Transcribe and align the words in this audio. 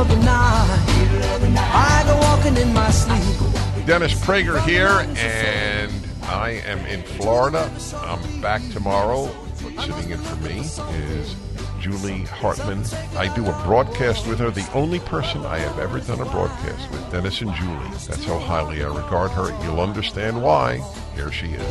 of 0.00 0.08
the 0.08 0.16
night, 0.16 1.60
I 1.74 2.02
go 2.06 2.16
walking 2.20 2.56
in 2.56 2.72
my 2.72 2.90
sleep. 2.90 3.86
Dennis 3.86 4.14
Prager 4.14 4.58
here, 4.64 5.06
and 5.18 5.92
I 6.22 6.62
am 6.64 6.78
in 6.86 7.02
Florida. 7.02 7.70
I'm 7.96 8.40
back 8.40 8.62
tomorrow. 8.70 9.26
What's 9.26 9.84
Sitting 9.84 10.10
in 10.12 10.18
for 10.18 10.36
me 10.36 10.60
is 10.60 11.36
Julie 11.80 12.24
Hartman. 12.24 12.84
I 13.16 13.34
do 13.34 13.46
a 13.46 13.62
broadcast 13.64 14.26
with 14.26 14.38
her, 14.38 14.50
the 14.50 14.70
only 14.74 15.00
person 15.00 15.44
I 15.46 15.58
have 15.58 15.78
ever 15.78 15.98
done 15.98 16.20
a 16.20 16.26
broadcast 16.26 16.90
with, 16.90 17.10
Dennis 17.10 17.40
and 17.40 17.54
Julie. 17.54 17.90
That's 18.06 18.24
how 18.24 18.38
highly 18.38 18.84
I 18.84 18.88
regard 18.88 19.30
her. 19.30 19.50
You'll 19.64 19.80
understand 19.80 20.42
why. 20.42 20.84
Here 21.14 21.32
she 21.32 21.46
is. 21.46 21.62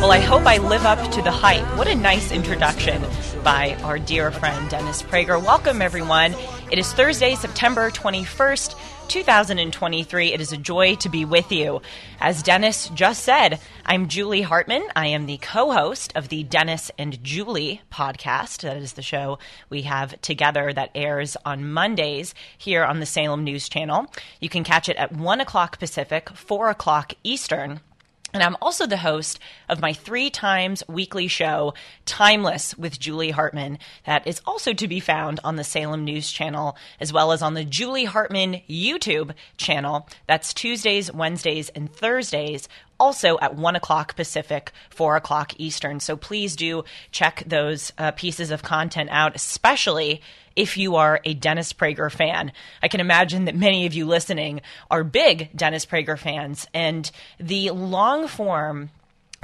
Well, 0.00 0.12
I 0.12 0.18
hope 0.18 0.46
I 0.46 0.58
live 0.58 0.84
up 0.84 1.10
to 1.12 1.22
the 1.22 1.30
hype. 1.30 1.64
What 1.76 1.88
a 1.88 1.94
nice 1.94 2.32
introduction 2.32 3.02
by 3.44 3.76
our 3.82 3.98
dear 3.98 4.30
friend 4.30 4.68
Dennis 4.68 5.02
Prager. 5.02 5.42
Welcome, 5.42 5.80
everyone. 5.82 6.34
It 6.70 6.78
is 6.78 6.92
Thursday, 6.92 7.34
September 7.34 7.90
21st. 7.90 8.74
2023. 9.08 10.32
It 10.32 10.40
is 10.40 10.52
a 10.52 10.56
joy 10.56 10.96
to 10.96 11.08
be 11.08 11.24
with 11.24 11.52
you. 11.52 11.80
As 12.20 12.42
Dennis 12.42 12.88
just 12.90 13.22
said, 13.22 13.60
I'm 13.84 14.08
Julie 14.08 14.42
Hartman. 14.42 14.82
I 14.94 15.06
am 15.06 15.26
the 15.26 15.38
co 15.38 15.72
host 15.72 16.12
of 16.16 16.28
the 16.28 16.42
Dennis 16.42 16.90
and 16.98 17.22
Julie 17.22 17.82
podcast. 17.92 18.62
That 18.62 18.76
is 18.76 18.94
the 18.94 19.02
show 19.02 19.38
we 19.70 19.82
have 19.82 20.20
together 20.20 20.72
that 20.72 20.90
airs 20.94 21.36
on 21.44 21.72
Mondays 21.72 22.34
here 22.58 22.84
on 22.84 23.00
the 23.00 23.06
Salem 23.06 23.44
News 23.44 23.68
Channel. 23.68 24.12
You 24.40 24.48
can 24.48 24.64
catch 24.64 24.88
it 24.88 24.96
at 24.96 25.12
1 25.12 25.40
o'clock 25.40 25.78
Pacific, 25.78 26.30
4 26.30 26.70
o'clock 26.70 27.12
Eastern. 27.22 27.80
And 28.36 28.42
I'm 28.42 28.58
also 28.60 28.86
the 28.86 28.98
host 28.98 29.38
of 29.66 29.80
my 29.80 29.94
three 29.94 30.28
times 30.28 30.82
weekly 30.86 31.26
show, 31.26 31.72
Timeless 32.04 32.76
with 32.76 33.00
Julie 33.00 33.30
Hartman, 33.30 33.78
that 34.04 34.26
is 34.26 34.42
also 34.44 34.74
to 34.74 34.86
be 34.86 35.00
found 35.00 35.40
on 35.42 35.56
the 35.56 35.64
Salem 35.64 36.04
News 36.04 36.30
Channel, 36.30 36.76
as 37.00 37.14
well 37.14 37.32
as 37.32 37.40
on 37.40 37.54
the 37.54 37.64
Julie 37.64 38.04
Hartman 38.04 38.60
YouTube 38.68 39.32
channel. 39.56 40.06
That's 40.26 40.52
Tuesdays, 40.52 41.10
Wednesdays, 41.10 41.70
and 41.70 41.90
Thursdays, 41.90 42.68
also 43.00 43.38
at 43.38 43.56
1 43.56 43.74
o'clock 43.74 44.16
Pacific, 44.16 44.70
4 44.90 45.16
o'clock 45.16 45.54
Eastern. 45.56 45.98
So 45.98 46.14
please 46.14 46.56
do 46.56 46.84
check 47.12 47.42
those 47.46 47.90
uh, 47.96 48.10
pieces 48.10 48.50
of 48.50 48.62
content 48.62 49.08
out, 49.10 49.34
especially 49.34 50.20
if 50.56 50.76
you 50.76 50.96
are 50.96 51.20
a 51.24 51.34
Dennis 51.34 51.72
Prager 51.72 52.10
fan. 52.10 52.50
I 52.82 52.88
can 52.88 53.00
imagine 53.00 53.44
that 53.44 53.54
many 53.54 53.86
of 53.86 53.94
you 53.94 54.06
listening 54.06 54.62
are 54.90 55.04
big 55.04 55.50
Dennis 55.54 55.86
Prager 55.86 56.18
fans, 56.18 56.66
and 56.74 57.10
the 57.38 57.70
long 57.70 58.26
form 58.26 58.90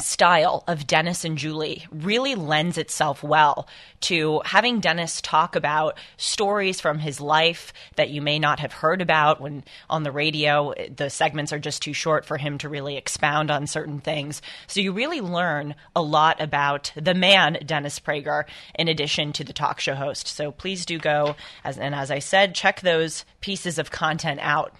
style 0.00 0.64
of 0.66 0.86
Dennis 0.86 1.24
and 1.24 1.38
Julie 1.38 1.86
really 1.90 2.34
lends 2.34 2.78
itself 2.78 3.22
well 3.22 3.68
to 4.00 4.40
having 4.44 4.80
Dennis 4.80 5.20
talk 5.20 5.54
about 5.54 5.96
stories 6.16 6.80
from 6.80 6.98
his 6.98 7.20
life 7.20 7.72
that 7.96 8.10
you 8.10 8.20
may 8.20 8.38
not 8.38 8.60
have 8.60 8.72
heard 8.72 9.00
about 9.00 9.40
when 9.40 9.64
on 9.88 10.02
the 10.02 10.10
radio 10.10 10.74
the 10.94 11.10
segments 11.10 11.52
are 11.52 11.58
just 11.58 11.82
too 11.82 11.92
short 11.92 12.24
for 12.24 12.36
him 12.36 12.58
to 12.58 12.68
really 12.68 12.96
expound 12.96 13.50
on 13.50 13.66
certain 13.66 14.00
things. 14.00 14.42
So 14.66 14.80
you 14.80 14.92
really 14.92 15.20
learn 15.20 15.74
a 15.94 16.02
lot 16.02 16.40
about 16.40 16.92
the 16.96 17.14
man 17.14 17.58
Dennis 17.64 18.00
Prager 18.00 18.44
in 18.74 18.88
addition 18.88 19.32
to 19.34 19.44
the 19.44 19.52
talk 19.52 19.78
show 19.78 19.94
host. 19.94 20.26
So 20.26 20.50
please 20.50 20.84
do 20.84 20.98
go 20.98 21.36
as 21.64 21.78
and 21.78 21.94
as 21.94 22.10
I 22.10 22.18
said 22.18 22.54
check 22.54 22.80
those 22.80 23.24
pieces 23.40 23.78
of 23.78 23.90
content 23.90 24.40
out. 24.42 24.74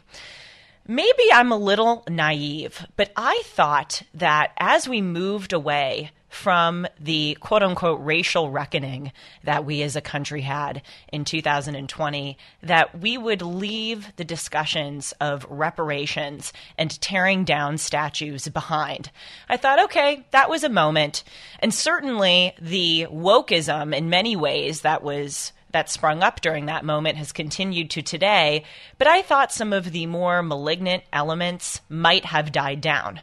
Maybe 0.86 1.32
I'm 1.32 1.52
a 1.52 1.56
little 1.56 2.02
naive, 2.08 2.84
but 2.96 3.12
I 3.16 3.42
thought 3.44 4.02
that 4.14 4.52
as 4.58 4.88
we 4.88 5.00
moved 5.00 5.52
away 5.52 6.10
from 6.28 6.86
the 6.98 7.36
quote 7.40 7.62
unquote 7.62 8.00
racial 8.02 8.50
reckoning 8.50 9.12
that 9.44 9.64
we 9.64 9.82
as 9.82 9.94
a 9.94 10.00
country 10.00 10.40
had 10.40 10.82
in 11.12 11.24
2020, 11.24 12.36
that 12.62 12.98
we 12.98 13.16
would 13.16 13.42
leave 13.42 14.16
the 14.16 14.24
discussions 14.24 15.12
of 15.20 15.46
reparations 15.48 16.52
and 16.76 17.00
tearing 17.00 17.44
down 17.44 17.78
statues 17.78 18.48
behind. 18.48 19.10
I 19.48 19.58
thought, 19.58 19.84
okay, 19.84 20.26
that 20.32 20.50
was 20.50 20.64
a 20.64 20.68
moment. 20.68 21.22
And 21.60 21.72
certainly 21.72 22.54
the 22.60 23.06
wokeism 23.08 23.94
in 23.94 24.10
many 24.10 24.34
ways 24.34 24.80
that 24.80 25.02
was 25.04 25.52
that 25.72 25.90
sprung 25.90 26.22
up 26.22 26.40
during 26.40 26.66
that 26.66 26.84
moment 26.84 27.18
has 27.18 27.32
continued 27.32 27.90
to 27.90 28.02
today, 28.02 28.64
but 28.98 29.06
I 29.08 29.22
thought 29.22 29.52
some 29.52 29.72
of 29.72 29.92
the 29.92 30.06
more 30.06 30.42
malignant 30.42 31.02
elements 31.12 31.80
might 31.88 32.26
have 32.26 32.52
died 32.52 32.80
down. 32.80 33.20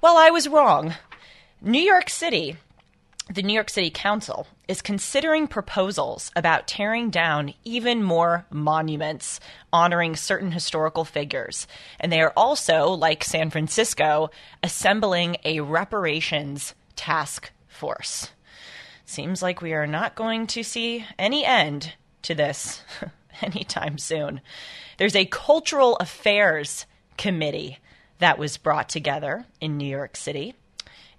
Well, 0.00 0.16
I 0.16 0.30
was 0.30 0.48
wrong. 0.48 0.94
New 1.62 1.80
York 1.80 2.10
City, 2.10 2.56
the 3.32 3.42
New 3.42 3.54
York 3.54 3.70
City 3.70 3.90
Council, 3.90 4.46
is 4.68 4.82
considering 4.82 5.46
proposals 5.46 6.30
about 6.36 6.66
tearing 6.66 7.10
down 7.10 7.54
even 7.64 8.02
more 8.02 8.44
monuments 8.50 9.40
honoring 9.72 10.16
certain 10.16 10.52
historical 10.52 11.04
figures. 11.04 11.66
And 12.00 12.12
they 12.12 12.20
are 12.20 12.32
also, 12.36 12.88
like 12.88 13.24
San 13.24 13.50
Francisco, 13.50 14.30
assembling 14.62 15.36
a 15.44 15.60
reparations 15.60 16.74
task 16.96 17.50
force. 17.68 18.30
Seems 19.06 19.42
like 19.42 19.60
we 19.60 19.74
are 19.74 19.86
not 19.86 20.14
going 20.14 20.46
to 20.48 20.62
see 20.62 21.04
any 21.18 21.44
end 21.44 21.92
to 22.22 22.34
this 22.34 22.82
anytime 23.42 23.98
soon. 23.98 24.40
There's 24.96 25.16
a 25.16 25.26
cultural 25.26 25.96
affairs 25.96 26.86
committee 27.16 27.78
that 28.18 28.38
was 28.38 28.56
brought 28.56 28.88
together 28.88 29.44
in 29.60 29.76
New 29.76 29.86
York 29.88 30.16
City, 30.16 30.54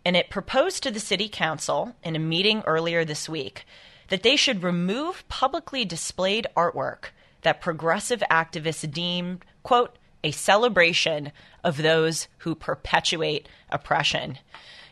and 0.03 0.15
it 0.15 0.29
proposed 0.29 0.83
to 0.83 0.91
the 0.91 0.99
city 0.99 1.29
council 1.29 1.95
in 2.03 2.15
a 2.15 2.19
meeting 2.19 2.63
earlier 2.65 3.05
this 3.05 3.29
week 3.29 3.65
that 4.09 4.23
they 4.23 4.35
should 4.35 4.63
remove 4.63 5.27
publicly 5.27 5.85
displayed 5.85 6.47
artwork 6.55 7.05
that 7.41 7.61
progressive 7.61 8.23
activists 8.31 8.89
deemed, 8.91 9.45
quote, 9.63 9.97
a 10.23 10.31
celebration 10.31 11.31
of 11.63 11.77
those 11.77 12.27
who 12.39 12.55
perpetuate 12.55 13.47
oppression 13.69 14.39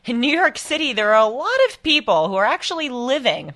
in 0.05 0.19
New 0.19 0.35
York 0.35 0.57
City, 0.57 0.93
there 0.93 1.13
are 1.13 1.25
a 1.25 1.33
lot 1.33 1.59
of 1.69 1.81
people 1.83 2.27
who 2.27 2.35
are 2.35 2.45
actually 2.45 2.89
living 2.89 3.53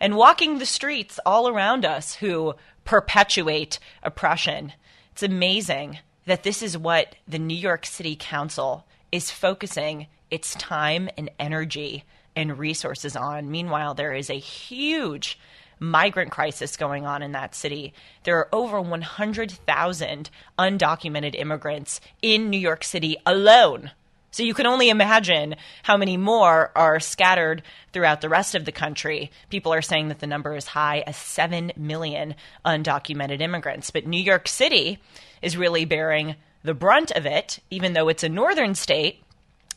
and 0.00 0.16
walking 0.16 0.58
the 0.58 0.66
streets 0.66 1.18
all 1.26 1.48
around 1.48 1.84
us 1.84 2.14
who 2.14 2.54
perpetuate 2.84 3.78
oppression. 4.02 4.72
It's 5.12 5.22
amazing 5.22 5.98
that 6.26 6.44
this 6.44 6.62
is 6.62 6.78
what 6.78 7.16
the 7.26 7.38
New 7.38 7.56
York 7.56 7.84
City 7.84 8.16
Council 8.18 8.86
is 9.10 9.30
focusing 9.30 10.06
its 10.30 10.54
time 10.54 11.08
and 11.16 11.30
energy 11.40 12.04
and 12.36 12.58
resources 12.58 13.16
on. 13.16 13.50
Meanwhile, 13.50 13.94
there 13.94 14.12
is 14.12 14.30
a 14.30 14.34
huge 14.34 15.38
migrant 15.80 16.30
crisis 16.30 16.76
going 16.76 17.06
on 17.06 17.22
in 17.22 17.32
that 17.32 17.54
city. 17.54 17.92
There 18.24 18.36
are 18.38 18.48
over 18.52 18.80
100,000 18.80 20.30
undocumented 20.58 21.34
immigrants 21.34 22.00
in 22.22 22.50
New 22.50 22.58
York 22.58 22.84
City 22.84 23.16
alone. 23.26 23.90
So 24.30 24.42
you 24.42 24.54
can 24.54 24.66
only 24.66 24.90
imagine 24.90 25.56
how 25.82 25.96
many 25.96 26.16
more 26.16 26.70
are 26.76 27.00
scattered 27.00 27.62
throughout 27.92 28.20
the 28.20 28.28
rest 28.28 28.54
of 28.54 28.64
the 28.66 28.72
country. 28.72 29.30
People 29.48 29.72
are 29.72 29.82
saying 29.82 30.08
that 30.08 30.20
the 30.20 30.26
number 30.26 30.54
is 30.54 30.66
high 30.66 31.02
as 31.06 31.16
7 31.16 31.72
million 31.76 32.34
undocumented 32.64 33.40
immigrants. 33.40 33.90
But 33.90 34.06
New 34.06 34.20
York 34.20 34.46
City 34.46 34.98
is 35.40 35.56
really 35.56 35.84
bearing 35.86 36.36
the 36.62 36.74
brunt 36.74 37.10
of 37.12 37.24
it, 37.24 37.60
even 37.70 37.94
though 37.94 38.08
it's 38.08 38.22
a 38.24 38.28
northern 38.28 38.74
state. 38.74 39.22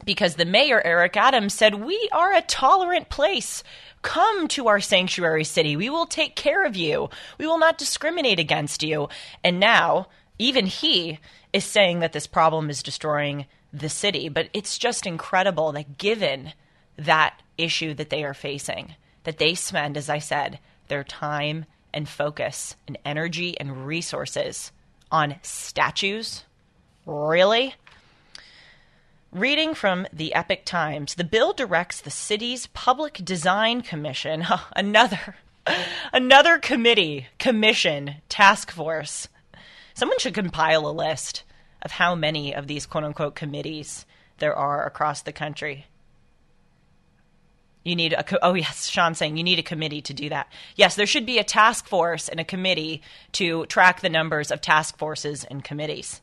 because 0.06 0.36
the 0.36 0.46
mayor, 0.46 0.82
Eric 0.84 1.16
Adams, 1.16 1.54
said, 1.54 1.76
We 1.76 2.10
are 2.12 2.34
a 2.34 2.42
tolerant 2.42 3.10
place. 3.10 3.64
Come 4.02 4.48
to 4.50 4.68
our 4.68 4.80
sanctuary 4.80 5.44
city. 5.44 5.76
We 5.76 5.90
will 5.90 6.08
take 6.08 6.36
care 6.36 6.66
of 6.66 6.76
you. 6.76 7.10
We 7.38 7.46
will 7.46 7.60
not 7.60 7.78
discriminate 7.78 8.40
against 8.40 8.82
you. 8.82 9.10
And 9.44 9.60
now, 9.60 10.08
even 10.40 10.66
he 10.66 11.20
is 11.54 11.64
saying 11.64 12.00
that 12.00 12.14
this 12.14 12.26
problem 12.26 12.70
is 12.70 12.82
destroying 12.82 13.46
the 13.74 13.90
city. 13.90 14.30
But 14.30 14.50
it's 14.54 14.78
just 14.78 15.06
incredible 15.06 15.72
that 15.74 15.98
given 15.98 16.54
that 16.98 17.42
issue 17.58 17.94
that 17.96 18.10
they 18.10 18.24
are 18.24 18.34
facing, 18.34 18.96
that 19.24 19.38
they 19.38 19.56
spend, 19.56 19.98
as 19.98 20.10
I 20.10 20.20
said, 20.20 20.60
their 20.88 21.04
time 21.04 21.66
and 21.94 22.08
focus 22.08 22.76
and 22.88 22.98
energy 23.06 23.60
and 23.60 23.86
resources 23.86 24.72
on 25.12 25.36
statues. 25.42 26.46
Really? 27.06 27.76
Reading 29.32 29.74
from 29.74 30.08
the 30.12 30.34
Epoch 30.34 30.66
Times, 30.66 31.16
the 31.16 31.24
bill 31.24 31.54
directs 31.54 32.02
the 32.02 32.12
city's 32.12 32.68
Public 32.68 33.22
Design 33.24 33.82
Commission, 33.82 34.46
another 34.76 35.36
another 36.14 36.58
committee, 36.58 37.28
commission, 37.40 38.16
task 38.30 38.72
force. 38.72 39.28
Someone 39.94 40.20
should 40.20 40.34
compile 40.34 40.88
a 40.88 40.92
list 40.92 41.44
of 41.82 41.92
how 41.92 42.16
many 42.16 42.54
of 42.54 42.68
these 42.68 42.86
quote 42.86 43.04
unquote 43.04 43.36
committees 43.36 44.06
there 44.40 44.56
are 44.56 44.86
across 44.86 45.22
the 45.22 45.32
country. 45.32 45.86
You 47.84 47.96
need 47.96 48.14
a 48.14 48.24
co- 48.24 48.38
oh 48.42 48.54
yes, 48.54 48.88
Sean 48.88 49.16
saying 49.16 49.38
you 49.38 49.44
need 49.44 49.60
a 49.60 49.64
committee 49.64 50.02
to 50.02 50.14
do 50.14 50.30
that. 50.30 50.52
Yes, 50.76 50.96
there 50.96 51.08
should 51.08 51.26
be 51.26 51.40
a 51.40 51.44
task 51.44 51.88
force 51.88 52.30
and 52.30 52.40
a 52.40 52.44
committee 52.44 53.02
to 53.34 53.66
track 53.66 54.02
the 54.02 54.10
numbers 54.10 54.52
of 54.52 54.62
task 54.62 54.98
forces 54.98 55.44
and 55.46 55.64
committees. 55.64 56.22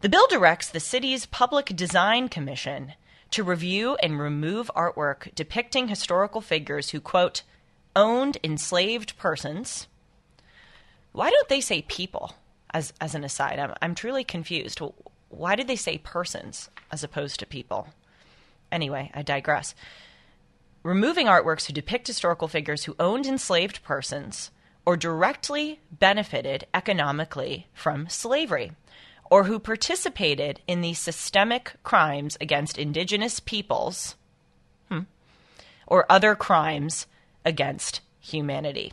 The 0.00 0.08
bill 0.08 0.26
directs 0.28 0.68
the 0.68 0.80
city's 0.80 1.26
Public 1.26 1.74
Design 1.74 2.28
Commission 2.28 2.92
to 3.30 3.42
review 3.42 3.96
and 4.02 4.18
remove 4.18 4.70
artwork 4.76 5.34
depicting 5.34 5.88
historical 5.88 6.40
figures 6.40 6.90
who, 6.90 7.00
quote, 7.00 7.42
owned 7.96 8.38
enslaved 8.44 9.18
persons. 9.18 9.86
Why 11.12 11.30
don't 11.30 11.48
they 11.48 11.60
say 11.60 11.82
people 11.82 12.34
as, 12.72 12.92
as 13.00 13.14
an 13.14 13.24
aside? 13.24 13.58
I'm, 13.58 13.74
I'm 13.80 13.94
truly 13.94 14.24
confused. 14.24 14.80
Why 15.28 15.54
did 15.56 15.68
they 15.68 15.76
say 15.76 15.98
persons 15.98 16.70
as 16.90 17.04
opposed 17.04 17.40
to 17.40 17.46
people? 17.46 17.88
Anyway, 18.70 19.10
I 19.14 19.22
digress. 19.22 19.74
Removing 20.82 21.26
artworks 21.26 21.66
who 21.66 21.72
depict 21.72 22.06
historical 22.06 22.48
figures 22.48 22.84
who 22.84 22.96
owned 22.98 23.26
enslaved 23.26 23.82
persons 23.82 24.50
or 24.86 24.96
directly 24.96 25.80
benefited 25.92 26.66
economically 26.72 27.66
from 27.74 28.08
slavery 28.08 28.72
or 29.30 29.44
who 29.44 29.58
participated 29.58 30.60
in 30.66 30.80
the 30.80 30.94
systemic 30.94 31.74
crimes 31.82 32.38
against 32.40 32.78
indigenous 32.78 33.40
peoples 33.40 34.16
hmm, 34.88 35.00
or 35.86 36.10
other 36.10 36.34
crimes 36.34 37.06
against 37.44 38.00
humanity. 38.20 38.92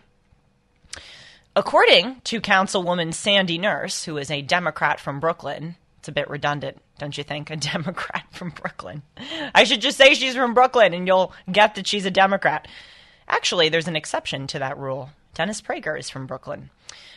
According 1.58 2.20
to 2.26 2.42
Councilwoman 2.42 3.14
Sandy 3.14 3.58
Nurse, 3.58 4.04
who 4.04 4.18
is 4.18 4.30
a 4.30 4.42
Democrat 4.42 5.00
from 5.00 5.22
Brooklyn, 5.22 5.78
it's 6.00 6.10
a 6.10 6.12
bit 6.12 6.30
redundant, 6.30 6.82
don't 7.00 7.18
you 7.18 7.24
think? 7.24 7.50
A 7.50 7.56
Democrat 7.74 8.26
from 8.32 8.50
Brooklyn. 8.50 9.04
I 9.54 9.64
should 9.64 9.80
just 9.80 9.98
say 9.98 10.16
she's 10.16 10.36
from 10.36 10.54
Brooklyn 10.54 10.94
and 10.94 11.08
you'll 11.08 11.32
get 11.50 11.76
that 11.76 11.88
she's 11.88 12.06
a 12.06 12.12
Democrat. 12.12 12.68
Actually, 13.30 13.70
there's 13.70 13.88
an 13.88 13.96
exception 13.96 14.48
to 14.48 14.60
that 14.60 14.78
rule. 14.78 15.12
Dennis 15.34 15.62
Prager 15.62 15.98
is 15.98 16.10
from 16.10 16.28
Brooklyn. 16.28 16.72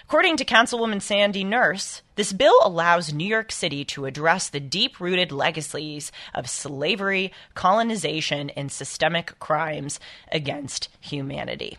According 0.04 0.36
to 0.36 0.44
Councilwoman 0.44 1.02
Sandy 1.02 1.42
Nurse, 1.42 2.02
this 2.14 2.32
bill 2.32 2.60
allows 2.62 3.12
New 3.12 3.26
York 3.26 3.50
City 3.50 3.84
to 3.86 4.06
address 4.06 4.48
the 4.48 4.60
deep 4.60 5.00
rooted 5.00 5.32
legacies 5.32 6.12
of 6.32 6.48
slavery, 6.48 7.32
colonization, 7.56 8.50
and 8.50 8.70
systemic 8.70 9.36
crimes 9.40 9.98
against 10.30 10.88
humanity. 11.00 11.76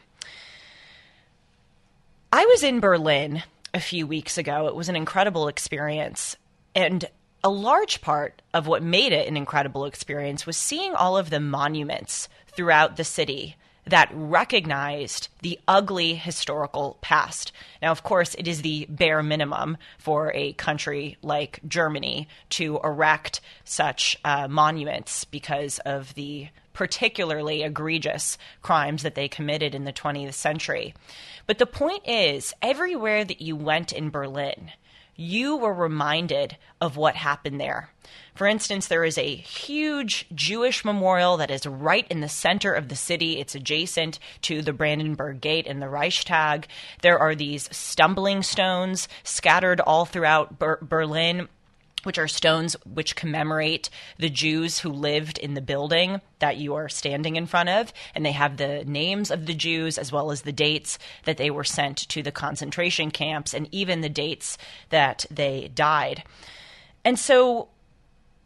I 2.32 2.46
was 2.46 2.62
in 2.62 2.80
Berlin 2.80 3.42
a 3.74 3.80
few 3.80 4.06
weeks 4.06 4.38
ago. 4.38 4.68
It 4.68 4.76
was 4.76 4.88
an 4.88 4.96
incredible 4.96 5.48
experience. 5.48 6.38
And 6.76 7.06
a 7.44 7.50
large 7.50 8.02
part 8.02 8.44
of 8.54 8.68
what 8.68 8.84
made 8.84 9.14
it 9.14 9.28
an 9.28 9.36
incredible 9.36 9.86
experience 9.86 10.46
was 10.46 10.56
seeing 10.56 10.94
all 10.94 11.18
of 11.18 11.32
the 11.32 11.40
monuments 11.40 12.30
throughout 12.48 12.98
the 12.98 13.04
city 13.04 13.56
that 13.86 14.12
recognized 14.14 15.30
the 15.42 15.60
ugly 15.68 16.14
historical 16.14 17.00
past. 17.02 17.52
Now, 17.82 17.90
of 17.90 18.04
course, 18.04 18.36
it 18.36 18.48
is 18.48 18.62
the 18.62 18.86
bare 18.88 19.24
minimum 19.24 19.78
for 19.98 20.32
a 20.36 20.54
country 20.54 21.18
like 21.24 21.60
Germany 21.68 22.28
to 22.52 22.80
erect 22.84 23.42
such 23.64 24.20
uh, 24.24 24.48
monuments 24.48 25.26
because 25.26 25.80
of 25.80 26.14
the 26.14 26.50
particularly 26.80 27.62
egregious 27.62 28.38
crimes 28.62 29.04
that 29.04 29.14
they 29.14 29.28
committed 29.28 29.76
in 29.76 29.84
the 29.84 29.92
20th 29.92 30.34
century. 30.34 30.94
But 31.46 31.58
the 31.58 31.66
point 31.66 32.08
is, 32.08 32.54
everywhere 32.62 33.26
that 33.26 33.42
you 33.42 33.58
went 33.58 33.92
in 33.92 34.10
Berlin, 34.10 34.72
you 35.14 35.58
were 35.58 35.74
reminded 35.74 36.56
of 36.80 36.96
what 36.96 37.18
happened 37.18 37.60
there. 37.60 37.90
For 38.34 38.48
instance, 38.48 38.88
there 38.88 39.04
is 39.04 39.18
a 39.18 39.36
huge 39.36 40.26
Jewish 40.34 40.86
memorial 40.86 41.36
that 41.36 41.52
is 41.52 41.66
right 41.68 42.08
in 42.10 42.22
the 42.22 42.30
center 42.30 42.72
of 42.72 42.88
the 42.88 42.96
city. 42.96 43.42
It's 43.42 43.56
adjacent 43.56 44.18
to 44.44 44.62
the 44.62 44.72
Brandenburg 44.72 45.42
Gate 45.42 45.68
and 45.68 45.82
the 45.82 45.90
Reichstag. 45.90 46.70
There 47.02 47.20
are 47.20 47.36
these 47.36 47.68
stumbling 47.76 48.42
stones 48.42 49.10
scattered 49.26 49.82
all 49.82 50.06
throughout 50.06 50.58
Ber- 50.58 50.80
Berlin 50.82 51.50
which 52.04 52.18
are 52.18 52.28
stones 52.28 52.76
which 52.86 53.16
commemorate 53.16 53.90
the 54.18 54.30
Jews 54.30 54.80
who 54.80 54.90
lived 54.90 55.38
in 55.38 55.54
the 55.54 55.62
building 55.62 56.22
that 56.40 56.58
you 56.58 56.76
are 56.76 56.90
standing 56.90 57.36
in 57.36 57.46
front 57.46 57.70
of. 57.70 57.94
And 58.16 58.26
they 58.26 58.32
have 58.32 58.58
the 58.58 58.84
names 58.86 59.32
of 59.32 59.46
the 59.46 59.54
Jews 59.54 59.98
as 59.98 60.12
well 60.12 60.32
as 60.32 60.42
the 60.42 60.52
dates 60.52 60.98
that 61.26 61.38
they 61.38 61.50
were 61.50 61.64
sent 61.64 61.98
to 62.10 62.24
the 62.24 62.32
concentration 62.32 63.12
camps 63.12 63.54
and 63.54 63.68
even 63.72 64.02
the 64.02 64.10
dates 64.10 64.58
that 64.90 65.26
they 65.30 65.70
died. 65.74 66.24
And 67.04 67.18
so 67.18 67.70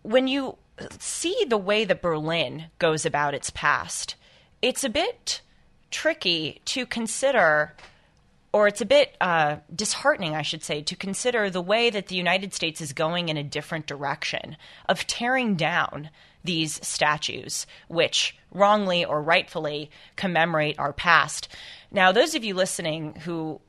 when 0.01 0.27
you 0.27 0.57
see 0.99 1.45
the 1.47 1.57
way 1.57 1.85
that 1.85 2.01
Berlin 2.01 2.65
goes 2.79 3.05
about 3.05 3.33
its 3.33 3.49
past, 3.49 4.15
it's 4.61 4.83
a 4.83 4.89
bit 4.89 5.41
tricky 5.91 6.61
to 6.65 6.85
consider, 6.85 7.73
or 8.53 8.67
it's 8.67 8.81
a 8.81 8.85
bit 8.85 9.17
uh, 9.19 9.57
disheartening, 9.75 10.35
I 10.35 10.43
should 10.43 10.63
say, 10.63 10.83
to 10.83 10.95
consider 10.95 11.49
the 11.49 11.61
way 11.61 11.89
that 11.89 12.07
the 12.07 12.15
United 12.15 12.53
States 12.53 12.79
is 12.79 12.93
going 12.93 13.29
in 13.29 13.35
a 13.35 13.43
different 13.43 13.87
direction 13.87 14.55
of 14.87 15.07
tearing 15.07 15.55
down 15.55 16.11
these 16.43 16.85
statues, 16.85 17.65
which 17.87 18.37
wrongly 18.51 19.03
or 19.03 19.23
rightfully 19.23 19.89
commemorate 20.15 20.77
our 20.77 20.93
past. 20.93 21.47
Now, 21.91 22.11
those 22.11 22.35
of 22.35 22.43
you 22.43 22.53
listening 22.53 23.15
who 23.15 23.59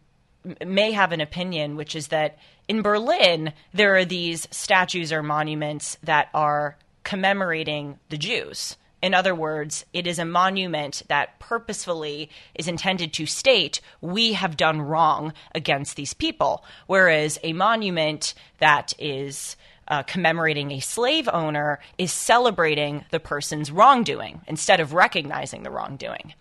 may 0.65 0.93
have 0.93 1.13
an 1.13 1.23
opinion, 1.23 1.77
which 1.77 1.97
is 1.97 2.09
that 2.09 2.37
in 2.69 2.83
Berlin, 2.83 3.55
there 3.73 3.97
are 3.97 4.05
these 4.05 4.47
statues 4.51 5.13
or 5.13 5.23
monuments 5.23 5.97
that 6.03 6.29
are 6.35 6.77
commemorating 7.05 7.99
the 8.11 8.19
Jews. 8.19 8.77
In 9.05 9.13
other 9.13 9.35
words, 9.35 9.85
it 9.93 10.07
is 10.07 10.19
a 10.19 10.25
monument 10.25 11.03
that 11.09 11.39
purposefully 11.39 12.31
is 12.55 12.67
intended 12.67 13.13
to 13.13 13.27
state 13.27 13.83
we 14.01 14.33
have 14.33 14.57
done 14.57 14.81
wrong 14.81 15.35
against 15.55 15.97
these 15.97 16.15
people, 16.15 16.65
whereas 16.87 17.39
a 17.43 17.53
monument 17.53 18.33
that 18.61 18.95
is 18.99 19.57
uh, 19.89 20.05
commemorating 20.05 20.71
a 20.71 20.81
slave 20.81 21.29
owner 21.31 21.81
is 21.99 22.15
celebrating 22.15 23.05
the 23.11 23.21
person's 23.21 23.71
wrongdoing 23.71 24.41
instead 24.47 24.81
of 24.81 24.95
recognizing 24.95 25.65
the 25.65 25.71
wrongdoing. 25.71 26.33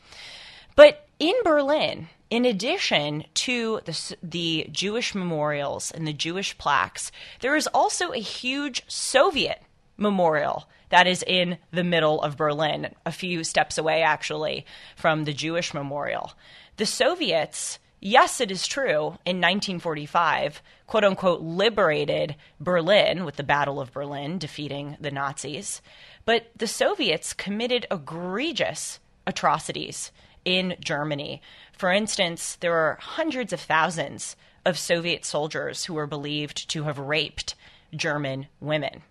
But 0.77 1.05
in 1.19 1.35
Berlin, 1.43 2.07
in 2.29 2.45
addition 2.45 3.25
to 3.33 3.81
the, 3.83 4.15
the 4.23 4.67
Jewish 4.71 5.13
memorials 5.13 5.91
and 5.91 6.07
the 6.07 6.13
Jewish 6.13 6.57
plaques, 6.57 7.11
there 7.41 7.57
is 7.57 7.67
also 7.67 8.13
a 8.13 8.19
huge 8.19 8.85
Soviet 8.87 9.61
memorial 9.97 10.67
that 10.93 11.07
is 11.07 11.23
in 11.25 11.57
the 11.71 11.83
middle 11.83 12.21
of 12.21 12.37
Berlin, 12.37 12.93
a 13.03 13.11
few 13.11 13.43
steps 13.43 13.79
away, 13.79 14.03
actually, 14.03 14.63
from 14.95 15.23
the 15.23 15.33
Jewish 15.33 15.73
memorial. 15.73 16.33
The 16.77 16.85
Soviets, 16.85 17.79
yes, 17.99 18.39
it 18.39 18.51
is 18.51 18.67
true, 18.67 19.17
in 19.25 19.41
1945, 19.41 20.61
quote 20.85 21.03
unquote, 21.03 21.41
liberated 21.41 22.35
Berlin 22.59 23.25
with 23.25 23.37
the 23.37 23.43
Battle 23.43 23.81
of 23.81 23.91
Berlin, 23.91 24.37
defeating 24.37 24.95
the 25.01 25.09
Nazis. 25.09 25.81
But 26.25 26.51
the 26.55 26.67
Soviets 26.67 27.33
committed 27.33 27.87
egregious 27.89 28.99
atrocities 29.25 30.11
in 30.45 30.75
Germany. 30.79 31.41
For 31.75 31.91
instance, 31.91 32.55
there 32.59 32.75
are 32.75 32.99
hundreds 33.01 33.51
of 33.51 33.61
thousands 33.61 34.35
of 34.63 34.77
Soviet 34.77 35.25
soldiers 35.25 35.85
who 35.85 35.95
were 35.95 36.05
believed 36.05 36.69
to 36.69 36.83
have 36.83 36.99
raped 36.99 37.55
German 37.95 38.45
women. 38.59 39.01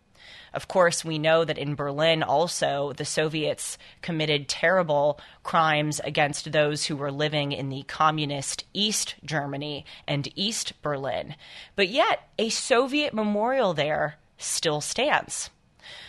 Of 0.55 0.69
course, 0.69 1.05
we 1.05 1.19
know 1.19 1.45
that 1.45 1.59
in 1.59 1.75
Berlin 1.75 2.23
also 2.23 2.93
the 2.97 3.05
Soviets 3.05 3.79
committed 4.03 4.49
terrible 4.49 5.19
crimes 5.43 6.01
against 6.01 6.53
those 6.53 6.87
who 6.87 6.97
were 6.97 7.11
living 7.11 7.53
in 7.53 7.69
the 7.69 7.85
communist 7.85 8.65
East 8.75 9.15
Germany 9.25 9.85
and 10.07 10.29
East 10.37 10.75
Berlin. 10.83 11.37
But 11.75 11.89
yet, 11.89 12.29
a 12.39 12.51
Soviet 12.51 13.15
memorial 13.15 13.73
there 13.73 14.17
still 14.37 14.81
stands. 14.81 15.51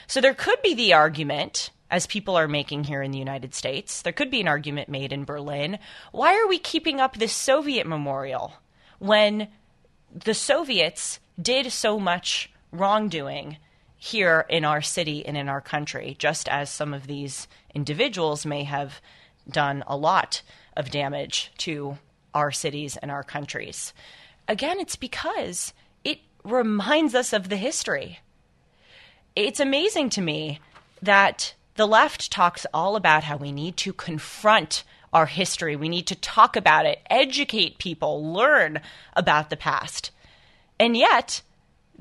So 0.08 0.20
there 0.20 0.34
could 0.34 0.62
be 0.62 0.74
the 0.74 0.94
argument, 0.94 1.70
as 1.90 2.06
people 2.06 2.36
are 2.36 2.48
making 2.48 2.86
here 2.86 3.02
in 3.02 3.12
the 3.12 3.18
United 3.20 3.54
States, 3.54 4.02
there 4.02 4.14
could 4.14 4.30
be 4.30 4.42
an 4.42 4.48
argument 4.48 4.90
made 4.90 5.14
in 5.14 5.26
Berlin. 5.26 5.80
Why 6.12 6.36
are 6.36 6.48
we 6.48 6.60
keeping 6.60 7.00
up 7.00 7.18
this 7.18 7.34
Soviet 7.34 7.88
memorial 7.88 8.54
when 9.00 9.48
the 10.14 10.34
Soviets 10.34 11.20
did 11.42 11.72
so 11.72 12.00
much 12.00 12.52
wrongdoing 12.72 13.58
here 14.04 14.46
in 14.50 14.66
our 14.66 14.82
city 14.82 15.26
and 15.26 15.38
in 15.38 15.48
our 15.48 15.62
country, 15.62 16.14
just 16.20 16.50
as 16.50 16.70
some 16.70 16.94
of 16.94 17.08
these 17.08 17.48
individuals 17.74 18.46
may 18.46 18.66
have 18.66 19.00
done 19.50 19.82
a 19.88 19.96
lot 19.96 20.42
of 20.76 20.92
damage 20.92 21.54
to 21.58 21.98
our 22.34 22.52
cities 22.52 22.98
and 22.98 23.10
our 23.10 23.24
countries. 23.24 23.94
Again, 24.46 24.82
it's 24.82 24.98
because 24.98 25.74
it 26.04 26.20
reminds 26.44 27.16
us 27.16 27.32
of 27.32 27.48
the 27.48 27.56
history. 27.56 28.20
It's 29.38 29.62
amazing 29.62 30.10
to 30.12 30.22
me 30.22 30.60
that 31.02 31.54
the 31.76 31.88
left 31.88 32.30
talks 32.30 32.66
all 32.74 32.98
about 32.98 33.24
how 33.24 33.38
we 33.38 33.54
need 33.54 33.78
to 33.78 33.94
confront 33.94 34.84
our 35.14 35.28
history. 35.28 35.78
We 35.78 35.88
need 35.88 36.08
to 36.08 36.16
talk 36.16 36.58
about 36.58 36.86
it, 36.86 37.00
educate 37.10 37.78
people, 37.78 38.34
learn 38.34 38.82
about 39.16 39.50
the 39.50 39.56
past. 39.56 40.12
And 40.78 40.98
yet, 40.98 41.42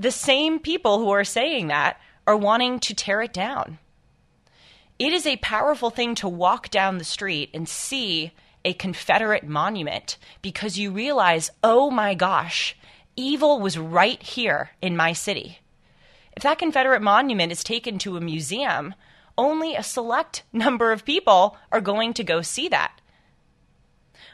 the 0.02 0.10
same 0.10 0.58
people 0.58 0.98
who 0.98 1.10
are 1.10 1.24
saying 1.24 1.68
that 1.68 2.00
are 2.26 2.36
wanting 2.36 2.80
to 2.80 2.94
tear 2.94 3.22
it 3.22 3.32
down. 3.32 3.78
It 4.98 5.12
is 5.12 5.26
a 5.26 5.36
powerful 5.36 5.90
thing 5.90 6.16
to 6.16 6.28
walk 6.28 6.70
down 6.70 6.98
the 6.98 7.04
street 7.04 7.50
and 7.54 7.68
see 7.68 8.32
a 8.64 8.72
Confederate 8.72 9.44
monument 9.44 10.18
because 10.42 10.76
you 10.78 10.90
realize, 10.90 11.50
oh 11.62 11.88
my 11.88 12.14
gosh, 12.14 12.76
evil 13.14 13.60
was 13.60 13.78
right 13.78 14.20
here 14.20 14.70
in 14.80 14.96
my 14.96 15.12
city. 15.12 15.60
If 16.36 16.42
that 16.42 16.58
Confederate 16.58 17.02
monument 17.02 17.52
is 17.52 17.62
taken 17.62 17.98
to 17.98 18.16
a 18.16 18.20
museum, 18.20 18.94
only 19.38 19.76
a 19.76 19.84
select 19.84 20.42
number 20.52 20.90
of 20.90 21.04
people 21.04 21.56
are 21.70 21.80
going 21.80 22.12
to 22.14 22.24
go 22.24 22.42
see 22.42 22.68
that. 22.68 23.00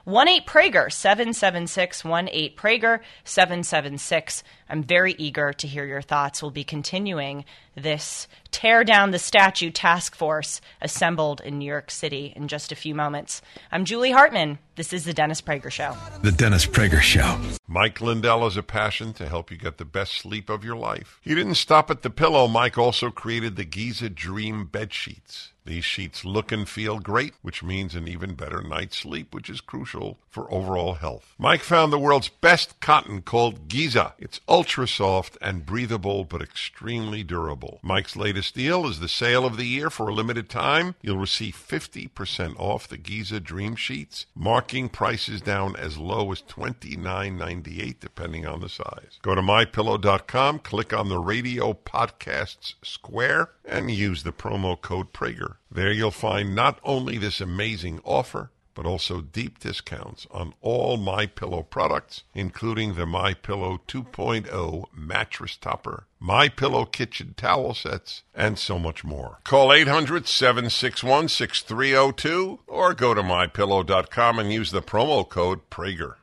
1-8 0.09 0.47
Prager 0.47 0.91
776 0.91 2.03
1-8 2.03 2.55
Prager 2.55 3.01
776. 3.25 4.43
I'm 4.71 4.83
very 4.83 5.13
eager 5.19 5.53
to 5.53 5.67
hear 5.67 5.85
your 5.85 6.01
thoughts. 6.01 6.41
We'll 6.41 6.51
be 6.51 6.65
continuing 6.65 7.45
this 7.75 8.27
tear 8.51 8.85
down 8.85 9.11
the 9.11 9.19
statue 9.19 9.71
task 9.71 10.15
force 10.15 10.61
assembled 10.81 11.41
in 11.41 11.59
New 11.59 11.67
York 11.67 11.91
City 11.91 12.33
in 12.35 12.49
just 12.49 12.73
a 12.73 12.77
few 12.77 12.95
moments. 12.95 13.43
I'm 13.71 13.85
Julie 13.85 14.11
Hartman. 14.11 14.59
This 14.77 14.93
is 14.93 15.05
the 15.05 15.13
Dennis 15.13 15.41
Prager 15.41 15.71
show. 15.71 15.97
The 16.23 16.31
Dennis 16.31 16.65
Prager 16.65 17.01
show. 17.01 17.37
Mike 17.67 18.01
Lindell 18.01 18.45
has 18.45 18.57
a 18.57 18.63
passion 18.63 19.13
to 19.15 19.29
help 19.29 19.51
you 19.51 19.57
get 19.57 19.79
the 19.79 19.85
best 19.85 20.13
sleep 20.15 20.49
of 20.49 20.65
your 20.65 20.77
life. 20.77 21.19
He 21.21 21.35
didn't 21.35 21.57
stop 21.57 21.91
at 21.91 22.03
the 22.03 22.11
pillow. 22.11 22.47
Mike 22.47 22.79
also 22.79 23.11
created 23.11 23.57
the 23.57 23.65
Giza 23.65 24.09
Dream 24.09 24.67
bed 24.67 24.93
sheets. 24.95 25.53
These 25.65 25.85
sheets 25.85 26.25
look 26.25 26.51
and 26.51 26.67
feel 26.67 26.99
great, 26.99 27.35
which 27.43 27.63
means 27.63 27.95
an 27.95 28.09
even 28.09 28.35
better 28.35 28.63
night's 28.63 28.97
sleep, 28.97 29.35
which 29.35 29.51
is 29.51 29.61
crucial 29.61 30.17
for 30.31 30.51
overall 30.51 30.95
health. 30.95 31.35
Mike 31.39 31.61
found 31.61 31.93
the 31.93 31.99
world's 31.99 32.31
best 32.31 32.81
cotton 32.81 33.21
called 33.21 33.69
Giza. 33.69 34.15
It's 34.19 34.41
ultra 34.49 34.89
soft 34.89 35.37
and 35.43 35.67
breathable, 35.67 36.25
but 36.25 36.41
extremely 36.41 37.23
durable. 37.23 37.81
Mike's 37.83 38.17
latest 38.17 38.38
deal 38.39 38.87
is 38.87 39.01
the 39.01 39.09
sale 39.09 39.45
of 39.45 39.57
the 39.57 39.67
year 39.67 39.91
for 39.91 40.09
a 40.09 40.15
limited 40.15 40.49
time. 40.49 40.95
You'll 41.03 41.19
receive 41.19 41.55
50% 41.55 42.59
off 42.59 42.89
the 42.89 42.97
Giza 42.97 43.41
Dream 43.41 43.77
Sheets, 43.77 44.27
marking 44.35 44.89
prices 44.89 45.41
down 45.41 45.77
as 45.77 45.99
low 45.99 46.31
as 46.33 46.43
$29.98 46.43 48.01
depending 48.01 48.47
on 48.47 48.61
the 48.61 48.69
size. 48.69 49.19
Go 49.23 49.35
to 49.35 49.43
mypillow.com, 49.43 50.61
click 50.61 50.93
on 50.93 51.09
the 51.09 51.19
radio 51.19 51.73
podcasts 51.73 52.75
square, 52.83 53.51
and 53.65 53.91
use 53.91 54.23
the 54.23 54.33
promo 54.33 54.81
code 54.81 55.13
Prager. 55.13 55.57
There 55.71 55.93
you'll 55.93 56.11
find 56.11 56.55
not 56.55 56.81
only 56.85 57.19
this 57.19 57.41
amazing 57.41 58.01
offer, 58.05 58.51
but 58.79 58.87
also 58.87 59.21
deep 59.21 59.59
discounts 59.59 60.27
on 60.31 60.55
all 60.61 60.97
My 60.97 61.27
Pillow 61.27 61.65
products, 61.65 62.23
including 62.33 62.95
the 62.95 63.07
My 63.07 63.35
Pillow 63.35 63.81
2.0 63.89 64.85
mattress 64.95 65.57
topper, 65.57 66.07
My 66.21 66.49
Pillow 66.49 66.85
kitchen 66.85 67.35
towel 67.37 67.75
sets, 67.75 68.23
and 68.37 68.57
so 68.57 68.79
much 68.79 69.03
more. 69.03 69.41
Call 69.43 69.71
800-761-6302 69.71 72.59
or 72.69 72.95
go 72.95 73.15
to 73.15 73.23
mypillow.com 73.23 74.39
and 74.39 74.53
use 74.53 74.71
the 74.71 74.81
promo 74.81 75.29
code 75.29 75.69
Prager. 75.71 76.15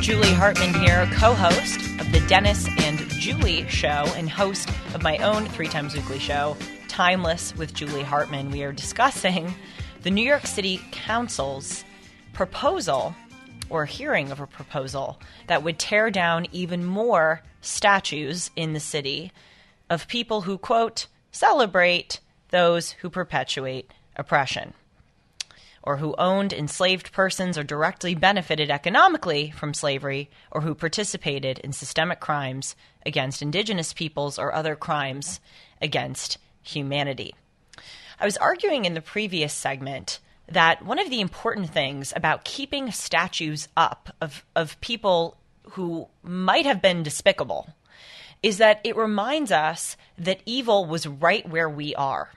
Julie 0.00 0.32
Hartman 0.32 0.72
here, 0.72 1.06
co 1.12 1.34
host 1.34 1.80
of 2.00 2.10
the 2.12 2.20
Dennis 2.28 2.66
and 2.78 2.98
Julie 3.10 3.68
show 3.68 4.10
and 4.16 4.30
host 4.30 4.70
of 4.94 5.02
my 5.02 5.18
own 5.18 5.44
three 5.44 5.68
times 5.68 5.94
weekly 5.94 6.18
show, 6.18 6.56
Timeless 6.88 7.54
with 7.56 7.74
Julie 7.74 8.04
Hartman. 8.04 8.50
We 8.50 8.62
are 8.62 8.72
discussing 8.72 9.54
the 10.02 10.10
New 10.10 10.24
York 10.24 10.46
City 10.46 10.80
Council's 10.92 11.84
proposal 12.32 13.14
or 13.68 13.84
hearing 13.84 14.32
of 14.32 14.40
a 14.40 14.46
proposal 14.46 15.20
that 15.46 15.62
would 15.62 15.78
tear 15.78 16.10
down 16.10 16.46
even 16.52 16.84
more 16.84 17.42
statues 17.60 18.50
in 18.56 18.72
the 18.72 18.80
city 18.80 19.30
of 19.90 20.08
people 20.08 20.42
who, 20.42 20.56
quote, 20.56 21.06
celebrate 21.32 22.20
those 22.48 22.92
who 22.92 23.10
perpetuate 23.10 23.90
oppression 24.16 24.72
or 25.82 25.96
who 25.96 26.14
owned 26.18 26.52
enslaved 26.52 27.12
persons 27.12 27.56
or 27.56 27.62
directly 27.62 28.14
benefited 28.14 28.70
economically 28.70 29.50
from 29.50 29.72
slavery, 29.72 30.28
or 30.50 30.60
who 30.60 30.74
participated 30.74 31.58
in 31.60 31.72
systemic 31.72 32.20
crimes 32.20 32.76
against 33.06 33.40
indigenous 33.40 33.94
peoples 33.94 34.38
or 34.38 34.52
other 34.52 34.76
crimes 34.76 35.40
against 35.80 36.36
humanity. 36.62 37.34
I 38.20 38.26
was 38.26 38.36
arguing 38.36 38.84
in 38.84 38.92
the 38.92 39.00
previous 39.00 39.54
segment 39.54 40.20
that 40.46 40.84
one 40.84 40.98
of 40.98 41.08
the 41.08 41.22
important 41.22 41.70
things 41.70 42.12
about 42.14 42.44
keeping 42.44 42.90
statues 42.92 43.68
up 43.78 44.14
of, 44.20 44.44
of 44.54 44.78
people 44.82 45.38
who 45.70 46.06
might 46.22 46.66
have 46.66 46.82
been 46.82 47.02
despicable 47.02 47.70
is 48.42 48.58
that 48.58 48.80
it 48.84 48.96
reminds 48.96 49.50
us 49.50 49.96
that 50.18 50.42
evil 50.44 50.84
was 50.84 51.06
right 51.06 51.48
where 51.48 51.68
we 51.68 51.94
are. 51.94 52.30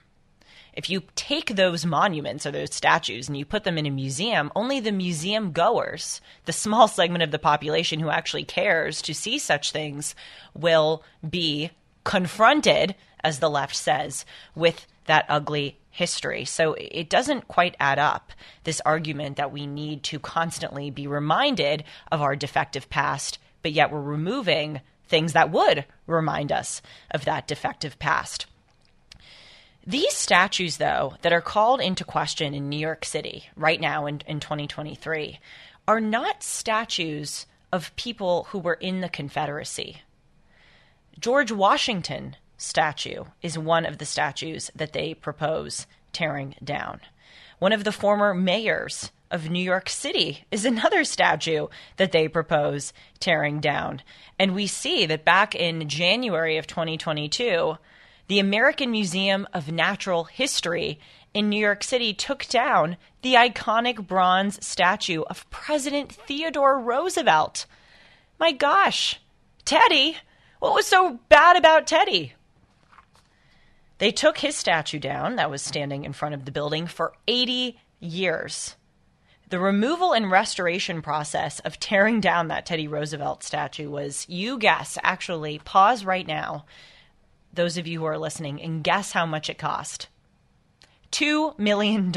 If 0.71 0.89
you 0.89 1.03
take 1.15 1.55
those 1.55 1.85
monuments 1.85 2.45
or 2.45 2.51
those 2.51 2.73
statues 2.73 3.27
and 3.27 3.37
you 3.37 3.43
put 3.43 3.65
them 3.65 3.77
in 3.77 3.85
a 3.85 3.91
museum, 3.91 4.51
only 4.55 4.79
the 4.79 4.91
museum 4.91 5.51
goers, 5.51 6.21
the 6.45 6.53
small 6.53 6.87
segment 6.99 7.23
of 7.23 7.31
the 7.31 7.39
population 7.39 7.99
who 7.99 8.09
actually 8.09 8.45
cares 8.45 9.01
to 9.01 9.13
see 9.13 9.37
such 9.37 9.71
things, 9.71 10.15
will 10.53 11.03
be 11.29 11.71
confronted, 12.05 12.95
as 13.21 13.39
the 13.39 13.49
left 13.49 13.75
says, 13.75 14.25
with 14.55 14.87
that 15.05 15.25
ugly 15.29 15.77
history. 15.89 16.43
So 16.45 16.73
it 16.73 17.09
doesn't 17.09 17.47
quite 17.47 17.75
add 17.79 17.99
up, 17.99 18.31
this 18.63 18.81
argument 18.85 19.37
that 19.37 19.51
we 19.51 19.67
need 19.67 20.03
to 20.03 20.19
constantly 20.19 20.89
be 20.89 21.05
reminded 21.07 21.83
of 22.11 22.21
our 22.21 22.35
defective 22.35 22.89
past, 22.89 23.37
but 23.61 23.71
yet 23.71 23.91
we're 23.91 24.01
removing 24.01 24.81
things 25.07 25.33
that 25.33 25.51
would 25.51 25.85
remind 26.07 26.51
us 26.51 26.81
of 27.11 27.25
that 27.25 27.47
defective 27.47 27.99
past. 27.99 28.47
These 29.85 30.13
statues, 30.13 30.77
though, 30.77 31.15
that 31.21 31.33
are 31.33 31.41
called 31.41 31.81
into 31.81 32.05
question 32.05 32.53
in 32.53 32.69
New 32.69 32.77
York 32.77 33.03
City 33.05 33.49
right 33.55 33.79
now 33.79 34.05
in, 34.05 34.21
in 34.25 34.39
2023 34.39 35.39
are 35.87 35.99
not 35.99 36.41
statues 36.41 37.45
of 37.71 37.95
people 37.95 38.45
who 38.45 38.59
were 38.59 38.75
in 38.75 39.01
the 39.01 39.09
Confederacy. 39.09 40.01
George 41.19 41.51
Washington 41.51 42.37
statue 42.57 43.25
is 43.41 43.57
one 43.57 43.85
of 43.85 43.97
the 43.97 44.05
statues 44.05 44.71
that 44.75 44.93
they 44.93 45.13
propose 45.13 45.87
tearing 46.11 46.55
down. 46.63 47.01
One 47.59 47.73
of 47.73 47.83
the 47.83 47.91
former 47.91 48.33
mayors 48.33 49.11
of 49.31 49.49
New 49.49 49.63
York 49.63 49.89
City 49.89 50.45
is 50.51 50.63
another 50.63 51.03
statue 51.03 51.67
that 51.97 52.11
they 52.11 52.27
propose 52.27 52.93
tearing 53.19 53.59
down. 53.59 54.01
And 54.37 54.53
we 54.53 54.67
see 54.67 55.05
that 55.07 55.25
back 55.25 55.55
in 55.55 55.89
January 55.89 56.57
of 56.57 56.67
2022, 56.67 57.77
the 58.27 58.39
American 58.39 58.91
Museum 58.91 59.47
of 59.53 59.71
Natural 59.71 60.25
History 60.25 60.99
in 61.33 61.49
New 61.49 61.59
York 61.59 61.83
City 61.83 62.13
took 62.13 62.47
down 62.47 62.97
the 63.23 63.33
iconic 63.33 64.07
bronze 64.07 64.65
statue 64.65 65.23
of 65.23 65.49
President 65.49 66.11
Theodore 66.11 66.79
Roosevelt. 66.79 67.65
My 68.39 68.51
gosh, 68.51 69.19
Teddy! 69.65 70.17
What 70.59 70.75
was 70.75 70.85
so 70.85 71.19
bad 71.27 71.57
about 71.57 71.87
Teddy? 71.87 72.33
They 74.03 74.11
took 74.11 74.39
his 74.39 74.57
statue 74.57 74.99
down 74.99 75.37
that 75.37 75.49
was 75.49 75.61
standing 75.61 76.03
in 76.03 76.11
front 76.11 76.35
of 76.35 76.43
the 76.43 76.51
building 76.51 76.87
for 76.87 77.13
80 77.25 77.79
years. 78.01 78.75
The 79.47 79.61
removal 79.61 80.11
and 80.11 80.29
restoration 80.29 81.01
process 81.01 81.61
of 81.61 81.79
tearing 81.79 82.19
down 82.19 82.49
that 82.49 82.65
Teddy 82.65 82.85
Roosevelt 82.85 83.43
statue 83.43 83.89
was, 83.89 84.27
you 84.27 84.57
guess, 84.59 84.97
actually, 85.03 85.59
pause 85.59 86.03
right 86.03 86.27
now 86.27 86.65
those 87.53 87.77
of 87.77 87.87
you 87.87 87.99
who 87.99 88.05
are 88.05 88.17
listening, 88.17 88.61
and 88.61 88.83
guess 88.83 89.13
how 89.13 89.25
much 89.25 89.49
it 89.49 89.57
cost? 89.57 90.09
$2 91.13 91.57
million. 91.57 92.11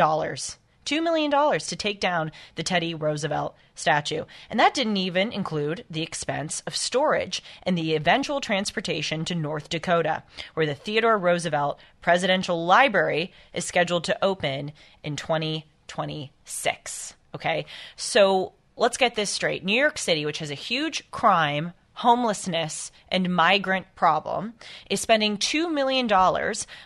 $2 0.87 1.03
million 1.03 1.31
to 1.31 1.77
take 1.77 2.01
down 2.01 2.33
the 2.55 2.63
Teddy 2.63 2.95
Roosevelt 2.95 3.55
statue. 3.75 4.25
And 4.49 4.59
that 4.59 4.73
didn't 4.73 4.97
even 4.97 5.33
include 5.33 5.85
the 5.91 6.03
expense 6.03 6.63
of 6.67 6.75
storage 6.75 7.43
and 7.63 7.77
the 7.77 7.95
eventual 7.95 8.41
transportation 8.41 9.25
to 9.27 9.35
North 9.35 9.69
Dakota, 9.69 10.23
where 10.55 10.67
the 10.67 10.75
Theodore 10.75 11.19
Roosevelt 11.19 11.79
Presidential 12.01 12.65
Library 12.65 13.33
is 13.53 13.65
scheduled 13.65 14.05
to 14.05 14.25
open 14.25 14.73
in 15.03 15.17
2026. 15.17 17.15
Okay, 17.35 17.67
so 17.97 18.55
let's 18.77 18.97
get 18.97 19.15
this 19.15 19.31
straight. 19.31 19.65
New 19.65 19.79
York 19.79 19.99
City, 19.99 20.25
which 20.25 20.39
has 20.39 20.51
a 20.51 20.55
huge 20.55 21.11
crime, 21.11 21.73
homelessness, 21.95 22.93
and 23.09 23.35
migrant 23.35 23.87
problem, 23.95 24.55
is 24.89 25.01
spending 25.01 25.37
$2 25.37 25.73
million 25.73 26.11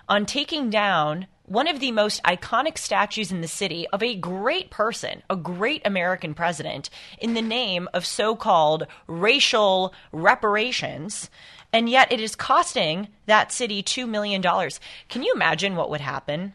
on 0.09 0.27
taking 0.27 0.71
down 0.71 1.27
one 1.51 1.67
of 1.67 1.81
the 1.81 1.91
most 1.91 2.23
iconic 2.23 2.79
statues 2.79 3.33
in 3.33 3.41
the 3.41 3.49
city 3.49 3.85
of 3.89 4.05
a 4.05 4.15
great 4.15 4.71
person, 4.71 5.21
a 5.29 5.35
great 5.35 5.83
American 5.85 6.33
president, 6.33 6.89
in 7.19 7.35
the 7.35 7.43
name 7.43 7.89
of 7.93 8.07
so 8.07 8.37
called 8.37 8.87
racial 9.09 9.93
reparations. 10.13 11.29
And 11.73 11.89
yet 11.89 12.13
it 12.13 12.21
is 12.21 12.37
costing 12.37 13.09
that 13.27 13.51
city 13.51 13.83
$2 13.83 14.09
million. 14.09 14.41
Can 14.41 15.25
you 15.25 15.33
imagine 15.35 15.75
what 15.75 15.91
would 15.91 16.01
happen 16.01 16.53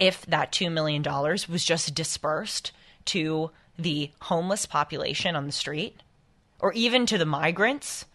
if 0.00 0.24
that 0.24 0.52
$2 0.52 0.72
million 0.72 1.02
was 1.02 1.62
just 1.62 1.94
dispersed 1.94 2.72
to 3.04 3.50
the 3.78 4.10
homeless 4.22 4.64
population 4.64 5.36
on 5.36 5.44
the 5.44 5.52
street 5.52 6.02
or 6.60 6.72
even 6.72 7.04
to 7.04 7.18
the 7.18 7.26
migrants? 7.26 8.06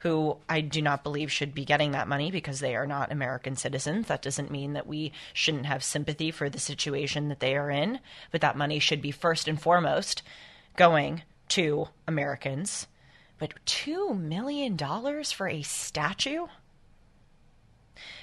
Who 0.00 0.38
I 0.48 0.60
do 0.60 0.82
not 0.82 1.02
believe 1.02 1.30
should 1.30 1.54
be 1.54 1.64
getting 1.64 1.92
that 1.92 2.08
money 2.08 2.30
because 2.30 2.60
they 2.60 2.74
are 2.74 2.86
not 2.86 3.12
American 3.12 3.56
citizens. 3.56 4.06
That 4.06 4.22
doesn't 4.22 4.50
mean 4.50 4.72
that 4.72 4.86
we 4.86 5.12
shouldn't 5.32 5.66
have 5.66 5.84
sympathy 5.84 6.30
for 6.30 6.48
the 6.48 6.58
situation 6.58 7.28
that 7.28 7.40
they 7.40 7.56
are 7.56 7.70
in, 7.70 8.00
but 8.30 8.40
that 8.40 8.56
money 8.56 8.78
should 8.78 9.02
be 9.02 9.10
first 9.10 9.46
and 9.46 9.60
foremost 9.60 10.22
going 10.76 11.22
to 11.48 11.88
Americans. 12.06 12.86
But 13.38 13.54
$2 13.66 14.18
million 14.18 14.76
for 14.76 15.48
a 15.48 15.62
statue? 15.62 16.46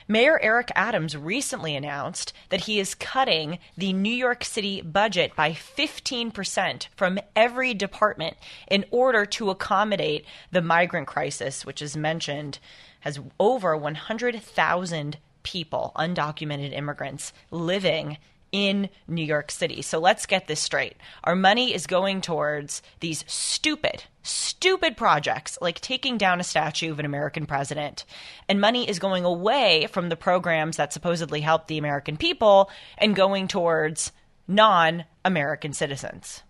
Mayor 0.10 0.40
Eric 0.42 0.72
Adams 0.74 1.18
recently 1.18 1.76
announced 1.76 2.32
that 2.48 2.62
he 2.62 2.80
is 2.80 2.96
cutting 2.96 3.60
the 3.78 3.92
New 3.92 4.10
York 4.10 4.46
City 4.46 4.82
budget 4.82 5.36
by 5.36 5.52
15% 5.52 6.88
from 6.96 7.20
every 7.36 7.74
department 7.74 8.38
in 8.72 8.86
order 8.90 9.26
to 9.26 9.50
accommodate 9.50 10.26
the 10.52 10.62
migrant 10.62 11.08
crisis, 11.08 11.66
which 11.66 11.82
is 11.82 11.98
mentioned 11.98 12.60
has 13.02 13.20
over 13.38 13.76
100,000 13.76 15.18
people, 15.44 15.92
undocumented 15.98 16.74
immigrants, 16.74 17.34
living 17.52 18.18
in 18.54 18.90
New 19.10 19.24
York 19.24 19.52
City. 19.52 19.82
So 19.82 20.00
let's 20.00 20.26
get 20.26 20.48
this 20.48 20.62
straight. 20.62 20.96
Our 21.26 21.36
money 21.36 21.74
is 21.74 21.86
going 21.86 22.22
towards 22.22 22.82
these 23.02 23.26
stupid, 23.28 24.06
stupid 24.28 24.98
projects 24.98 25.58
like 25.62 25.80
taking 25.80 26.18
down 26.18 26.40
a 26.40 26.44
statue 26.44 26.92
of 26.92 27.00
an 27.00 27.06
American 27.06 27.46
president. 27.46 28.06
And 28.48 28.62
money 28.62 28.88
is 28.90 29.00
going 29.00 29.26
away 29.26 29.88
from 29.92 30.10
the 30.10 30.16
programs 30.16 30.78
that 30.78 30.94
supposedly 30.94 31.42
help 31.42 31.68
the 31.68 31.78
American 31.78 32.18
people 32.18 32.70
and 32.98 33.16
going 33.16 33.48
towards 33.48 34.12
non 34.48 35.06
American 35.24 35.74
citizens. 35.74 36.44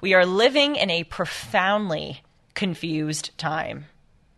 We 0.00 0.14
are 0.14 0.26
living 0.26 0.76
in 0.76 0.90
a 0.90 1.04
profoundly 1.04 2.22
confused 2.54 3.36
time, 3.38 3.86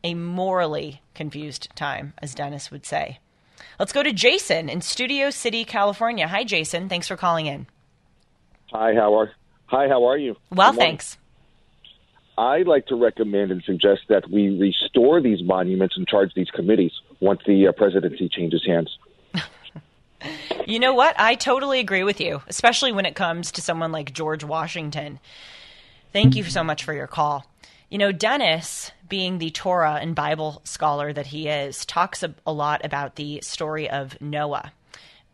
a 0.03 0.15
morally 0.15 1.03
confused 1.15 1.75
time, 1.75 2.13
as 2.19 2.35
Dennis 2.35 2.71
would 2.71 2.85
say. 2.85 3.19
Let's 3.79 3.93
go 3.93 4.03
to 4.03 4.13
Jason 4.13 4.69
in 4.69 4.83
Studio 4.83 5.31
City, 5.31 5.65
California. 5.65 6.29
Hi, 6.29 6.45
Jason. 6.45 6.89
Thanks 6.89 7.09
for 7.09 7.17
calling 7.17 7.47
in. 7.47 7.67
Hi, 8.73 8.95
how 8.95 9.19
are 9.19 9.33
Hi, 9.67 9.89
how 9.89 10.05
are 10.05 10.17
you? 10.17 10.37
Well, 10.51 10.73
thanks. 10.73 11.17
I'd 12.37 12.67
like 12.67 12.87
to 12.87 12.97
recommend 12.97 13.53
and 13.53 13.63
suggest 13.63 14.03
that 14.09 14.29
we 14.31 14.59
restore 14.59 15.21
these 15.21 15.43
monuments 15.43 15.97
and 15.97 16.07
charge 16.07 16.33
these 16.35 16.51
committees 16.51 16.93
once 17.21 17.41
the 17.47 17.69
uh, 17.69 17.73
presidency 17.73 18.29
changes 18.29 18.65
hands. 18.67 18.99
you 20.67 20.81
know 20.81 20.95
what? 20.95 21.19
I 21.19 21.37
totally 21.37 21.79
agree 21.79 22.03
with 22.03 22.21
you, 22.21 22.43
especially 22.49 22.93
when 22.93 23.07
it 23.07 23.15
comes 23.15 23.53
to 23.53 23.61
someone 23.61 23.93
like 23.93 24.13
George 24.13 24.43
Washington. 24.43 25.21
Thank 26.13 26.35
you 26.35 26.45
so 26.45 26.65
much 26.65 26.85
for 26.85 26.93
your 26.93 27.07
call. 27.07 27.47
You 27.89 27.99
know, 27.99 28.13
Dennis, 28.13 28.91
being 29.09 29.39
the 29.39 29.51
Torah 29.51 29.99
and 30.01 30.15
Bible 30.15 30.61
scholar 30.65 31.13
that 31.13 31.27
he 31.27 31.49
is, 31.49 31.85
talks 31.85 32.23
a, 32.23 32.35
a 32.47 32.53
lot 32.53 32.85
about 32.85 33.15
the 33.15 33.41
story 33.43 33.89
of 33.89 34.21
Noah 34.21 34.73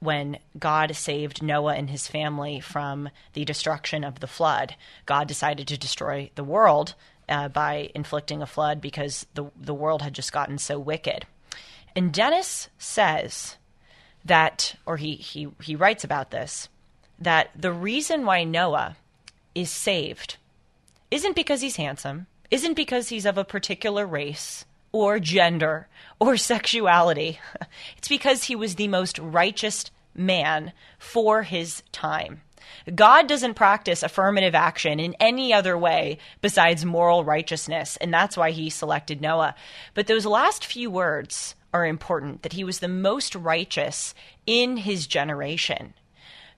when 0.01 0.39
God 0.59 0.97
saved 0.97 1.43
Noah 1.43 1.75
and 1.75 1.91
his 1.91 2.09
family 2.09 2.59
from 2.59 3.11
the 3.35 3.45
destruction 3.45 4.03
of 4.03 4.21
the 4.21 4.27
flood. 4.27 4.75
God 5.07 5.29
decided 5.29 5.69
to 5.69 5.79
destroy 5.79 6.31
the 6.35 6.45
world 6.45 6.95
uh, 7.29 7.49
by 7.49 7.91
inflicting 7.95 8.43
a 8.43 8.47
flood 8.47 8.81
because 8.81 9.27
the, 9.35 9.45
the 9.61 9.75
world 9.75 10.03
had 10.03 10.15
just 10.15 10.33
gotten 10.33 10.59
so 10.59 10.79
wicked. 10.79 11.27
And 11.95 12.13
Dennis 12.13 12.69
says 12.79 13.57
that, 14.25 14.75
or 14.87 14.97
he, 14.97 15.15
he, 15.15 15.49
he 15.63 15.77
writes 15.77 16.03
about 16.03 16.31
this, 16.31 16.69
that 17.19 17.51
the 17.55 17.73
reason 17.73 18.25
why 18.25 18.45
Noah 18.45 18.97
is 19.55 19.71
saved 19.71 20.37
isn't 21.11 21.37
because 21.37 21.61
he's 21.61 21.77
handsome, 21.77 22.27
isn't 22.51 22.75
because 22.75 23.09
he's 23.09 23.27
of 23.27 23.37
a 23.37 23.45
particular 23.45 24.07
race 24.07 24.65
or 24.93 25.19
gender 25.19 25.89
or 26.19 26.37
sexuality. 26.37 27.39
It's 27.97 28.09
because 28.09 28.45
he 28.45 28.57
was 28.57 28.75
the 28.75 28.89
most 28.89 29.19
righteous 29.19 29.91
man 30.15 30.73
for 30.99 31.43
his 31.43 31.83
time. 31.93 32.43
God 32.95 33.27
doesn't 33.27 33.55
practice 33.55 34.03
affirmative 34.03 34.55
action 34.55 35.01
in 35.01 35.15
any 35.21 35.53
other 35.53 35.77
way 35.77 36.19
besides 36.41 36.85
moral 36.85 37.25
righteousness, 37.25 37.97
and 38.01 38.13
that's 38.13 38.37
why 38.37 38.51
he 38.51 38.71
selected 38.71 39.21
Noah. 39.21 39.55
But 39.95 40.07
those 40.07 40.27
last 40.27 40.65
few 40.65 40.91
words 40.91 41.55
are 41.73 41.87
important 41.87 42.43
that 42.43 42.55
he 42.55 42.65
was 42.65 42.79
the 42.79 42.89
most 42.89 43.35
righteous 43.35 44.15
in 44.47 44.79
his 44.79 45.07
generation, 45.07 45.95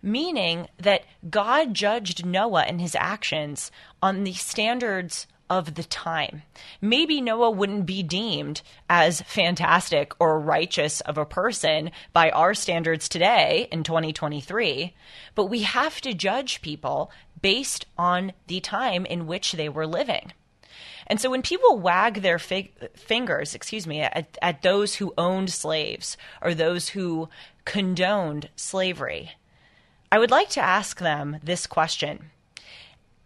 meaning 0.03 0.69
that 0.79 1.05
God 1.29 1.75
judged 1.75 2.25
Noah 2.25 2.63
and 2.63 2.81
his 2.81 2.95
actions 2.95 3.71
on 4.03 4.25
the 4.25 4.33
standards 4.33 5.27
of 5.59 5.75
the 5.75 5.85
time. 5.85 6.43
Maybe 6.81 7.21
Noah 7.21 7.51
wouldn't 7.51 7.85
be 7.85 8.03
deemed 8.03 8.63
as 8.89 9.21
fantastic 9.21 10.15
or 10.19 10.41
righteous 10.41 11.03
of 11.03 11.19
a 11.19 11.27
person 11.27 11.91
by 12.15 12.31
our 12.31 12.55
standards 12.55 13.07
today 13.07 13.69
in 13.71 13.83
2023, 13.83 14.95
but 15.35 15.47
we 15.47 15.63
have 15.63 16.01
to 16.01 16.15
judge 16.15 16.63
people 16.63 17.11
based 17.43 17.85
on 17.99 18.33
the 18.47 18.61
time 18.61 19.05
in 19.05 19.27
which 19.27 19.53
they 19.53 19.69
were 19.69 19.87
living. 19.87 20.33
And 21.07 21.21
so 21.21 21.29
when 21.29 21.43
people 21.43 21.79
wag 21.79 22.23
their 22.23 22.39
fig- 22.39 22.73
fingers, 22.97 23.55
excuse 23.55 23.87
me, 23.87 24.01
at, 24.01 24.39
at 24.41 24.63
those 24.63 24.95
who 24.95 25.13
owned 25.19 25.51
slaves 25.51 26.17
or 26.41 26.55
those 26.55 26.89
who 26.89 27.29
condoned 27.67 28.49
slavery, 28.57 29.33
I 30.11 30.19
would 30.19 30.31
like 30.31 30.49
to 30.51 30.61
ask 30.61 30.99
them 30.99 31.37
this 31.43 31.67
question 31.67 32.31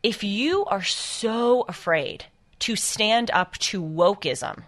if 0.03 0.23
you 0.23 0.65
are 0.67 0.83
so 0.83 1.63
afraid 1.69 2.27
to 2.61 2.77
stand 2.77 3.31
up 3.33 3.57
to 3.59 3.83
wokeism 3.83 4.65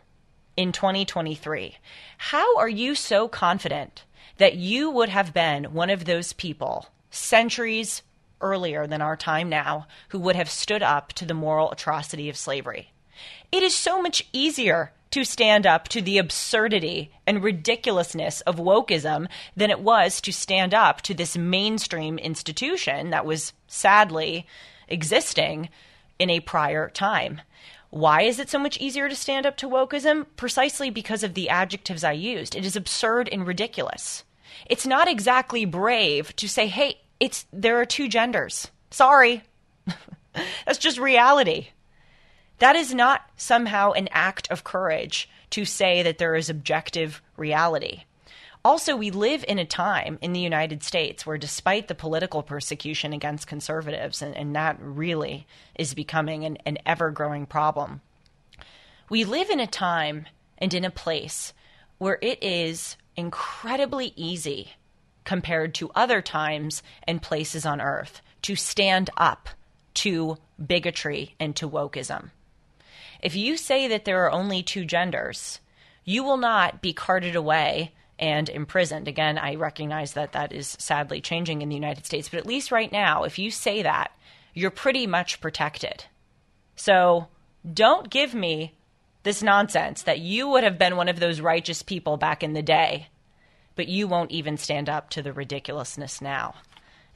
in 0.56 0.72
2023, 0.72 1.76
how 2.18 2.56
are 2.58 2.68
you 2.68 2.94
so 2.94 3.28
confident 3.28 4.04
that 4.38 4.56
you 4.56 4.90
would 4.90 5.08
have 5.08 5.32
been 5.32 5.64
one 5.64 5.90
of 5.90 6.04
those 6.04 6.32
people 6.32 6.88
centuries 7.10 8.02
earlier 8.40 8.86
than 8.86 9.02
our 9.02 9.16
time 9.16 9.48
now 9.48 9.86
who 10.08 10.18
would 10.18 10.36
have 10.36 10.50
stood 10.50 10.82
up 10.82 11.12
to 11.12 11.24
the 11.24 11.34
moral 11.34 11.70
atrocity 11.70 12.28
of 12.28 12.36
slavery? 12.36 12.92
It 13.50 13.62
is 13.62 13.74
so 13.74 14.00
much 14.00 14.28
easier 14.32 14.92
to 15.10 15.24
stand 15.24 15.66
up 15.66 15.88
to 15.88 16.02
the 16.02 16.18
absurdity 16.18 17.10
and 17.26 17.42
ridiculousness 17.42 18.40
of 18.42 18.56
wokeism 18.56 19.26
than 19.56 19.70
it 19.70 19.80
was 19.80 20.20
to 20.20 20.32
stand 20.32 20.74
up 20.74 21.00
to 21.02 21.14
this 21.14 21.36
mainstream 21.36 22.18
institution 22.18 23.10
that 23.10 23.24
was 23.24 23.52
sadly 23.66 24.46
existing 24.88 25.68
in 26.18 26.30
a 26.30 26.40
prior 26.40 26.88
time. 26.90 27.40
Why 27.90 28.22
is 28.22 28.38
it 28.38 28.50
so 28.50 28.58
much 28.58 28.78
easier 28.78 29.08
to 29.08 29.16
stand 29.16 29.46
up 29.46 29.56
to 29.58 29.68
wokeism? 29.68 30.26
Precisely 30.36 30.90
because 30.90 31.22
of 31.22 31.34
the 31.34 31.48
adjectives 31.48 32.04
I 32.04 32.12
used. 32.12 32.54
It 32.54 32.66
is 32.66 32.76
absurd 32.76 33.28
and 33.30 33.46
ridiculous. 33.46 34.24
It's 34.66 34.86
not 34.86 35.08
exactly 35.08 35.64
brave 35.64 36.34
to 36.36 36.48
say, 36.48 36.66
"Hey, 36.66 37.00
it's 37.20 37.46
there 37.52 37.80
are 37.80 37.86
two 37.86 38.08
genders." 38.08 38.70
Sorry. 38.90 39.42
That's 40.66 40.78
just 40.78 40.98
reality. 40.98 41.68
That 42.58 42.76
is 42.76 42.92
not 42.92 43.22
somehow 43.36 43.92
an 43.92 44.08
act 44.10 44.50
of 44.50 44.64
courage 44.64 45.28
to 45.50 45.64
say 45.64 46.02
that 46.02 46.18
there 46.18 46.34
is 46.34 46.50
objective 46.50 47.22
reality. 47.36 48.02
Also, 48.68 48.94
we 48.94 49.10
live 49.10 49.46
in 49.48 49.58
a 49.58 49.64
time 49.64 50.18
in 50.20 50.34
the 50.34 50.40
United 50.40 50.82
States 50.82 51.24
where, 51.24 51.38
despite 51.38 51.88
the 51.88 51.94
political 51.94 52.42
persecution 52.42 53.14
against 53.14 53.46
conservatives, 53.46 54.20
and, 54.20 54.36
and 54.36 54.54
that 54.54 54.76
really 54.78 55.46
is 55.78 55.94
becoming 55.94 56.44
an, 56.44 56.58
an 56.66 56.76
ever 56.84 57.10
growing 57.10 57.46
problem, 57.46 58.02
we 59.08 59.24
live 59.24 59.48
in 59.48 59.58
a 59.58 59.66
time 59.66 60.26
and 60.58 60.74
in 60.74 60.84
a 60.84 60.90
place 60.90 61.54
where 61.96 62.18
it 62.20 62.44
is 62.44 62.98
incredibly 63.16 64.12
easy, 64.16 64.72
compared 65.24 65.74
to 65.76 65.90
other 65.94 66.20
times 66.20 66.82
and 67.04 67.22
places 67.22 67.64
on 67.64 67.80
earth 67.80 68.20
to 68.42 68.54
stand 68.54 69.08
up 69.16 69.48
to 69.94 70.36
bigotry 70.62 71.34
and 71.40 71.56
to 71.56 71.66
wokeism. 71.66 72.32
If 73.22 73.34
you 73.34 73.56
say 73.56 73.88
that 73.88 74.04
there 74.04 74.26
are 74.26 74.30
only 74.30 74.62
two 74.62 74.84
genders, 74.84 75.58
you 76.04 76.22
will 76.22 76.36
not 76.36 76.82
be 76.82 76.92
carted 76.92 77.34
away 77.34 77.94
and 78.18 78.48
imprisoned. 78.48 79.08
Again, 79.08 79.38
I 79.38 79.54
recognize 79.54 80.12
that 80.14 80.32
that 80.32 80.52
is 80.52 80.76
sadly 80.78 81.20
changing 81.20 81.62
in 81.62 81.68
the 81.68 81.74
United 81.74 82.06
States, 82.06 82.28
but 82.28 82.38
at 82.38 82.46
least 82.46 82.72
right 82.72 82.90
now, 82.90 83.24
if 83.24 83.38
you 83.38 83.50
say 83.50 83.82
that, 83.82 84.12
you're 84.54 84.70
pretty 84.70 85.06
much 85.06 85.40
protected. 85.40 86.04
So 86.76 87.28
don't 87.72 88.10
give 88.10 88.34
me 88.34 88.74
this 89.22 89.42
nonsense 89.42 90.02
that 90.02 90.20
you 90.20 90.48
would 90.48 90.64
have 90.64 90.78
been 90.78 90.96
one 90.96 91.08
of 91.08 91.20
those 91.20 91.40
righteous 91.40 91.82
people 91.82 92.16
back 92.16 92.42
in 92.42 92.52
the 92.52 92.62
day, 92.62 93.08
but 93.76 93.88
you 93.88 94.08
won't 94.08 94.30
even 94.30 94.56
stand 94.56 94.88
up 94.88 95.10
to 95.10 95.22
the 95.22 95.32
ridiculousness 95.32 96.20
now. 96.20 96.54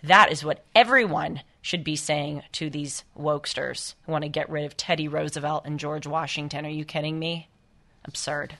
That 0.02 0.32
is 0.32 0.44
what 0.44 0.64
everyone 0.74 1.42
should 1.60 1.84
be 1.84 1.94
saying 1.94 2.42
to 2.52 2.68
these 2.68 3.04
wokesters 3.16 3.94
who 4.04 4.12
want 4.12 4.22
to 4.22 4.28
get 4.28 4.50
rid 4.50 4.64
of 4.64 4.76
Teddy 4.76 5.06
Roosevelt 5.06 5.64
and 5.64 5.78
George 5.78 6.06
Washington. 6.06 6.66
Are 6.66 6.70
you 6.70 6.84
kidding 6.84 7.18
me? 7.18 7.48
Absurd. 8.04 8.56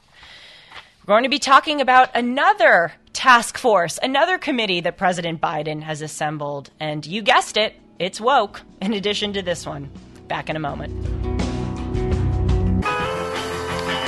We're 1.04 1.14
going 1.14 1.24
to 1.24 1.28
be 1.28 1.40
talking 1.40 1.80
about 1.80 2.14
another 2.14 2.92
task 3.12 3.58
force, 3.58 3.98
another 4.00 4.38
committee 4.38 4.82
that 4.82 4.96
President 4.96 5.40
Biden 5.40 5.82
has 5.82 6.00
assembled. 6.00 6.70
And 6.78 7.04
you 7.04 7.22
guessed 7.22 7.56
it, 7.56 7.74
it's 7.98 8.20
woke, 8.20 8.62
in 8.80 8.92
addition 8.92 9.32
to 9.32 9.42
this 9.42 9.66
one. 9.66 9.90
Back 10.28 10.48
in 10.48 10.54
a 10.54 10.60
moment. 10.60 10.92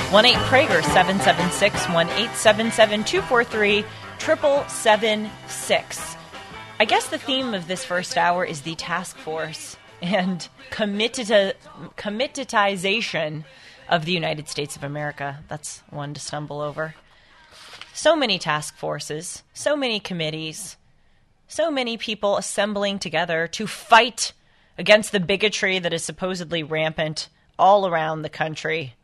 1 0.09 0.25
8 0.25 0.35
Prager 0.35 0.81
776 0.81 1.85
1 1.89 2.07
877 2.07 3.03
243 3.03 3.83
7776. 4.17 6.15
I 6.79 6.85
guess 6.85 7.09
the 7.09 7.17
theme 7.17 7.53
of 7.53 7.67
this 7.67 7.83
first 7.83 8.17
hour 8.17 8.45
is 8.45 8.61
the 8.61 8.75
task 8.75 9.17
force 9.17 9.75
and 10.01 10.47
committed 10.69 11.57
committedization 11.97 13.43
of 13.89 14.05
the 14.05 14.11
United 14.11 14.47
States 14.49 14.75
of 14.75 14.83
America. 14.83 15.43
That's 15.47 15.83
one 15.89 16.13
to 16.13 16.19
stumble 16.19 16.61
over. 16.61 16.95
So 17.93 18.15
many 18.15 18.37
task 18.39 18.75
forces, 18.77 19.43
so 19.53 19.75
many 19.75 19.99
committees, 19.99 20.77
so 21.47 21.71
many 21.71 21.97
people 21.97 22.37
assembling 22.37 22.99
together 22.99 23.47
to 23.47 23.67
fight 23.67 24.33
against 24.77 25.11
the 25.11 25.19
bigotry 25.19 25.79
that 25.79 25.93
is 25.93 26.03
supposedly 26.03 26.63
rampant 26.63 27.29
all 27.57 27.87
around 27.87 28.21
the 28.21 28.29
country. 28.29 28.95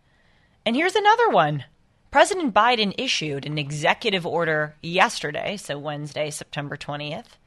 And 0.65 0.75
here's 0.75 0.95
another 0.95 1.29
one. 1.29 1.65
President 2.11 2.53
Biden 2.53 2.93
issued 2.97 3.45
an 3.45 3.57
executive 3.57 4.25
order 4.25 4.75
yesterday, 4.81 5.55
so 5.55 5.79
Wednesday, 5.79 6.29
September 6.29 6.75
20th, 6.75 7.37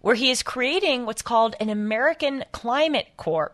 where 0.00 0.16
he 0.16 0.30
is 0.30 0.42
creating 0.42 1.06
what's 1.06 1.22
called 1.22 1.54
an 1.60 1.68
American 1.68 2.44
Climate 2.50 3.06
Corps 3.16 3.52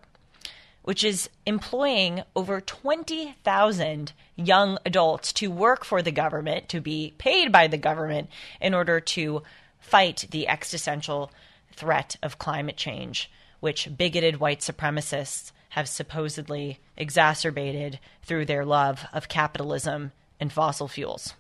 which 0.83 1.05
is 1.05 1.29
employing 1.47 2.23
over 2.35 2.61
20,000 2.61 4.12
young 4.37 4.79
adults 4.85 5.33
to 5.33 5.51
work 5.51 5.85
for 5.85 6.03
the 6.03 6.11
government, 6.11 6.68
to 6.68 6.81
be 6.81 7.14
paid 7.18 7.53
by 7.53 7.66
the 7.66 7.79
government 7.79 8.29
in 8.61 8.75
order 8.75 9.01
to 9.01 9.42
fight 9.79 10.27
the 10.31 10.49
existential 10.49 11.31
threat 11.73 12.16
of 12.23 12.38
climate 12.38 12.77
change, 12.77 13.31
which 13.61 13.97
bigoted 13.97 14.40
white 14.40 14.61
supremacists 14.61 15.53
have 15.71 15.88
supposedly 15.88 16.79
exacerbated 16.97 17.99
through 18.23 18.45
their 18.45 18.64
love 18.64 19.07
of 19.12 19.29
capitalism 19.29 20.12
and 20.38 20.53
fossil 20.53 20.88
fuels. 20.88 21.35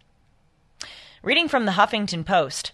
Reading 1.22 1.48
from 1.48 1.66
the 1.66 1.72
Huffington 1.72 2.24
Post, 2.24 2.72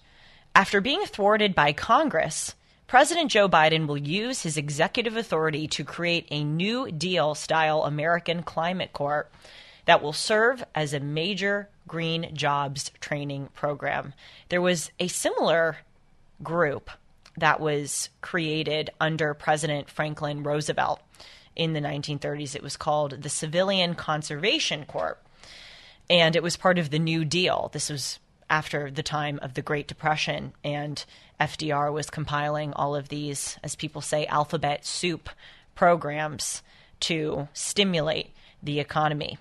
after 0.54 0.80
being 0.80 1.04
thwarted 1.04 1.54
by 1.54 1.72
Congress, 1.72 2.54
President 2.88 3.30
Joe 3.30 3.50
Biden 3.50 3.86
will 3.86 3.98
use 3.98 4.42
his 4.42 4.56
executive 4.56 5.14
authority 5.14 5.68
to 5.68 5.84
create 5.84 6.26
a 6.30 6.42
New 6.42 6.90
Deal 6.90 7.34
style 7.34 7.82
American 7.82 8.42
Climate 8.42 8.94
Corps 8.94 9.28
that 9.84 10.02
will 10.02 10.14
serve 10.14 10.64
as 10.74 10.94
a 10.94 10.98
major 10.98 11.68
green 11.86 12.30
jobs 12.34 12.90
training 12.98 13.50
program. 13.52 14.14
There 14.48 14.62
was 14.62 14.90
a 14.98 15.08
similar 15.08 15.76
group 16.42 16.90
that 17.36 17.60
was 17.60 18.08
created 18.22 18.88
under 18.98 19.34
President 19.34 19.90
Franklin 19.90 20.42
Roosevelt 20.42 21.02
in 21.54 21.74
the 21.74 21.80
1930s. 21.80 22.56
It 22.56 22.62
was 22.62 22.78
called 22.78 23.20
the 23.22 23.28
Civilian 23.28 23.96
Conservation 23.96 24.86
Corps, 24.86 25.18
and 26.08 26.34
it 26.34 26.42
was 26.42 26.56
part 26.56 26.78
of 26.78 26.88
the 26.88 26.98
New 26.98 27.26
Deal. 27.26 27.68
This 27.70 27.90
was 27.90 28.18
after 28.50 28.90
the 28.90 29.02
time 29.02 29.38
of 29.42 29.54
the 29.54 29.62
Great 29.62 29.86
Depression, 29.86 30.52
and 30.64 31.04
FDR 31.40 31.92
was 31.92 32.10
compiling 32.10 32.72
all 32.72 32.94
of 32.94 33.08
these, 33.08 33.58
as 33.62 33.76
people 33.76 34.00
say, 34.00 34.26
alphabet 34.26 34.84
soup 34.84 35.28
programs 35.74 36.62
to 37.00 37.48
stimulate 37.52 38.30
the 38.62 38.80
economy. 38.80 39.38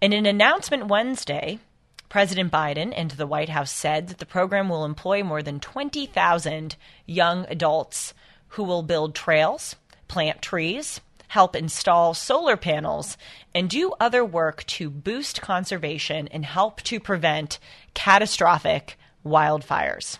In 0.00 0.12
an 0.12 0.26
announcement 0.26 0.88
Wednesday, 0.88 1.58
President 2.08 2.52
Biden 2.52 2.92
and 2.94 3.12
the 3.12 3.26
White 3.26 3.48
House 3.48 3.72
said 3.72 4.08
that 4.08 4.18
the 4.18 4.26
program 4.26 4.68
will 4.68 4.84
employ 4.84 5.22
more 5.22 5.42
than 5.42 5.60
20,000 5.60 6.76
young 7.06 7.46
adults 7.48 8.12
who 8.48 8.64
will 8.64 8.82
build 8.82 9.14
trails, 9.14 9.76
plant 10.08 10.42
trees, 10.42 11.00
help 11.28 11.56
install 11.56 12.12
solar 12.12 12.58
panels, 12.58 13.16
and 13.54 13.70
do 13.70 13.94
other 13.98 14.22
work 14.22 14.62
to 14.66 14.90
boost 14.90 15.40
conservation 15.40 16.28
and 16.28 16.44
help 16.44 16.82
to 16.82 17.00
prevent 17.00 17.58
catastrophic 17.94 18.98
wildfires. 19.24 20.18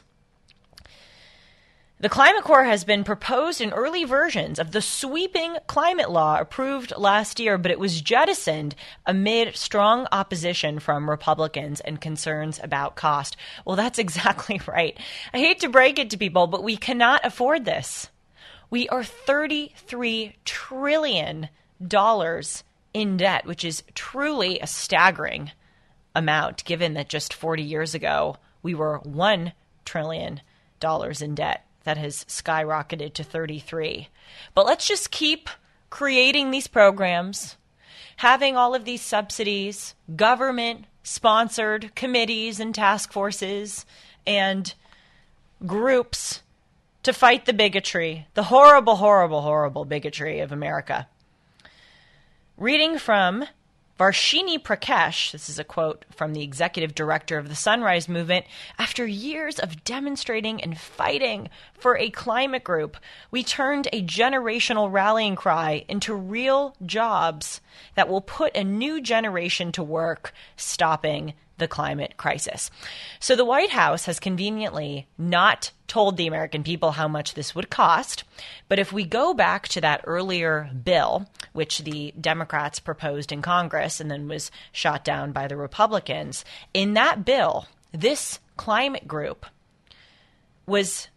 The 2.03 2.09
Climate 2.09 2.43
Corps 2.43 2.65
has 2.65 2.83
been 2.83 3.05
proposed 3.05 3.61
in 3.61 3.73
early 3.73 4.03
versions 4.03 4.59
of 4.59 4.73
the 4.73 4.83
sweeping 4.83 5.57
climate 5.69 6.11
law 6.11 6.37
approved 6.37 6.93
last 6.97 7.39
year, 7.39 7.57
but 7.57 7.71
it 7.71 7.79
was 7.79 8.01
jettisoned 8.01 8.75
amid 9.07 9.55
strong 9.55 10.09
opposition 10.11 10.81
from 10.81 11.09
Republicans 11.09 11.79
and 11.79 12.01
concerns 12.01 12.59
about 12.61 12.97
cost. 12.97 13.37
Well, 13.65 13.77
that's 13.77 13.99
exactly 14.01 14.61
right. 14.67 14.99
I 15.33 15.39
hate 15.39 15.61
to 15.61 15.69
break 15.69 16.01
it 16.01 16.11
to 16.11 16.19
people, 16.19 16.49
but 16.49 16.65
we 16.65 16.77
cannot 16.77 17.25
afford 17.25 17.65
this. 17.65 18.11
We 18.69 18.89
are 18.89 19.03
$33 19.03 20.33
trillion 20.45 21.51
in 22.95 23.17
debt, 23.17 23.47
which 23.47 23.65
is 23.65 23.85
truly 23.95 24.59
a 24.59 24.67
staggering 24.67 25.53
amount 26.15 26.65
given 26.65 26.95
that 26.95 27.09
just 27.09 27.33
40 27.33 27.63
years 27.63 27.95
ago 27.95 28.37
we 28.63 28.75
were 28.75 29.01
$1 29.01 29.53
trillion 29.85 30.41
in 31.21 31.35
debt 31.35 31.67
that 31.85 31.97
has 31.97 32.25
skyrocketed 32.25 33.13
to 33.15 33.25
33. 33.25 34.09
But 34.55 34.67
let's 34.67 34.87
just 34.87 35.11
keep 35.11 35.49
creating 35.91 36.51
these 36.51 36.67
programs, 36.67 37.57
having 38.17 38.57
all 38.57 38.75
of 38.75 38.85
these 38.85 39.03
subsidies, 39.03 39.95
government 40.17 40.87
sponsored 41.03 41.95
committees 41.95 42.61
and 42.61 42.75
task 42.75 43.13
forces 43.13 43.85
and 44.27 44.75
groups 45.67 46.43
to 47.03 47.13
fight 47.13 47.47
the 47.47 47.53
bigotry, 47.53 48.27
the 48.35 48.45
horrible, 48.45 48.97
horrible, 48.97 49.43
horrible 49.43 49.85
bigotry 49.85 50.41
of 50.41 50.53
America. 50.53 51.09
Reading 52.57 52.99
from 52.99 53.45
Varshini 53.99 54.59
Prakash, 54.59 55.33
this 55.33 55.51
is 55.51 55.59
a 55.59 55.65
quote 55.65 56.05
from 56.11 56.33
the 56.33 56.43
executive 56.43 56.95
director 56.95 57.37
of 57.37 57.49
the 57.49 57.55
Sunrise 57.55 58.09
Movement, 58.09 58.47
after 58.79 59.07
years 59.07 59.59
of 59.59 59.85
demonstrating 59.85 60.63
and 60.63 60.79
fighting 60.79 61.51
for 61.75 61.97
a 61.97 62.09
climate 62.11 62.65
group, 62.65 62.97
we 63.31 63.45
turned 63.45 63.89
a 63.93 64.03
generational 64.03 64.91
rallying 64.91 65.37
cry 65.37 65.85
into 65.89 66.15
real 66.15 66.75
jobs 66.87 67.61
that 67.95 68.09
will 68.09 68.23
put 68.23 68.57
a 68.57 68.65
new 68.65 69.01
generation 69.01 69.71
to 69.73 69.83
work 69.83 70.33
stopping 70.57 71.35
the 71.59 71.69
climate 71.69 72.17
crisis. 72.17 72.71
So 73.21 73.37
the 73.37 73.45
White 73.45 73.71
House 73.71 74.07
has 74.07 74.19
conveniently 74.19 75.07
not 75.17 75.71
told 75.87 76.17
the 76.17 76.27
American 76.27 76.63
people 76.63 76.93
how 76.93 77.07
much 77.07 77.35
this 77.35 77.55
would 77.55 77.71
cost. 77.71 78.25
But 78.69 78.79
if 78.79 78.93
we 78.93 79.05
go 79.05 79.35
back 79.35 79.69
to 79.69 79.81
that 79.83 80.03
earlier 80.05 80.71
bill, 80.85 81.29
which 81.53 81.81
the 81.81 82.13
Democrats 82.21 82.81
proposed 82.81 83.31
in 83.31 83.43
Congress 83.43 84.01
and 84.01 84.11
then 84.11 84.29
was 84.29 84.51
shot 84.73 85.05
down 85.05 85.33
by 85.33 85.47
the 85.47 85.57
Republicans, 85.57 86.45
in 86.73 86.95
that 86.95 87.25
bill, 87.25 87.67
this 87.93 88.41
climate 88.57 89.07
group 89.07 89.47
was 90.67 91.09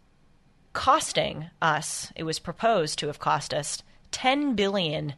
costing 0.72 1.48
us, 1.62 2.12
it 2.14 2.24
was 2.24 2.38
proposed 2.38 2.98
to 2.98 3.06
have 3.06 3.18
cost 3.18 3.54
us 3.54 3.82
$10 4.12 4.54
billion. 4.56 5.14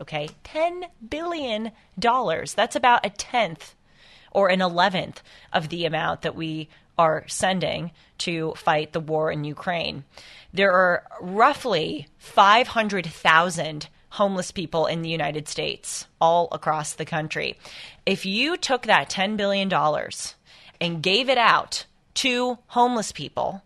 Okay, 0.00 0.28
$10 0.44 0.84
billion. 1.08 1.72
That's 1.98 2.76
about 2.76 3.04
a 3.04 3.10
tenth 3.10 3.74
or 4.36 4.50
an 4.50 4.60
eleventh 4.60 5.22
of 5.50 5.70
the 5.70 5.86
amount 5.86 6.20
that 6.20 6.36
we 6.36 6.68
are 6.98 7.24
sending 7.26 7.90
to 8.18 8.52
fight 8.54 8.92
the 8.92 9.00
war 9.00 9.32
in 9.32 9.44
Ukraine. 9.44 10.04
There 10.52 10.72
are 10.72 11.04
roughly 11.22 12.06
500,000 12.18 13.88
homeless 14.10 14.50
people 14.50 14.84
in 14.84 15.00
the 15.00 15.08
United 15.08 15.48
States, 15.48 16.06
all 16.20 16.48
across 16.52 16.92
the 16.92 17.06
country. 17.06 17.56
If 18.04 18.26
you 18.26 18.58
took 18.58 18.82
that 18.82 19.08
$10 19.08 19.38
billion 19.38 19.72
and 20.82 21.02
gave 21.02 21.30
it 21.30 21.38
out 21.38 21.86
to 22.16 22.58
homeless 22.68 23.12
people, 23.12 23.62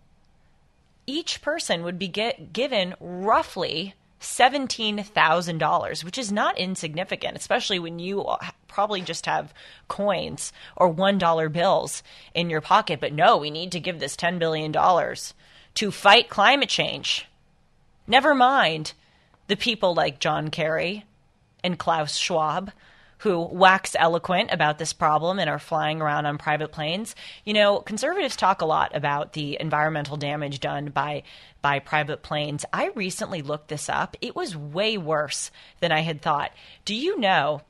each 1.04 1.42
person 1.42 1.82
would 1.82 1.98
be 1.98 2.06
get, 2.06 2.52
given 2.52 2.94
roughly 3.00 3.94
$17,000, 4.20 6.04
which 6.04 6.18
is 6.18 6.30
not 6.30 6.58
insignificant, 6.58 7.36
especially 7.36 7.78
when 7.78 7.98
you 7.98 8.26
probably 8.68 9.00
just 9.00 9.26
have 9.26 9.54
coins 9.88 10.52
or 10.76 10.92
$1 10.92 11.52
bills 11.52 12.02
in 12.34 12.50
your 12.50 12.60
pocket. 12.60 13.00
But 13.00 13.12
no, 13.12 13.38
we 13.38 13.50
need 13.50 13.72
to 13.72 13.80
give 13.80 13.98
this 13.98 14.16
$10 14.16 14.38
billion 14.38 14.72
to 15.74 15.90
fight 15.90 16.28
climate 16.28 16.68
change. 16.68 17.26
Never 18.06 18.34
mind 18.34 18.92
the 19.46 19.56
people 19.56 19.94
like 19.94 20.20
John 20.20 20.48
Kerry 20.50 21.04
and 21.64 21.78
Klaus 21.78 22.16
Schwab 22.16 22.72
who 23.20 23.40
wax 23.40 23.94
eloquent 23.98 24.50
about 24.50 24.78
this 24.78 24.94
problem 24.94 25.38
and 25.38 25.50
are 25.50 25.58
flying 25.58 26.00
around 26.00 26.24
on 26.24 26.38
private 26.38 26.72
planes. 26.72 27.14
You 27.44 27.52
know, 27.52 27.80
conservatives 27.80 28.34
talk 28.34 28.62
a 28.62 28.66
lot 28.66 28.96
about 28.96 29.34
the 29.34 29.58
environmental 29.60 30.16
damage 30.16 30.60
done 30.60 30.86
by 30.86 31.22
by 31.60 31.80
private 31.80 32.22
planes. 32.22 32.64
I 32.72 32.90
recently 32.94 33.42
looked 33.42 33.68
this 33.68 33.90
up. 33.90 34.16
It 34.22 34.34
was 34.34 34.56
way 34.56 34.96
worse 34.96 35.50
than 35.80 35.92
I 35.92 36.00
had 36.00 36.22
thought. 36.22 36.52
Do 36.86 36.94
you 36.94 37.20
know 37.20 37.60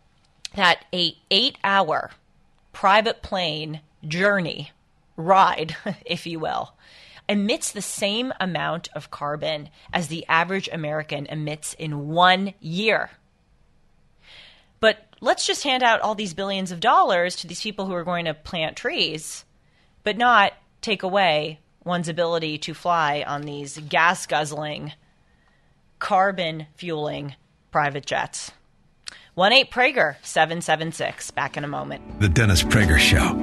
that 0.54 0.84
a 0.92 1.16
8-hour 1.30 2.12
private 2.72 3.22
plane 3.22 3.80
journey 4.06 4.70
ride, 5.16 5.76
if 6.06 6.26
you 6.26 6.38
will, 6.38 6.74
emits 7.28 7.72
the 7.72 7.82
same 7.82 8.32
amount 8.38 8.88
of 8.94 9.10
carbon 9.10 9.68
as 9.92 10.08
the 10.08 10.24
average 10.28 10.68
American 10.72 11.26
emits 11.26 11.74
in 11.74 12.08
1 12.08 12.54
year. 12.60 13.10
But 14.80 15.06
let's 15.20 15.46
just 15.46 15.62
hand 15.62 15.82
out 15.82 16.00
all 16.00 16.14
these 16.14 16.34
billions 16.34 16.72
of 16.72 16.80
dollars 16.80 17.36
to 17.36 17.46
these 17.46 17.60
people 17.60 17.86
who 17.86 17.94
are 17.94 18.04
going 18.04 18.24
to 18.24 18.34
plant 18.34 18.76
trees, 18.76 19.44
but 20.02 20.16
not 20.16 20.54
take 20.80 21.02
away 21.02 21.60
one's 21.84 22.08
ability 22.08 22.58
to 22.58 22.74
fly 22.74 23.22
on 23.26 23.42
these 23.42 23.76
gas 23.78 24.26
guzzling, 24.26 24.92
carbon 25.98 26.66
fueling 26.74 27.34
private 27.70 28.06
jets. 28.06 28.52
1 29.34 29.52
8 29.52 29.70
Prager 29.70 30.16
776. 30.22 31.30
Back 31.30 31.56
in 31.56 31.64
a 31.64 31.68
moment. 31.68 32.20
The 32.20 32.28
Dennis 32.28 32.62
Prager 32.62 32.98
Show. 32.98 33.36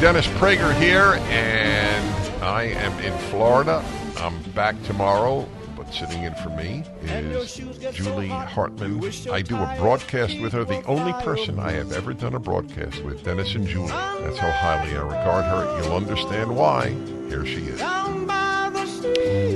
Dennis 0.00 0.28
Prager 0.28 0.72
here, 0.78 1.14
and 1.28 2.44
I 2.44 2.64
am 2.64 2.96
in 3.00 3.12
Florida 3.30 3.82
I'm 4.20 4.42
back 4.50 4.74
tomorrow, 4.82 5.48
but 5.76 5.94
sitting 5.94 6.24
in 6.24 6.34
for 6.34 6.50
me 6.50 6.82
is 7.02 7.54
Julie 7.92 8.26
Hartman. 8.28 9.00
I 9.30 9.42
do 9.42 9.56
a 9.56 9.76
broadcast 9.78 10.40
with 10.40 10.52
her, 10.54 10.64
the 10.64 10.82
only 10.86 11.12
person 11.22 11.60
I 11.60 11.70
have 11.72 11.92
ever 11.92 12.12
done 12.12 12.34
a 12.34 12.40
broadcast 12.40 13.04
with, 13.04 13.22
Dennis 13.22 13.54
and 13.54 13.64
Julie. 13.64 13.86
That's 13.86 14.38
how 14.38 14.50
highly 14.50 14.96
I 14.96 15.02
regard 15.02 15.44
her. 15.44 15.80
You'll 15.82 15.96
understand 15.96 16.56
why. 16.56 16.88
Here 17.28 17.46
she 17.46 17.66
is. 17.66 17.80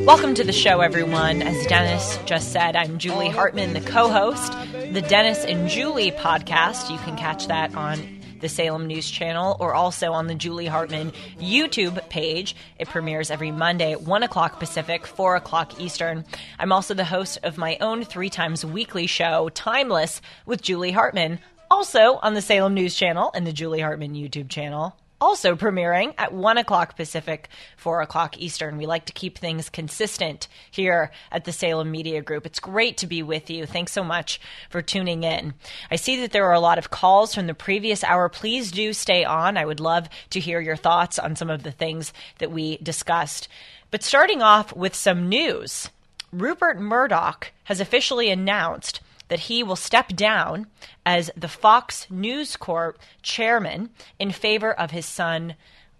Welcome 0.06 0.34
to 0.34 0.44
the 0.44 0.52
show, 0.52 0.80
everyone. 0.80 1.42
As 1.42 1.66
Dennis 1.66 2.20
just 2.24 2.52
said, 2.52 2.76
I'm 2.76 2.98
Julie 2.98 3.30
Hartman, 3.30 3.72
the 3.72 3.80
co 3.80 4.08
host, 4.08 4.52
the 4.92 5.02
Dennis 5.02 5.44
and 5.44 5.68
Julie 5.68 6.12
podcast. 6.12 6.88
You 6.88 6.98
can 6.98 7.16
catch 7.16 7.48
that 7.48 7.74
on 7.74 8.21
the 8.42 8.50
Salem 8.50 8.86
News 8.86 9.10
Channel, 9.10 9.56
or 9.58 9.72
also 9.72 10.12
on 10.12 10.26
the 10.26 10.34
Julie 10.34 10.66
Hartman 10.66 11.12
YouTube 11.38 12.06
page. 12.10 12.54
It 12.78 12.88
premieres 12.88 13.30
every 13.30 13.50
Monday 13.50 13.92
at 13.92 14.02
1 14.02 14.22
o'clock 14.22 14.58
Pacific, 14.58 15.06
4 15.06 15.36
o'clock 15.36 15.80
Eastern. 15.80 16.26
I'm 16.58 16.72
also 16.72 16.92
the 16.92 17.04
host 17.04 17.38
of 17.42 17.56
my 17.56 17.78
own 17.80 18.04
three 18.04 18.28
times 18.28 18.64
weekly 18.64 19.06
show, 19.06 19.48
Timeless, 19.48 20.20
with 20.44 20.60
Julie 20.60 20.92
Hartman, 20.92 21.38
also 21.70 22.18
on 22.20 22.34
the 22.34 22.42
Salem 22.42 22.74
News 22.74 22.94
Channel 22.94 23.30
and 23.34 23.46
the 23.46 23.52
Julie 23.52 23.80
Hartman 23.80 24.14
YouTube 24.14 24.50
channel 24.50 24.94
also 25.22 25.54
premiering 25.54 26.12
at 26.18 26.32
1 26.32 26.58
o'clock 26.58 26.96
Pacific, 26.96 27.48
4 27.76 28.02
o'clock 28.02 28.36
Eastern. 28.38 28.76
We 28.76 28.86
like 28.86 29.06
to 29.06 29.12
keep 29.12 29.38
things 29.38 29.68
consistent 29.68 30.48
here 30.68 31.12
at 31.30 31.44
the 31.44 31.52
Salem 31.52 31.92
Media 31.92 32.20
Group. 32.22 32.44
It's 32.44 32.58
great 32.58 32.96
to 32.98 33.06
be 33.06 33.22
with 33.22 33.48
you. 33.48 33.64
Thanks 33.64 33.92
so 33.92 34.02
much 34.02 34.40
for 34.68 34.82
tuning 34.82 35.22
in. 35.22 35.54
I 35.92 35.96
see 35.96 36.20
that 36.22 36.32
there 36.32 36.46
are 36.46 36.52
a 36.52 36.60
lot 36.60 36.76
of 36.76 36.90
calls 36.90 37.36
from 37.36 37.46
the 37.46 37.54
previous 37.54 38.02
hour. 38.02 38.28
Please 38.28 38.72
do 38.72 38.92
stay 38.92 39.24
on. 39.24 39.56
I 39.56 39.64
would 39.64 39.78
love 39.78 40.08
to 40.30 40.40
hear 40.40 40.60
your 40.60 40.74
thoughts 40.74 41.20
on 41.20 41.36
some 41.36 41.50
of 41.50 41.62
the 41.62 41.70
things 41.70 42.12
that 42.38 42.50
we 42.50 42.78
discussed. 42.78 43.46
But 43.92 44.02
starting 44.02 44.42
off 44.42 44.74
with 44.74 44.96
some 44.96 45.28
news. 45.28 45.88
Rupert 46.32 46.80
Murdoch 46.80 47.52
has 47.64 47.78
officially 47.78 48.28
announced 48.28 49.00
that 49.32 49.40
he 49.40 49.62
will 49.62 49.76
step 49.76 50.08
down 50.08 50.66
as 51.06 51.30
the 51.34 51.48
Fox 51.48 52.06
News 52.10 52.54
Corp 52.54 52.98
chairman 53.22 53.88
in 54.18 54.30
favor 54.30 54.74
of 54.74 54.90
his 54.90 55.06
son, 55.06 55.54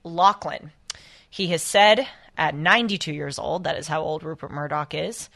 Lachlan. 0.04 0.70
He 1.30 1.46
has 1.46 1.62
said 1.62 2.06
at 2.36 2.54
92 2.54 3.10
years 3.10 3.38
old, 3.38 3.64
that 3.64 3.78
is 3.78 3.88
how 3.88 4.02
old 4.02 4.22
Rupert 4.22 4.50
Murdoch 4.50 4.92
is, 4.92 5.30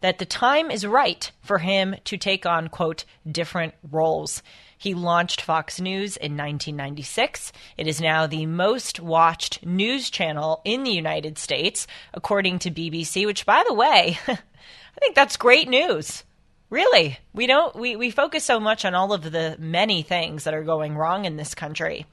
that 0.00 0.18
the 0.18 0.26
time 0.26 0.72
is 0.72 0.84
right 0.84 1.30
for 1.40 1.58
him 1.58 1.94
to 2.06 2.16
take 2.16 2.44
on, 2.46 2.66
quote, 2.66 3.04
different 3.30 3.74
roles. 3.92 4.42
He 4.76 4.92
launched 4.92 5.40
Fox 5.40 5.80
News 5.80 6.16
in 6.16 6.32
1996. 6.32 7.52
It 7.76 7.86
is 7.86 8.00
now 8.00 8.26
the 8.26 8.46
most 8.46 8.98
watched 8.98 9.64
news 9.64 10.10
channel 10.10 10.62
in 10.64 10.82
the 10.82 10.90
United 10.90 11.38
States, 11.38 11.86
according 12.12 12.58
to 12.58 12.72
BBC, 12.72 13.24
which, 13.24 13.46
by 13.46 13.62
the 13.68 13.74
way, 13.74 14.18
I 14.26 15.00
think 15.00 15.14
that's 15.14 15.36
great 15.36 15.68
news. 15.68 16.24
Really, 16.68 17.18
we 17.32 17.46
don't 17.46 17.76
we, 17.76 17.94
we 17.94 18.10
focus 18.10 18.44
so 18.44 18.58
much 18.58 18.84
on 18.84 18.94
all 18.94 19.12
of 19.12 19.22
the 19.22 19.56
many 19.58 20.02
things 20.02 20.44
that 20.44 20.54
are 20.54 20.64
going 20.64 20.96
wrong 20.96 21.24
in 21.24 21.36
this 21.36 21.54
country. 21.54 22.06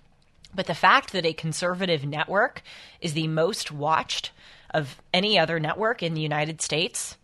But 0.53 0.67
the 0.67 0.75
fact 0.75 1.11
that 1.13 1.25
a 1.25 1.33
conservative 1.33 2.05
network 2.05 2.61
is 3.01 3.13
the 3.13 3.27
most 3.27 3.71
watched 3.71 4.31
of 4.71 5.01
any 5.11 5.39
other 5.39 5.59
network 5.59 6.03
in 6.03 6.13
the 6.13 6.21
United 6.21 6.61
States, 6.61 7.17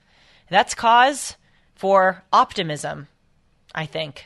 that's 0.49 0.73
cause 0.73 1.35
for 1.75 2.23
optimism, 2.33 3.07
I 3.75 3.85
think. 3.85 4.25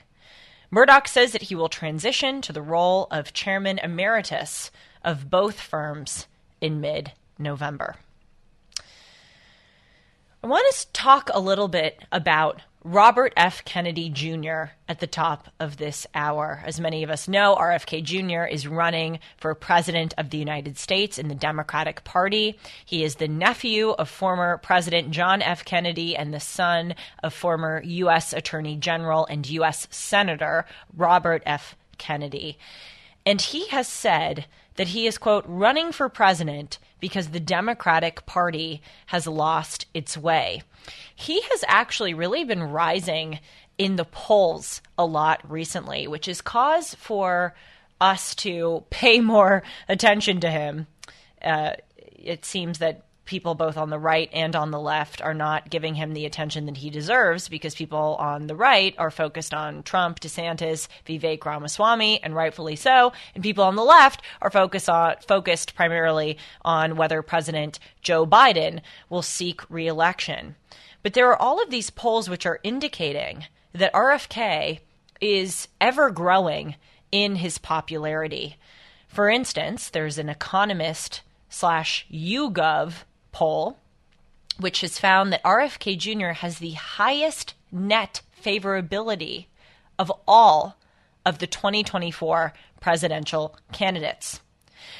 Murdoch 0.71 1.07
says 1.07 1.33
that 1.33 1.43
he 1.43 1.55
will 1.55 1.69
transition 1.69 2.41
to 2.41 2.53
the 2.53 2.61
role 2.61 3.07
of 3.11 3.33
chairman 3.33 3.79
emeritus 3.79 4.71
of 5.03 5.29
both 5.29 5.59
firms 5.59 6.27
in 6.61 6.79
mid 6.79 7.11
November. 7.37 7.97
I 10.43 10.47
want 10.47 10.65
to 10.73 10.91
talk 10.91 11.29
a 11.33 11.39
little 11.39 11.67
bit 11.67 12.03
about 12.11 12.61
Robert 12.85 13.31
F. 13.37 13.63
Kennedy 13.63 14.09
Jr. 14.09 14.73
at 14.89 14.99
the 14.99 15.07
top 15.07 15.47
of 15.57 15.77
this 15.77 16.05
hour. 16.13 16.61
As 16.65 16.81
many 16.81 17.01
of 17.01 17.09
us 17.09 17.29
know, 17.29 17.55
RFK 17.55 18.03
Jr. 18.03 18.43
is 18.43 18.67
running 18.67 19.19
for 19.37 19.55
President 19.55 20.13
of 20.17 20.31
the 20.31 20.37
United 20.37 20.77
States 20.77 21.17
in 21.17 21.29
the 21.29 21.35
Democratic 21.35 22.03
Party. 22.03 22.59
He 22.83 23.05
is 23.05 23.15
the 23.15 23.29
nephew 23.29 23.91
of 23.91 24.09
former 24.09 24.57
President 24.57 25.11
John 25.11 25.41
F. 25.41 25.63
Kennedy 25.63 26.13
and 26.13 26.33
the 26.33 26.41
son 26.41 26.93
of 27.23 27.33
former 27.33 27.81
U.S. 27.85 28.33
Attorney 28.33 28.75
General 28.75 29.25
and 29.27 29.49
U.S. 29.49 29.87
Senator 29.89 30.65
Robert 30.93 31.41
F. 31.45 31.77
Kennedy. 31.97 32.57
And 33.25 33.39
he 33.39 33.69
has 33.69 33.87
said 33.87 34.45
that 34.75 34.89
he 34.89 35.07
is, 35.07 35.17
quote, 35.17 35.45
running 35.47 35.93
for 35.93 36.09
president 36.09 36.79
because 36.99 37.29
the 37.29 37.39
Democratic 37.39 38.25
Party 38.25 38.81
has 39.05 39.25
lost 39.25 39.85
its 39.93 40.17
way 40.17 40.63
he 41.15 41.41
has 41.41 41.63
actually 41.67 42.13
really 42.13 42.43
been 42.43 42.63
rising 42.63 43.39
in 43.77 43.95
the 43.95 44.05
polls 44.05 44.81
a 44.97 45.05
lot 45.05 45.41
recently, 45.49 46.07
which 46.07 46.27
is 46.27 46.41
cause 46.41 46.95
for 46.95 47.53
us 47.99 48.35
to 48.35 48.83
pay 48.89 49.19
more 49.19 49.63
attention 49.87 50.39
to 50.41 50.49
him. 50.49 50.87
Uh, 51.41 51.73
it 51.97 52.45
seems 52.45 52.79
that 52.79 53.05
people 53.25 53.55
both 53.55 53.77
on 53.77 53.89
the 53.89 53.99
right 53.99 54.29
and 54.33 54.55
on 54.55 54.71
the 54.71 54.79
left 54.79 55.21
are 55.21 55.33
not 55.33 55.69
giving 55.69 55.95
him 55.95 56.13
the 56.13 56.25
attention 56.25 56.65
that 56.65 56.77
he 56.77 56.89
deserves 56.89 57.47
because 57.47 57.73
people 57.73 58.15
on 58.19 58.47
the 58.47 58.55
right 58.55 58.93
are 58.97 59.11
focused 59.11 59.53
on 59.53 59.83
Trump, 59.83 60.19
DeSantis, 60.19 60.87
Vivek 61.05 61.45
Ramaswamy, 61.45 62.21
and 62.21 62.35
rightfully 62.35 62.75
so, 62.75 63.13
and 63.33 63.43
people 63.43 63.63
on 63.63 63.75
the 63.75 63.83
left 63.83 64.21
are 64.41 64.51
on 64.51 65.15
focused 65.25 65.75
primarily 65.75 66.37
on 66.63 66.95
whether 66.97 67.21
President 67.21 67.79
Joe 68.01 68.25
Biden 68.25 68.81
will 69.09 69.21
seek 69.21 69.69
reelection. 69.69 70.55
But 71.03 71.13
there 71.13 71.29
are 71.29 71.41
all 71.41 71.61
of 71.61 71.69
these 71.69 71.89
polls 71.89 72.29
which 72.29 72.45
are 72.45 72.59
indicating 72.63 73.45
that 73.73 73.93
RFK 73.93 74.79
is 75.21 75.67
ever 75.79 76.09
growing 76.09 76.75
in 77.11 77.35
his 77.35 77.57
popularity. 77.57 78.57
For 79.07 79.29
instance, 79.29 79.89
there's 79.89 80.17
an 80.17 80.29
economist 80.29 81.21
slash 81.49 82.07
YouGov 82.11 83.03
poll 83.31 83.77
which 84.59 84.81
has 84.81 84.99
found 84.99 85.33
that 85.33 85.43
RFK 85.43 85.97
Jr. 85.97 86.39
has 86.39 86.59
the 86.59 86.71
highest 86.71 87.53
net 87.71 88.21
favorability 88.43 89.47
of 89.97 90.11
all 90.27 90.77
of 91.25 91.39
the 91.39 91.47
2024 91.47 92.53
presidential 92.79 93.55
candidates. 93.71 94.41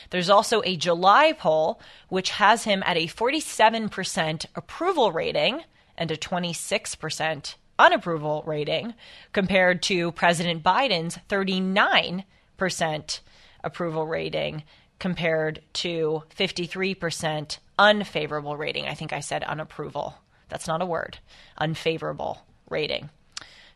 There's 0.10 0.30
also 0.30 0.62
a 0.64 0.78
July 0.78 1.34
poll 1.34 1.80
which 2.10 2.32
has 2.32 2.64
him 2.64 2.84
at 2.86 2.98
a 2.98 3.08
47% 3.08 4.46
approval 4.56 5.12
rating 5.12 5.64
and 5.98 6.12
a 6.12 6.18
26% 6.18 7.56
unapproval 7.80 8.44
rating 8.46 8.94
compared 9.32 9.82
to 9.84 10.12
President 10.12 10.64
Biden's 10.64 11.18
39% 11.30 13.20
approval 13.64 14.08
rating 14.08 14.64
compared 15.00 15.62
to 15.74 16.24
53% 16.36 17.58
unfavorable 17.80 18.58
rating. 18.58 18.88
I 18.88 18.94
think 18.94 19.12
I 19.12 19.20
said 19.20 19.44
unapproval. 19.44 20.16
That's 20.50 20.68
not 20.68 20.82
a 20.82 20.86
word. 20.86 21.18
Unfavorable 21.58 22.46
rating. 22.70 23.10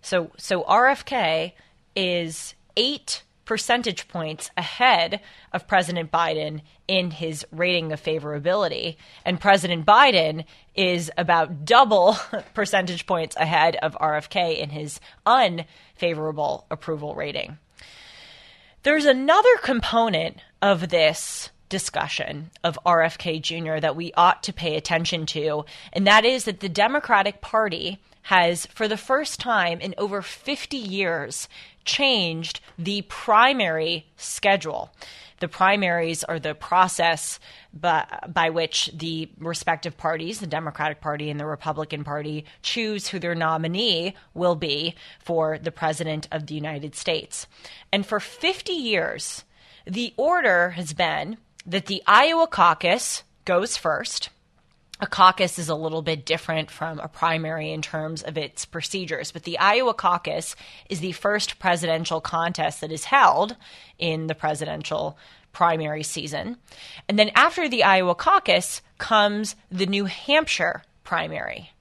So 0.01 0.31
so 0.37 0.63
RFK 0.63 1.53
is 1.95 2.53
8 2.75 3.23
percentage 3.47 4.07
points 4.09 4.51
ahead 4.57 5.21
of 5.53 5.67
President 5.67 6.11
Biden 6.11 6.61
in 6.87 7.09
his 7.09 7.45
rating 7.51 7.91
of 7.91 8.03
favorability. 8.03 8.97
And 9.25 9.39
President 9.39 9.85
Biden 9.85 10.45
is 10.75 11.09
about 11.17 11.65
double 11.65 12.17
percentage 12.53 13.07
points 13.07 13.35
ahead 13.37 13.77
of 13.77 13.97
RFK 13.99 14.59
in 14.59 14.69
his 14.69 14.99
unfavorable 15.25 16.67
approval 16.69 17.15
rating. 17.15 17.57
There's 18.83 19.05
another 19.05 19.57
component 19.63 20.37
of 20.61 20.89
this 20.89 21.49
discussion 21.69 22.51
of 22.63 22.77
RFK 22.85 23.41
Jr. 23.41 23.79
that 23.79 23.95
we 23.95 24.13
ought 24.13 24.43
to 24.43 24.53
pay 24.53 24.75
attention 24.75 25.25
to, 25.27 25.65
and 25.93 26.05
that 26.05 26.25
is 26.25 26.45
that 26.45 26.59
the 26.59 26.69
Democratic 26.69 27.41
Party 27.41 27.99
has, 28.27 28.65
for 28.65 28.89
the 28.89 28.97
first 28.97 29.39
time 29.39 29.79
in 29.79 29.95
over 29.97 30.21
50 30.21 30.75
years, 30.75 31.47
changed 31.85 32.59
the 32.77 33.01
primary 33.03 34.05
schedule. 34.17 34.91
The 35.39 35.47
primaries 35.47 36.25
are 36.25 36.37
the 36.37 36.53
process 36.53 37.39
by, 37.73 38.05
by, 38.27 38.49
which 38.49 38.91
the 38.93 39.29
respective 39.39 39.95
parties, 39.95 40.41
the 40.41 40.47
Democratic 40.47 40.99
Party 40.99 41.29
and 41.29 41.39
the 41.39 41.45
Republican 41.45 42.03
Party, 42.03 42.43
choose 42.61 43.07
who 43.07 43.19
their 43.19 43.35
nominee 43.35 44.13
will 44.33 44.55
be 44.55 44.95
for 45.23 45.57
the 45.57 45.71
President 45.71 46.27
of 46.29 46.47
the 46.47 46.55
United 46.55 46.95
States. 46.95 47.47
And 47.93 48.05
for 48.05 48.19
50 48.19 48.73
years, 48.73 49.45
the 49.85 50.13
order 50.17 50.71
has 50.71 50.91
been 50.91 51.37
that 51.65 51.85
the 51.85 52.03
Iowa 52.05 52.47
caucus 52.47 53.23
goes 53.45 53.77
first 53.77 54.31
a 54.99 55.07
caucus 55.07 55.59
is 55.59 55.69
a 55.69 55.75
little 55.75 56.01
bit 56.01 56.25
different 56.25 56.71
from 56.71 56.99
a 56.99 57.07
primary 57.07 57.71
in 57.71 57.81
terms 57.81 58.23
of 58.23 58.37
its 58.37 58.65
procedures, 58.65 59.31
but 59.31 59.43
the 59.43 59.59
Iowa 59.59 59.93
caucus 59.93 60.55
is 60.89 60.99
the 60.99 61.11
first 61.11 61.59
presidential 61.59 62.19
contest 62.19 62.81
that 62.81 62.91
is 62.91 63.05
held 63.05 63.55
in 63.99 64.27
the 64.27 64.35
presidential 64.35 65.17
primary 65.53 66.03
season. 66.03 66.57
And 67.07 67.17
then 67.17 67.31
after 67.35 67.69
the 67.69 67.83
Iowa 67.83 68.15
caucus 68.15 68.81
comes 68.97 69.55
the 69.71 69.85
New 69.85 70.05
Hampshire 70.05 70.83
primary. 71.03 71.71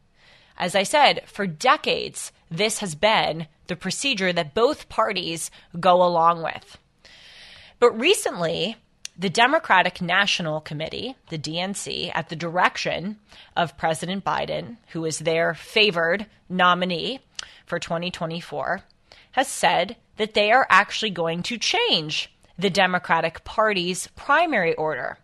As 0.59 0.75
I 0.75 0.83
said, 0.83 1.23
for 1.27 1.47
decades, 1.47 2.33
this 2.51 2.79
has 2.79 2.95
been 2.95 3.47
the 3.67 3.77
procedure 3.77 4.33
that 4.33 4.55
both 4.55 4.89
parties 4.89 5.51
go 5.79 6.03
along 6.03 6.43
with. 6.43 6.79
But 7.79 7.99
recently, 7.99 8.77
the 9.19 9.31
Democratic 9.31 10.03
National 10.03 10.61
Committee, 10.61 11.17
the 11.31 11.39
DNC, 11.39 12.13
at 12.15 12.29
the 12.29 12.37
direction 12.37 13.19
of 13.57 13.77
President 13.79 14.25
Biden, 14.25 14.77
who 14.89 15.05
is 15.07 15.21
their 15.21 15.55
favored 15.55 16.27
nominee 16.51 17.21
for 17.65 17.79
2024, 17.79 18.83
has 19.33 19.49
said 19.49 19.97
that 20.19 20.35
they 20.35 20.53
are 20.53 20.67
actually 20.69 21.11
going 21.11 21.43
to 21.45 21.57
change 21.57 22.31
the 22.59 22.71
Democratic 22.71 23.43
Party's 23.45 24.09
primary 24.17 24.75
order 24.75 25.19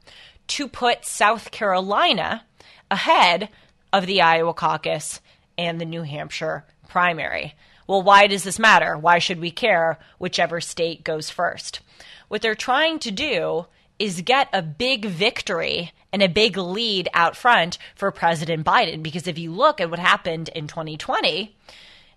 to 0.48 0.68
put 0.68 1.04
South 1.04 1.50
Carolina 1.50 2.44
ahead 2.90 3.48
of 3.92 4.06
the 4.06 4.22
Iowa 4.22 4.54
caucus 4.54 5.20
and 5.58 5.80
the 5.80 5.86
New 5.86 6.02
Hampshire 6.02 6.64
primary. 6.88 7.54
Well, 7.86 8.02
why 8.02 8.26
does 8.26 8.44
this 8.44 8.58
matter? 8.58 8.96
Why 8.96 9.18
should 9.18 9.40
we 9.40 9.50
care 9.50 9.98
whichever 10.18 10.60
state 10.60 11.04
goes 11.04 11.28
first? 11.30 11.80
What 12.28 12.40
they're 12.40 12.54
trying 12.54 12.98
to 13.00 13.10
do 13.10 13.66
is 14.02 14.20
get 14.22 14.48
a 14.52 14.60
big 14.60 15.04
victory 15.04 15.92
and 16.12 16.20
a 16.22 16.28
big 16.28 16.56
lead 16.56 17.08
out 17.14 17.36
front 17.36 17.78
for 17.94 18.10
President 18.10 18.66
Biden. 18.66 19.00
Because 19.00 19.28
if 19.28 19.38
you 19.38 19.52
look 19.52 19.80
at 19.80 19.90
what 19.90 20.00
happened 20.00 20.48
in 20.48 20.66
2020, 20.66 21.54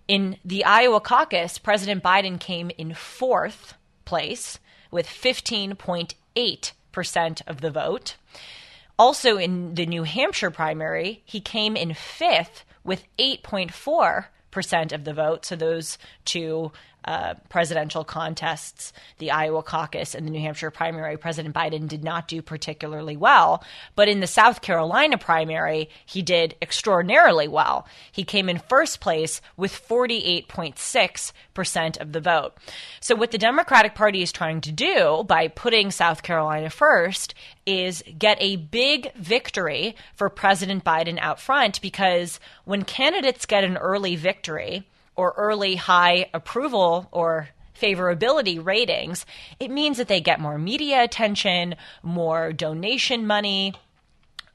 in 0.08 0.36
the 0.44 0.64
Iowa 0.64 1.00
caucus, 1.00 1.58
President 1.58 2.02
Biden 2.02 2.40
came 2.40 2.72
in 2.76 2.92
fourth 2.92 3.74
place 4.04 4.58
with 4.90 5.06
15.8% 5.06 7.42
of 7.46 7.60
the 7.60 7.70
vote. 7.70 8.16
Also, 8.98 9.36
in 9.36 9.76
the 9.76 9.86
New 9.86 10.02
Hampshire 10.02 10.50
primary, 10.50 11.22
he 11.24 11.40
came 11.40 11.76
in 11.76 11.94
fifth 11.94 12.64
with 12.82 13.04
8.4% 13.16 14.92
of 14.92 15.04
the 15.04 15.14
vote. 15.14 15.46
So, 15.46 15.54
those 15.54 15.98
two 16.24 16.72
uh, 17.06 17.34
presidential 17.48 18.04
contests, 18.04 18.92
the 19.18 19.30
Iowa 19.30 19.62
caucus 19.62 20.12
and 20.14 20.26
the 20.26 20.30
New 20.30 20.40
Hampshire 20.40 20.72
primary, 20.72 21.16
President 21.16 21.54
Biden 21.54 21.86
did 21.86 22.02
not 22.02 22.26
do 22.26 22.42
particularly 22.42 23.16
well. 23.16 23.62
But 23.94 24.08
in 24.08 24.18
the 24.20 24.26
South 24.26 24.60
Carolina 24.60 25.16
primary, 25.16 25.88
he 26.04 26.22
did 26.22 26.56
extraordinarily 26.60 27.46
well. 27.46 27.86
He 28.10 28.24
came 28.24 28.48
in 28.48 28.58
first 28.58 28.98
place 29.00 29.40
with 29.56 29.70
48.6% 29.72 32.00
of 32.00 32.10
the 32.12 32.20
vote. 32.20 32.54
So, 33.00 33.14
what 33.14 33.30
the 33.30 33.38
Democratic 33.38 33.94
Party 33.94 34.22
is 34.22 34.32
trying 34.32 34.60
to 34.62 34.72
do 34.72 35.22
by 35.28 35.46
putting 35.48 35.92
South 35.92 36.24
Carolina 36.24 36.70
first 36.70 37.34
is 37.66 38.02
get 38.18 38.36
a 38.40 38.56
big 38.56 39.12
victory 39.14 39.94
for 40.14 40.28
President 40.28 40.82
Biden 40.84 41.18
out 41.20 41.40
front 41.40 41.80
because 41.80 42.40
when 42.64 42.82
candidates 42.82 43.46
get 43.46 43.62
an 43.64 43.76
early 43.76 44.16
victory, 44.16 44.84
or 45.16 45.34
early 45.36 45.76
high 45.76 46.28
approval 46.32 47.08
or 47.10 47.48
favorability 47.80 48.64
ratings, 48.64 49.26
it 49.60 49.70
means 49.70 49.98
that 49.98 50.08
they 50.08 50.20
get 50.20 50.40
more 50.40 50.58
media 50.58 51.02
attention, 51.02 51.74
more 52.02 52.52
donation 52.52 53.26
money, 53.26 53.74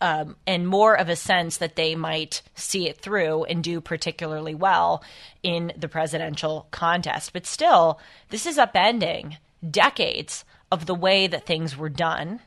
um, 0.02 0.36
and 0.47 0.67
more 0.67 0.95
of 0.95 1.10
a 1.10 1.15
sense 1.15 1.58
that 1.58 1.76
they 1.76 1.95
might 1.95 2.41
see 2.56 2.89
it 2.89 2.97
through 2.97 3.43
and 3.43 3.63
do 3.63 3.80
particularly 3.80 4.56
well 4.56 5.04
in 5.43 5.71
the 5.78 5.88
presidential 5.88 6.67
contest. 6.71 7.34
But 7.34 7.45
still, 7.45 8.00
this 8.30 8.47
is 8.47 8.58
upending 8.58 9.38
decades 9.69 10.43
of 10.71 10.88
the 10.88 10.95
way 10.95 11.28
that 11.28 11.45
things 11.45 11.78
were 11.78 11.89
done. 11.89 12.39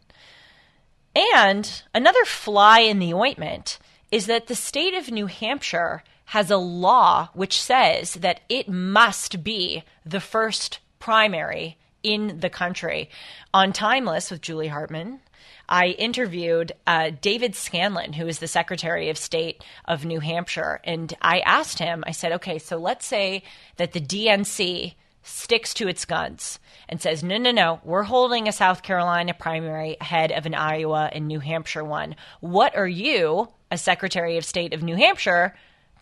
And 1.15 1.83
another 1.95 2.25
fly 2.25 2.81
in 2.81 2.99
the 2.99 3.15
ointment 3.15 3.79
is 4.11 4.27
that 4.27 4.49
the 4.49 4.57
state 4.57 4.95
of 4.95 5.11
New 5.11 5.27
Hampshire 5.27 6.03
has 6.27 6.51
a 6.51 6.57
law 6.57 7.29
which 7.35 7.61
says 7.61 8.15
that 8.15 8.41
it 8.49 8.69
must 8.69 9.45
be 9.45 9.83
the 10.05 10.21
first 10.21 10.79
primary 10.99 11.77
in 12.03 12.41
the 12.41 12.51
country. 12.51 13.11
On 13.53 13.73
Timeless 13.73 14.31
with 14.31 14.41
Julie 14.41 14.69
Hartman, 14.69 15.21
I 15.69 15.89
interviewed 15.99 16.73
uh, 16.87 17.11
David 17.21 17.55
Scanlon, 17.55 18.13
who 18.13 18.27
is 18.27 18.39
the 18.39 18.49
Secretary 18.49 19.09
of 19.09 19.17
State 19.17 19.65
of 19.87 20.05
New 20.05 20.21
Hampshire, 20.21 20.81
and 20.85 21.13
I 21.23 21.41
asked 21.41 21.79
him, 21.79 22.05
I 22.07 22.13
said, 22.13 22.33
okay, 22.33 22.59
so 22.59 22.77
let's 22.77 23.07
say 23.07 23.43
that 23.77 23.93
the 23.93 24.01
DNC 24.01 24.95
sticks 25.23 25.73
to 25.75 25.89
its 25.89 26.05
guns 26.05 26.59
and 26.87 27.01
says, 27.01 27.23
no, 27.23 27.39
no, 27.39 27.51
no, 27.51 27.81
we're 27.83 28.03
holding 28.03 28.47
a 28.47 28.53
South 28.53 28.83
Carolina 28.83 29.33
primary 29.33 29.97
ahead 30.01 30.31
of 30.33 30.45
an 30.45 30.55
Iowa 30.55 31.09
and 31.13 31.27
New 31.27 31.41
Hampshire 31.41 31.85
one. 31.85 32.15
What 32.41 32.77
are 32.77 32.87
you, 32.87 33.49
a 33.71 33.79
Secretary 33.79 34.37
of 34.37 34.45
State 34.45 34.75
of 34.75 34.83
New 34.83 34.97
Hampshire, 34.97 35.55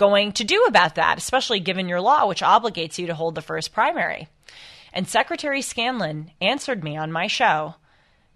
going 0.03 0.33
to 0.33 0.43
do 0.43 0.65
about 0.65 0.97
that, 0.97 1.17
especially 1.17 1.61
given 1.61 1.89
your 1.89 2.01
law, 2.01 2.27
which 2.27 2.43
obligates 2.43 2.99
you 2.99 3.07
to 3.07 3.15
hold 3.15 3.37
the 3.37 3.41
first 3.41 3.73
primary? 3.73 4.27
And 4.93 5.07
Secretary 5.07 5.63
Scanlon 5.63 6.33
answered 6.41 6.83
me 6.83 6.97
on 6.97 7.13
my 7.13 7.29
show 7.29 7.77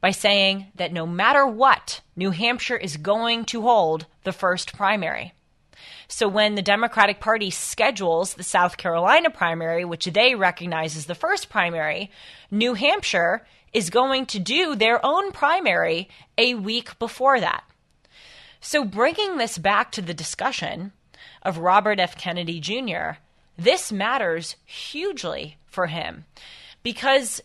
by 0.01 0.13
saying 0.13 0.69
that 0.77 0.93
no 0.93 1.09
matter 1.09 1.45
what, 1.45 2.03
New 2.15 2.31
Hampshire 2.31 2.77
is 2.77 2.97
going 2.97 3.47
to 3.47 3.63
hold 3.63 4.07
the 4.23 4.31
first 4.33 4.77
primary. 4.77 5.33
So 6.07 6.29
when 6.29 6.55
the 6.55 6.63
Democratic 6.63 7.19
Party 7.19 7.51
schedules 7.51 8.35
the 8.35 8.45
South 8.45 8.77
Carolina 8.77 9.29
primary, 9.29 9.85
which 9.85 10.05
they 10.05 10.37
recognize 10.37 10.97
as 10.97 11.07
the 11.07 11.17
first 11.17 11.49
primary, 11.49 12.13
New 12.49 12.75
Hampshire 12.75 13.45
is 13.73 13.91
going 13.91 14.27
to 14.27 14.39
do 14.39 14.77
their 14.77 15.05
own 15.05 15.33
primary 15.33 16.09
a 16.39 16.55
week 16.55 16.97
before 17.01 17.41
that. 17.41 17.65
So 18.61 18.85
bringing 18.85 19.39
this 19.39 19.59
back 19.59 19.91
to 19.93 20.01
the 20.01 20.15
discussion, 20.15 20.93
of 21.47 21.59
Robert 21.59 22.01
F. 22.01 22.19
Kennedy 22.19 22.61
Jr., 22.61 23.19
this 23.57 23.93
matters 23.93 24.57
hugely 24.65 25.57
for 25.67 25.87
him 25.87 26.25
because 26.83 27.41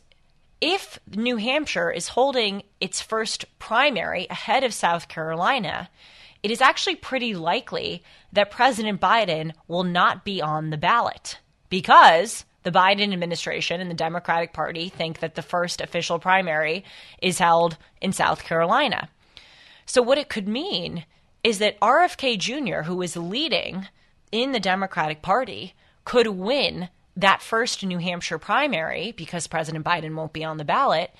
if 0.60 1.00
New 1.16 1.38
Hampshire 1.38 1.92
is 1.92 2.10
holding 2.10 2.64
its 2.82 3.00
first 3.00 3.46
primary 3.60 4.28
ahead 4.30 4.64
of 4.64 4.74
South 4.74 5.08
Carolina, 5.08 5.90
it 6.44 6.52
is 6.52 6.62
actually 6.62 6.96
pretty 6.96 7.36
likely 7.36 8.04
that 8.34 8.52
President 8.52 9.00
Biden 9.00 9.54
will 9.68 9.84
not 9.84 10.26
be 10.26 10.42
on 10.42 10.72
the 10.72 10.78
ballot 10.78 11.40
because 11.70 12.44
the 12.64 12.72
Biden 12.72 13.14
administration 13.14 13.82
and 13.82 13.90
the 13.90 13.96
Democratic 13.96 14.52
Party 14.52 14.90
think 14.90 15.20
that 15.20 15.36
the 15.36 15.42
first 15.42 15.80
official 15.80 16.20
primary 16.20 16.84
is 17.22 17.40
held 17.40 17.78
in 18.02 18.12
South 18.12 18.44
Carolina. 18.44 19.10
So, 19.86 20.02
what 20.02 20.18
it 20.18 20.30
could 20.30 20.48
mean 20.48 21.06
is 21.44 21.60
that 21.60 21.80
RFK 21.80 22.38
Jr., 22.38 22.84
who 22.84 23.02
is 23.02 23.18
leading 23.18 23.88
in 24.32 24.52
the 24.52 24.60
Democratic 24.60 25.22
Party, 25.22 25.74
could 26.06 26.28
win 26.28 26.90
that 27.16 27.42
first 27.42 27.84
New 27.84 27.98
Hampshire 27.98 28.38
primary 28.38 29.12
because 29.12 29.48
President 29.48 29.86
Biden 29.86 30.16
won't 30.16 30.34
be 30.34 30.44
on 30.44 30.58
the 30.58 30.66
ballot. 30.66 31.12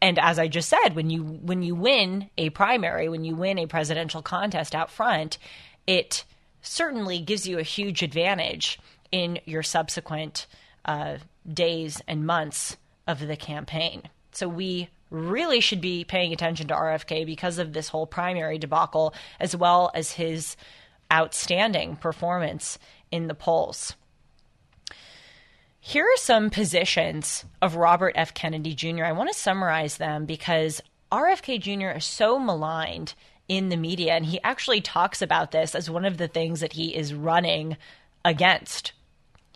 And 0.00 0.18
as 0.18 0.38
I 0.38 0.48
just 0.48 0.68
said, 0.68 0.90
when 0.94 1.10
you 1.10 1.22
when 1.22 1.62
you 1.62 1.74
win 1.74 2.30
a 2.36 2.50
primary, 2.50 3.08
when 3.08 3.24
you 3.24 3.34
win 3.34 3.58
a 3.58 3.66
presidential 3.66 4.22
contest 4.22 4.74
out 4.74 4.90
front, 4.90 5.38
it 5.86 6.24
certainly 6.60 7.18
gives 7.18 7.46
you 7.46 7.58
a 7.58 7.62
huge 7.62 8.02
advantage 8.02 8.78
in 9.10 9.38
your 9.44 9.62
subsequent 9.62 10.46
uh, 10.84 11.16
days 11.50 12.02
and 12.06 12.26
months 12.26 12.76
of 13.06 13.26
the 13.26 13.36
campaign. 13.36 14.02
So 14.32 14.48
we 14.48 14.90
really 15.10 15.60
should 15.60 15.80
be 15.80 16.04
paying 16.04 16.32
attention 16.32 16.68
to 16.68 16.74
RFK 16.74 17.24
because 17.24 17.58
of 17.58 17.72
this 17.72 17.88
whole 17.88 18.06
primary 18.06 18.58
debacle, 18.58 19.14
as 19.38 19.56
well 19.56 19.90
as 19.94 20.12
his 20.12 20.56
outstanding 21.12 21.96
performance 21.96 22.78
in 23.10 23.28
the 23.28 23.34
polls. 23.34 23.94
Here 25.80 26.04
are 26.04 26.16
some 26.16 26.50
positions 26.50 27.44
of 27.62 27.76
Robert 27.76 28.14
F. 28.16 28.34
Kennedy 28.34 28.74
Jr. 28.74 29.04
I 29.04 29.12
want 29.12 29.32
to 29.32 29.38
summarize 29.38 29.98
them 29.98 30.26
because 30.26 30.82
RFK 31.12 31.60
Jr. 31.60 31.96
is 31.96 32.04
so 32.04 32.40
maligned 32.40 33.14
in 33.48 33.68
the 33.68 33.76
media, 33.76 34.14
and 34.14 34.26
he 34.26 34.40
actually 34.42 34.80
talks 34.80 35.22
about 35.22 35.52
this 35.52 35.76
as 35.76 35.88
one 35.88 36.04
of 36.04 36.16
the 36.16 36.26
things 36.26 36.58
that 36.58 36.72
he 36.72 36.96
is 36.96 37.14
running 37.14 37.76
against 38.24 38.90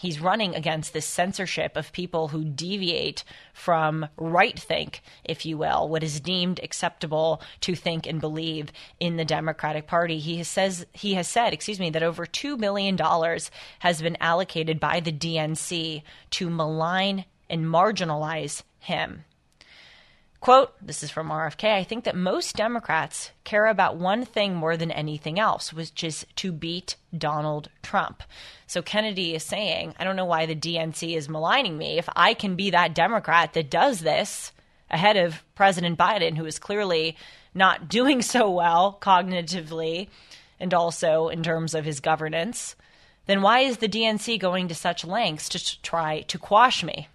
he's 0.01 0.19
running 0.19 0.55
against 0.55 0.95
this 0.95 1.05
censorship 1.05 1.77
of 1.77 1.93
people 1.93 2.29
who 2.29 2.43
deviate 2.43 3.23
from 3.53 4.09
right 4.17 4.59
think, 4.59 5.03
if 5.25 5.45
you 5.45 5.59
will, 5.59 5.87
what 5.91 6.03
is 6.03 6.21
deemed 6.21 6.59
acceptable 6.63 7.43
to 7.61 7.75
think 7.75 8.07
and 8.07 8.19
believe 8.19 8.73
in 8.99 9.17
the 9.17 9.25
Democratic 9.27 9.87
Party. 9.87 10.19
He 10.19 10.43
says 10.43 10.87
he 10.93 11.15
has 11.15 11.29
said, 11.29 11.53
excuse 11.53 11.79
me, 11.79 11.91
that 11.91 12.03
over 12.03 12.25
two 12.25 12.57
million 12.57 12.97
dollars 12.97 13.51
has 13.81 14.01
been 14.01 14.17
allocated 14.21 14.81
by 14.81 15.01
the 15.01 15.13
DNC 15.13 16.03
to 16.31 16.49
malign 16.49 17.27
and 17.51 17.67
marginalize 17.67 18.63
him. 18.79 19.25
Quote, 20.41 20.72
this 20.80 21.03
is 21.03 21.11
from 21.11 21.28
RFK 21.28 21.74
I 21.74 21.84
think 21.84 22.05
that 22.05 22.16
most 22.16 22.57
Democrats 22.57 23.30
care 23.45 23.66
about 23.66 23.97
one 23.97 24.24
thing 24.24 24.55
more 24.55 24.74
than 24.74 24.91
anything 24.91 25.38
else, 25.38 25.70
which 25.70 26.03
is 26.03 26.24
to 26.36 26.51
beat 26.51 26.97
Donald 27.16 27.68
Trump. 27.82 28.22
So 28.66 28.80
Kennedy 28.80 29.34
is 29.34 29.43
saying, 29.43 29.95
I 29.99 30.05
don't 30.05 30.16
know 30.16 30.24
why 30.24 30.47
the 30.47 30.57
DNC 30.57 31.14
is 31.14 31.28
maligning 31.28 31.76
me. 31.76 31.99
If 31.99 32.09
I 32.16 32.32
can 32.32 32.57
be 32.57 32.70
that 32.70 32.95
Democrat 32.95 33.53
that 33.53 33.70
does 33.70 34.01
this 34.01 34.53
ahead 34.91 35.18
of 35.18 35.45
President 35.55 35.99
Biden, 35.99 36.38
who 36.38 36.47
is 36.47 36.59
clearly 36.59 37.18
not 37.55 37.91
doing 37.91 38.22
so 38.22 38.51
well 38.51 38.97
cognitively 38.99 40.09
and 40.59 40.72
also 40.72 41.28
in 41.28 41.43
terms 41.43 41.74
of 41.74 41.84
his 41.84 42.01
governance, 42.01 42.76
then 43.26 43.43
why 43.43 43.61
is 43.61 43.76
the 43.76 43.88
DNC 43.88 44.41
going 44.41 44.68
to 44.68 44.74
such 44.74 45.05
lengths 45.05 45.51
to 45.51 45.82
try 45.82 46.22
to 46.22 46.38
quash 46.38 46.82
me? 46.82 47.09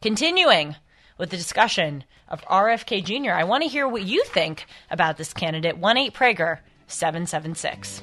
Continuing 0.00 0.76
with 1.18 1.30
the 1.30 1.36
discussion 1.36 2.04
of 2.28 2.42
RFK 2.42 3.04
Jr. 3.04 3.32
I 3.32 3.44
want 3.44 3.62
to 3.62 3.68
hear 3.68 3.88
what 3.88 4.02
you 4.02 4.24
think 4.24 4.66
about 4.90 5.16
this 5.16 5.32
candidate. 5.32 5.78
1 5.78 5.96
8 5.96 6.14
Prager 6.14 6.58
776. 6.86 8.02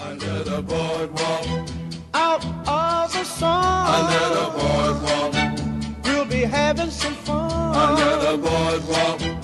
Under 0.00 0.42
the 0.44 0.62
boardwalk, 0.62 1.68
out 2.14 2.44
of 2.68 3.12
the 3.12 3.24
sun. 3.24 4.04
Under 4.04 4.28
the 4.34 4.46
boardwalk, 4.58 6.04
we'll 6.04 6.24
be 6.24 6.42
having 6.42 6.90
some 6.90 7.14
fun. 7.14 7.74
Under 7.74 8.30
the 8.30 8.38
boardwalk. 8.38 9.38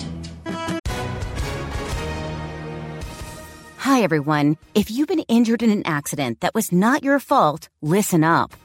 Hi, 3.77 4.01
everyone. 4.01 4.57
If 4.73 4.89
you've 4.89 5.07
been 5.07 5.19
injured 5.27 5.61
in 5.61 5.69
an 5.69 5.83
accident 5.85 6.41
that 6.41 6.55
was 6.55 6.71
not 6.71 7.03
your 7.03 7.19
fault, 7.19 7.69
listen 7.81 8.23
up. 8.23 8.53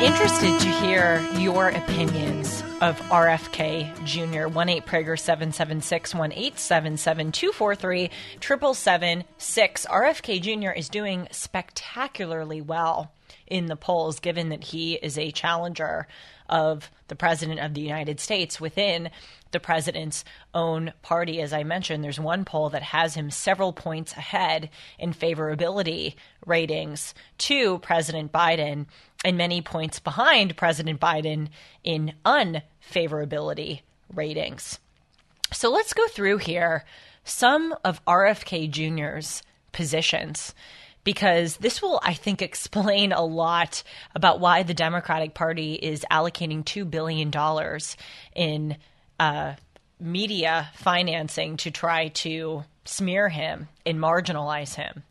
Interested 0.00 0.60
to 0.60 0.68
hear 0.68 1.20
your 1.40 1.70
opinions 1.70 2.62
of 2.80 3.00
RFK 3.10 4.04
Jr. 4.04 4.46
1 4.46 4.68
8 4.68 4.86
Prager 4.86 5.18
776 5.18 6.14
1 6.14 6.32
877 6.32 7.32
243 7.32 8.10
776. 8.40 9.86
RFK 9.86 10.40
Jr. 10.40 10.70
is 10.70 10.88
doing 10.88 11.26
spectacularly 11.32 12.60
well 12.60 13.12
in 13.48 13.66
the 13.66 13.74
polls, 13.74 14.20
given 14.20 14.50
that 14.50 14.62
he 14.62 14.94
is 14.94 15.18
a 15.18 15.32
challenger 15.32 16.06
of 16.48 16.90
the 17.08 17.16
President 17.16 17.58
of 17.58 17.74
the 17.74 17.80
United 17.80 18.20
States 18.20 18.60
within 18.60 19.10
the 19.50 19.60
president's 19.60 20.24
own 20.54 20.92
party. 21.02 21.40
As 21.40 21.52
I 21.52 21.62
mentioned, 21.64 22.04
there's 22.04 22.20
one 22.20 22.44
poll 22.44 22.70
that 22.70 22.82
has 22.82 23.14
him 23.14 23.30
several 23.30 23.72
points 23.72 24.12
ahead 24.12 24.70
in 24.98 25.12
favorability 25.12 26.14
ratings 26.46 27.14
to 27.38 27.78
President 27.80 28.30
Biden 28.30 28.86
and 29.24 29.36
many 29.36 29.60
points 29.60 29.98
behind 29.98 30.56
President 30.56 31.00
Biden 31.00 31.48
in 31.82 32.14
unfavorability 32.24 33.80
ratings. 34.14 34.78
So 35.52 35.70
let's 35.70 35.92
go 35.92 36.06
through 36.08 36.38
here 36.38 36.84
some 37.24 37.74
of 37.84 38.04
RFK 38.04 38.70
Jr.'s 38.70 39.42
positions 39.72 40.54
because 41.04 41.56
this 41.56 41.80
will, 41.80 42.00
I 42.02 42.14
think, 42.14 42.42
explain 42.42 43.12
a 43.12 43.24
lot 43.24 43.82
about 44.14 44.40
why 44.40 44.62
the 44.62 44.74
Democratic 44.74 45.34
Party 45.34 45.74
is 45.74 46.04
allocating 46.10 46.64
$2 46.64 46.90
billion 46.90 47.32
in 48.34 48.76
uh, 49.18 49.54
media 49.98 50.70
financing 50.74 51.56
to 51.58 51.70
try 51.70 52.08
to 52.08 52.64
smear 52.84 53.28
him 53.28 53.68
and 53.86 53.98
marginalize 53.98 54.74
him. 54.74 55.02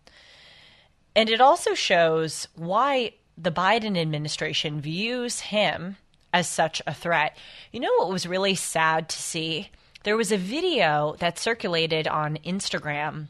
And 1.15 1.29
it 1.29 1.41
also 1.41 1.73
shows 1.73 2.47
why 2.55 3.13
the 3.37 3.51
Biden 3.51 3.97
administration 3.97 4.81
views 4.81 5.39
him 5.39 5.97
as 6.33 6.49
such 6.49 6.81
a 6.87 6.93
threat. 6.93 7.37
You 7.71 7.79
know 7.79 7.93
what 7.97 8.09
was 8.09 8.25
really 8.25 8.55
sad 8.55 9.09
to 9.09 9.17
see? 9.17 9.69
There 10.03 10.17
was 10.17 10.31
a 10.31 10.37
video 10.37 11.15
that 11.19 11.37
circulated 11.37 12.07
on 12.07 12.37
Instagram 12.45 13.27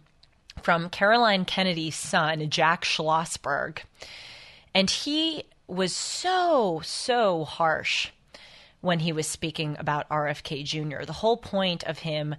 from 0.62 0.90
Caroline 0.90 1.46
Kennedy's 1.46 1.96
son, 1.96 2.50
Jack 2.50 2.84
Schlossberg. 2.84 3.80
And 4.74 4.90
he 4.90 5.44
was 5.68 5.94
so, 5.94 6.82
so 6.84 7.46
harsh 7.46 8.10
when 8.82 9.00
he 9.00 9.12
was 9.12 9.28
speaking 9.28 9.76
about 9.80 10.08
RFK 10.10 10.64
Jr. 10.64 11.04
The 11.04 11.14
whole 11.14 11.38
point 11.38 11.84
of 11.84 12.00
him 12.00 12.36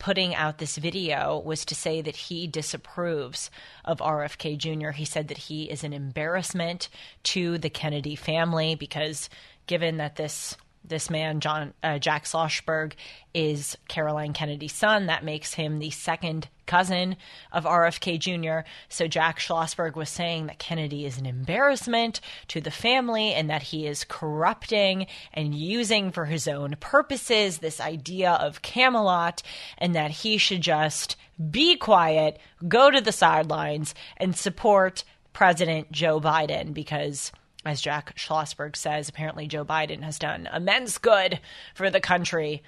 putting 0.00 0.34
out 0.34 0.58
this 0.58 0.76
video 0.76 1.38
was 1.38 1.64
to 1.66 1.74
say 1.76 2.00
that 2.00 2.16
he 2.16 2.48
disapproves 2.48 3.50
of 3.84 3.98
RFK 3.98 4.58
Jr. 4.58 4.90
He 4.90 5.04
said 5.04 5.28
that 5.28 5.38
he 5.38 5.70
is 5.70 5.84
an 5.84 5.92
embarrassment 5.92 6.88
to 7.24 7.58
the 7.58 7.70
Kennedy 7.70 8.16
family 8.16 8.74
because 8.74 9.30
given 9.68 9.98
that 9.98 10.16
this 10.16 10.56
this 10.84 11.10
man, 11.10 11.40
John 11.40 11.74
uh, 11.82 11.98
Jack 11.98 12.24
Schlossberg, 12.24 12.92
is 13.34 13.76
Caroline 13.88 14.32
Kennedy's 14.32 14.72
son. 14.72 15.06
That 15.06 15.24
makes 15.24 15.54
him 15.54 15.78
the 15.78 15.90
second 15.90 16.48
cousin 16.66 17.16
of 17.52 17.64
RFK 17.64 18.18
Jr. 18.18 18.68
So 18.88 19.06
Jack 19.06 19.38
Schlossberg 19.38 19.96
was 19.96 20.08
saying 20.08 20.46
that 20.46 20.58
Kennedy 20.58 21.04
is 21.04 21.18
an 21.18 21.26
embarrassment 21.26 22.20
to 22.48 22.60
the 22.60 22.70
family 22.70 23.32
and 23.32 23.50
that 23.50 23.62
he 23.62 23.86
is 23.86 24.04
corrupting 24.04 25.06
and 25.32 25.54
using 25.54 26.12
for 26.12 26.26
his 26.26 26.46
own 26.48 26.76
purposes 26.80 27.58
this 27.58 27.80
idea 27.80 28.32
of 28.32 28.62
Camelot 28.62 29.42
and 29.78 29.94
that 29.94 30.10
he 30.10 30.38
should 30.38 30.60
just 30.60 31.16
be 31.50 31.76
quiet, 31.76 32.38
go 32.68 32.90
to 32.90 33.00
the 33.00 33.12
sidelines, 33.12 33.94
and 34.16 34.36
support 34.36 35.04
President 35.32 35.90
Joe 35.90 36.20
Biden 36.20 36.74
because 36.74 37.32
as 37.64 37.80
Jack 37.80 38.16
Schlossberg 38.16 38.76
says, 38.76 39.08
apparently 39.08 39.46
Joe 39.46 39.64
Biden 39.64 40.02
has 40.02 40.18
done 40.18 40.48
immense 40.52 40.98
good 40.98 41.40
for 41.74 41.90
the 41.90 42.00
country 42.00 42.62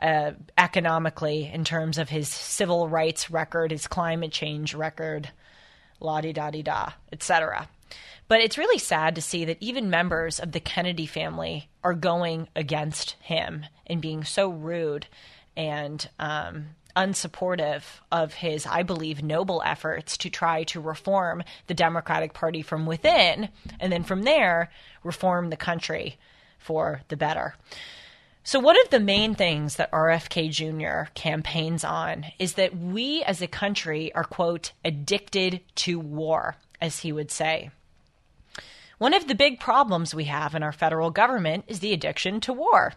uh, 0.00 0.32
economically 0.56 1.50
in 1.52 1.64
terms 1.64 1.98
of 1.98 2.08
his 2.08 2.28
civil 2.28 2.88
rights 2.88 3.30
record, 3.30 3.70
his 3.70 3.86
climate 3.86 4.32
change 4.32 4.74
record, 4.74 5.30
la 6.00 6.20
di 6.20 6.32
da 6.32 6.50
di 6.50 6.62
da, 6.62 6.90
etc. 7.12 7.68
But 8.28 8.40
it's 8.40 8.58
really 8.58 8.78
sad 8.78 9.14
to 9.14 9.22
see 9.22 9.44
that 9.46 9.58
even 9.60 9.88
members 9.90 10.38
of 10.38 10.52
the 10.52 10.60
Kennedy 10.60 11.06
family 11.06 11.68
are 11.82 11.94
going 11.94 12.48
against 12.56 13.12
him 13.20 13.64
and 13.86 14.00
being 14.00 14.24
so 14.24 14.48
rude 14.48 15.06
and 15.56 16.08
um, 16.18 16.66
unsupportive 16.96 17.82
of 18.10 18.34
his, 18.34 18.66
I 18.66 18.82
believe, 18.82 19.22
noble 19.22 19.62
efforts 19.64 20.16
to 20.18 20.30
try 20.30 20.64
to 20.64 20.80
reform 20.80 21.44
the 21.66 21.74
Democratic 21.74 22.32
Party 22.32 22.62
from 22.62 22.86
within, 22.86 23.50
and 23.78 23.92
then 23.92 24.02
from 24.02 24.22
there, 24.22 24.70
reform 25.04 25.50
the 25.50 25.56
country 25.56 26.18
for 26.58 27.02
the 27.08 27.16
better. 27.16 27.54
So, 28.42 28.60
one 28.60 28.80
of 28.80 28.90
the 28.90 29.00
main 29.00 29.34
things 29.34 29.74
that 29.74 29.90
RFK 29.90 30.50
Jr. 30.50 31.10
campaigns 31.14 31.82
on 31.82 32.26
is 32.38 32.54
that 32.54 32.76
we 32.76 33.22
as 33.24 33.42
a 33.42 33.48
country 33.48 34.14
are, 34.14 34.24
quote, 34.24 34.72
addicted 34.84 35.60
to 35.76 35.98
war, 35.98 36.56
as 36.80 37.00
he 37.00 37.12
would 37.12 37.30
say. 37.30 37.70
One 38.98 39.14
of 39.14 39.26
the 39.26 39.34
big 39.34 39.60
problems 39.60 40.14
we 40.14 40.24
have 40.24 40.54
in 40.54 40.62
our 40.62 40.72
federal 40.72 41.10
government 41.10 41.64
is 41.66 41.80
the 41.80 41.92
addiction 41.92 42.40
to 42.42 42.52
war. 42.52 42.94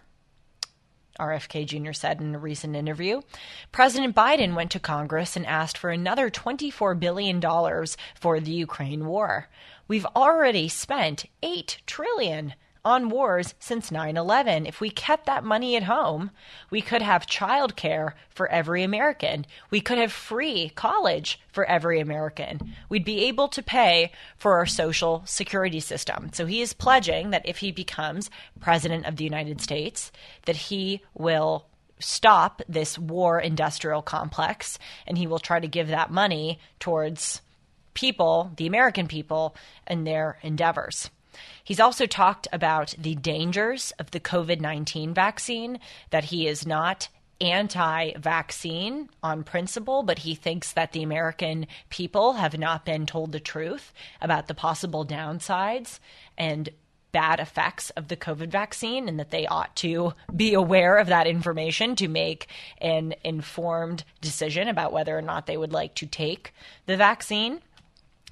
RFK 1.19 1.65
Jr. 1.65 1.91
said 1.91 2.21
in 2.21 2.33
a 2.33 2.39
recent 2.39 2.75
interview. 2.75 3.21
President 3.71 4.15
Biden 4.15 4.55
went 4.55 4.71
to 4.71 4.79
Congress 4.79 5.35
and 5.35 5.45
asked 5.45 5.77
for 5.77 5.89
another 5.89 6.29
$24 6.29 6.99
billion 6.99 7.41
for 8.15 8.39
the 8.39 8.51
Ukraine 8.51 9.05
war. 9.05 9.49
We've 9.87 10.07
already 10.15 10.67
spent 10.67 11.25
$8 11.43 11.77
trillion 11.85 12.53
on 12.83 13.09
wars 13.09 13.53
since 13.59 13.91
9 13.91 14.17
11. 14.17 14.65
If 14.65 14.79
we 14.79 14.89
kept 14.89 15.25
that 15.25 15.43
money 15.43 15.75
at 15.75 15.83
home, 15.83 16.31
we 16.69 16.81
could 16.81 17.01
have 17.01 17.27
child 17.27 17.75
care 17.75 18.15
for 18.29 18.47
every 18.49 18.83
American. 18.83 19.45
We 19.69 19.81
could 19.81 19.97
have 19.97 20.11
free 20.11 20.69
college 20.75 21.39
for 21.51 21.65
every 21.65 21.99
American. 21.99 22.73
We'd 22.87 23.05
be 23.05 23.25
able 23.25 23.47
to 23.49 23.63
pay 23.63 24.11
for 24.37 24.55
our 24.55 24.65
social 24.65 25.23
security 25.25 25.79
system. 25.79 26.31
So 26.33 26.45
he 26.45 26.61
is 26.61 26.73
pledging 26.73 27.31
that 27.31 27.47
if 27.47 27.57
he 27.57 27.71
becomes 27.71 28.29
president 28.59 29.05
of 29.05 29.17
the 29.17 29.23
United 29.23 29.61
States, 29.61 30.11
that 30.45 30.55
he 30.55 31.01
will 31.13 31.65
stop 31.99 32.61
this 32.69 32.97
war 32.97 33.39
industrial 33.39 34.01
complex 34.01 34.79
and 35.05 35.17
he 35.17 35.27
will 35.27 35.39
try 35.39 35.59
to 35.59 35.67
give 35.67 35.89
that 35.89 36.11
money 36.11 36.59
towards 36.79 37.41
people, 37.93 38.51
the 38.55 38.67
American 38.67 39.07
people, 39.07 39.55
and 39.85 40.07
their 40.07 40.37
endeavors. 40.41 41.09
He's 41.69 41.79
also 41.79 42.07
talked 42.07 42.47
about 42.51 42.95
the 42.97 43.13
dangers 43.13 43.93
of 43.99 44.09
the 44.09 44.19
COVID 44.19 44.59
19 44.59 45.13
vaccine, 45.13 45.79
that 46.09 46.23
he 46.23 46.47
is 46.47 46.65
not 46.65 47.09
anti 47.39 48.13
vaccine 48.13 49.07
on 49.21 49.43
principle, 49.43 50.01
but 50.01 50.17
he 50.17 50.33
thinks 50.33 50.73
that 50.73 50.93
the 50.93 51.03
American 51.03 51.67
people 51.91 52.33
have 52.33 52.57
not 52.57 52.85
been 52.85 53.05
told 53.05 53.33
the 53.33 53.39
truth 53.39 53.93
about 54.19 54.47
the 54.47 54.55
possible 54.55 55.05
downsides 55.05 55.99
and 56.39 56.69
bad 57.11 57.39
effects 57.39 57.91
of 57.91 58.07
the 58.07 58.17
COVID 58.17 58.49
vaccine 58.49 59.07
and 59.07 59.19
that 59.19 59.29
they 59.29 59.45
ought 59.45 59.75
to 59.75 60.13
be 60.35 60.55
aware 60.55 60.97
of 60.97 61.05
that 61.05 61.27
information 61.27 61.95
to 61.97 62.07
make 62.07 62.47
an 62.81 63.13
informed 63.23 64.03
decision 64.21 64.67
about 64.67 64.91
whether 64.91 65.15
or 65.15 65.21
not 65.21 65.45
they 65.45 65.57
would 65.57 65.73
like 65.73 65.93
to 65.93 66.07
take 66.07 66.51
the 66.87 66.97
vaccine. 66.97 67.61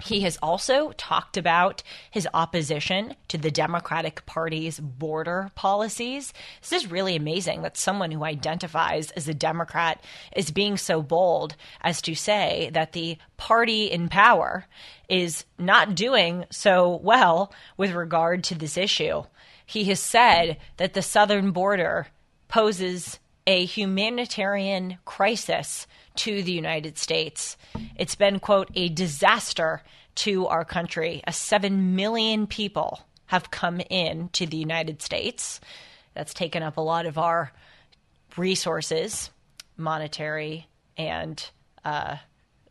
He 0.00 0.20
has 0.20 0.38
also 0.40 0.92
talked 0.92 1.36
about 1.36 1.82
his 2.10 2.28
opposition 2.32 3.16
to 3.28 3.38
the 3.38 3.50
Democratic 3.50 4.24
Party's 4.26 4.78
border 4.78 5.50
policies. 5.56 6.32
This 6.60 6.84
is 6.84 6.90
really 6.90 7.16
amazing 7.16 7.62
that 7.62 7.76
someone 7.76 8.12
who 8.12 8.24
identifies 8.24 9.10
as 9.12 9.26
a 9.26 9.34
Democrat 9.34 10.02
is 10.36 10.52
being 10.52 10.76
so 10.76 11.02
bold 11.02 11.56
as 11.80 12.00
to 12.02 12.14
say 12.14 12.70
that 12.74 12.92
the 12.92 13.18
party 13.36 13.86
in 13.86 14.08
power 14.08 14.66
is 15.08 15.44
not 15.58 15.96
doing 15.96 16.44
so 16.50 17.00
well 17.02 17.52
with 17.76 17.92
regard 17.92 18.44
to 18.44 18.54
this 18.54 18.76
issue. 18.76 19.24
He 19.66 19.84
has 19.84 20.00
said 20.00 20.58
that 20.76 20.94
the 20.94 21.02
southern 21.02 21.50
border 21.50 22.06
poses 22.46 23.18
a 23.46 23.64
humanitarian 23.64 24.98
crisis 25.04 25.86
to 26.18 26.42
the 26.42 26.52
United 26.52 26.98
States. 26.98 27.56
It's 27.96 28.16
been, 28.16 28.40
quote, 28.40 28.70
a 28.74 28.88
disaster 28.88 29.82
to 30.16 30.48
our 30.48 30.64
country. 30.64 31.22
A 31.26 31.32
7 31.32 31.94
million 31.94 32.46
people 32.46 33.00
have 33.26 33.50
come 33.50 33.80
in 33.88 34.28
to 34.30 34.44
the 34.44 34.56
United 34.56 35.00
States. 35.00 35.60
That's 36.14 36.34
taken 36.34 36.62
up 36.62 36.76
a 36.76 36.80
lot 36.80 37.06
of 37.06 37.18
our 37.18 37.52
resources, 38.36 39.30
monetary 39.76 40.66
and 40.96 41.48
uh, 41.84 42.16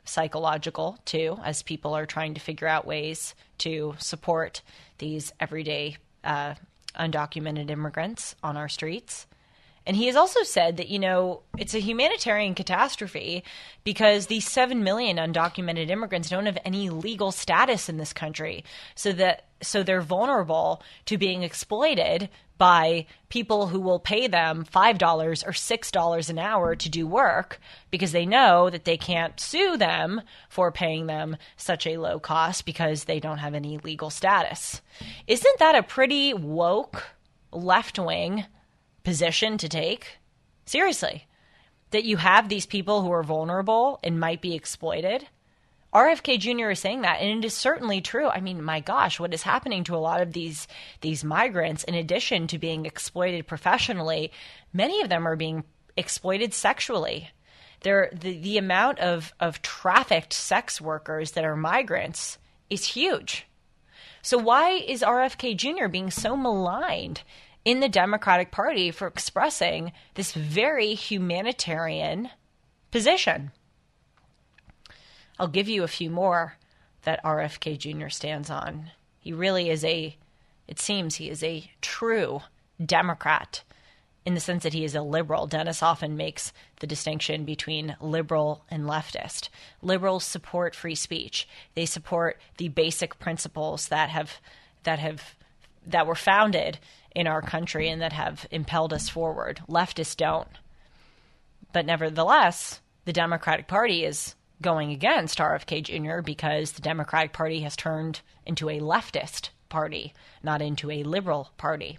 psychological, 0.04 0.98
too, 1.06 1.40
as 1.44 1.64
people 1.64 1.94
are 1.94 2.06
trying 2.06 2.34
to 2.34 2.42
figure 2.42 2.68
out 2.68 2.86
ways 2.86 3.34
to 3.60 3.96
support 3.98 4.62
these 4.98 5.32
everyday 5.40 5.96
uh, 6.26 6.56
undocumented 7.00 7.70
immigrants 7.70 8.36
on 8.44 8.58
our 8.58 8.68
streets. 8.68 9.26
And 9.88 9.96
he 9.96 10.08
has 10.08 10.18
also 10.18 10.44
said 10.44 10.76
that, 10.78 10.90
you 10.90 11.00
know, 11.00 11.44
it's 11.58 11.74
a 11.74 11.80
humanitarian 11.80 12.56
catastrophe 12.56 13.42
because 13.86 14.28
these 14.28 14.46
7 14.46 14.84
million 14.84 15.16
undocumented 15.16 15.90
immigrants 15.90 16.30
don't 16.30 16.46
have 16.46 16.58
any 16.66 16.90
legal 16.90 17.32
status 17.32 17.88
in 17.88 17.96
this 17.96 18.12
country. 18.12 18.66
So 18.96 19.14
that 19.14 19.46
so 19.62 19.82
they're 19.82 20.02
vulnerable 20.02 20.84
to 21.06 21.18
being 21.18 21.42
exploited 21.42 22.30
by 22.58 23.06
people 23.30 23.68
who 23.68 23.80
will 23.80 24.00
pay 24.00 24.28
them 24.28 24.66
$5 24.66 25.48
or 25.48 25.52
$6 25.52 26.30
an 26.30 26.40
hour 26.40 26.76
to 26.76 26.90
do 26.90 27.08
work 27.08 27.60
because 27.90 28.12
they 28.12 28.26
know 28.26 28.70
that 28.70 28.84
they 28.84 28.98
can't 28.98 29.40
sue 29.40 29.78
them 29.78 30.22
for 30.50 30.70
paying 30.70 31.08
them 31.08 31.38
such 31.56 31.88
a 31.88 31.98
low 31.98 32.20
cost 32.20 32.66
because 32.66 33.06
they 33.06 33.22
don't 33.22 33.38
have 33.38 33.54
any 33.54 33.78
legal 33.78 34.10
status. 34.10 34.82
Isn't 35.28 35.60
that 35.60 35.76
a 35.76 35.84
pretty 35.84 36.34
woke 36.34 37.04
left 37.54 37.98
wing 37.98 38.46
position 39.08 39.58
to 39.58 39.70
take. 39.70 40.18
Seriously. 40.66 41.28
That 41.92 42.04
you 42.04 42.18
have 42.18 42.50
these 42.50 42.66
people 42.66 43.02
who 43.02 43.12
are 43.14 43.24
vulnerable 43.24 44.02
and 44.04 44.20
might 44.20 44.42
be 44.42 44.54
exploited. 44.54 45.26
RFK 45.94 46.38
Jr. 46.38 46.72
is 46.72 46.80
saying 46.80 47.04
that, 47.04 47.22
and 47.22 47.40
it 47.40 47.48
is 47.48 47.54
certainly 47.54 48.02
true. 48.02 48.28
I 48.28 48.42
mean, 48.42 48.62
my 48.62 48.82
gosh, 48.82 49.18
what 49.18 49.34
is 49.34 49.44
happening 49.44 49.86
to 49.86 49.96
a 49.96 50.06
lot 50.10 50.22
of 50.22 50.34
these 50.34 50.68
these 51.00 51.24
migrants, 51.24 51.86
in 51.86 51.96
addition 51.96 52.48
to 52.48 52.58
being 52.58 52.86
exploited 52.86 53.48
professionally, 53.48 54.30
many 54.74 55.00
of 55.00 55.08
them 55.08 55.26
are 55.26 55.38
being 55.38 55.64
exploited 55.96 56.54
sexually. 56.54 57.30
There, 57.84 58.10
the 58.12 58.38
the 58.38 58.58
amount 58.58 59.00
of 59.00 59.34
of 59.40 59.62
trafficked 59.62 60.34
sex 60.34 60.82
workers 60.82 61.32
that 61.32 61.46
are 61.46 61.56
migrants 61.56 62.40
is 62.70 62.84
huge. 62.84 63.48
So 64.22 64.38
why 64.38 64.72
is 64.72 65.02
RFK 65.02 65.56
Jr. 65.56 65.88
being 65.88 66.12
so 66.12 66.36
maligned 66.36 67.22
in 67.68 67.82
the 67.82 67.90
Democratic 67.90 68.50
Party 68.50 68.92
for 68.92 69.08
expressing 69.08 69.92
this 70.14 70.32
very 70.32 70.94
humanitarian 70.94 72.30
position. 72.92 73.52
I'll 75.38 75.50
give 75.50 75.68
you 75.68 75.84
a 75.84 75.90
few 75.90 76.10
more 76.10 76.56
that 77.04 77.22
RFK 77.26 77.78
Jr. 77.78 78.08
stands 78.08 78.50
on. 78.50 78.92
He 79.20 79.34
really 79.34 79.70
is 79.70 79.84
a, 79.84 80.16
it 80.66 80.80
seems 80.80 81.16
he 81.16 81.30
is 81.30 81.44
a 81.44 81.70
true 81.82 82.40
Democrat 82.84 83.64
in 84.26 84.34
the 84.34 84.40
sense 84.40 84.64
that 84.64 84.74
he 84.74 84.86
is 84.86 84.96
a 84.96 85.02
liberal. 85.02 85.46
Dennis 85.46 85.84
often 85.84 86.16
makes 86.16 86.54
the 86.80 86.88
distinction 86.88 87.44
between 87.44 87.98
liberal 88.00 88.64
and 88.72 88.86
leftist. 88.86 89.50
Liberals 89.82 90.24
support 90.24 90.74
free 90.74 90.96
speech. 90.96 91.50
They 91.76 91.86
support 91.86 92.40
the 92.60 92.70
basic 92.70 93.20
principles 93.20 93.90
that 93.90 94.08
have 94.08 94.40
that 94.84 95.00
have 95.00 95.36
that 95.86 96.08
were 96.08 96.16
founded 96.16 96.80
in 97.18 97.26
our 97.26 97.42
country 97.42 97.90
and 97.90 98.00
that 98.00 98.14
have 98.14 98.46
impelled 98.52 98.94
us 98.94 99.10
forward. 99.10 99.60
Leftists 99.68 100.16
don't. 100.16 100.48
But 101.74 101.88
nevertheless, 101.88 102.80
the 103.06 103.12
Democratic 103.12 103.68
Party 103.68 104.06
is 104.06 104.36
going 104.62 104.92
against 104.92 105.40
RFK 105.40 105.82
Jr. 105.82 106.22
because 106.22 106.74
the 106.74 106.82
Democratic 106.84 107.34
Party 107.34 107.62
has 107.62 107.76
turned 107.76 108.22
into 108.46 108.70
a 108.70 108.80
leftist 108.80 109.50
party, 109.68 110.14
not 110.44 110.62
into 110.62 110.92
a 110.92 111.02
liberal 111.02 111.50
party. 111.58 111.98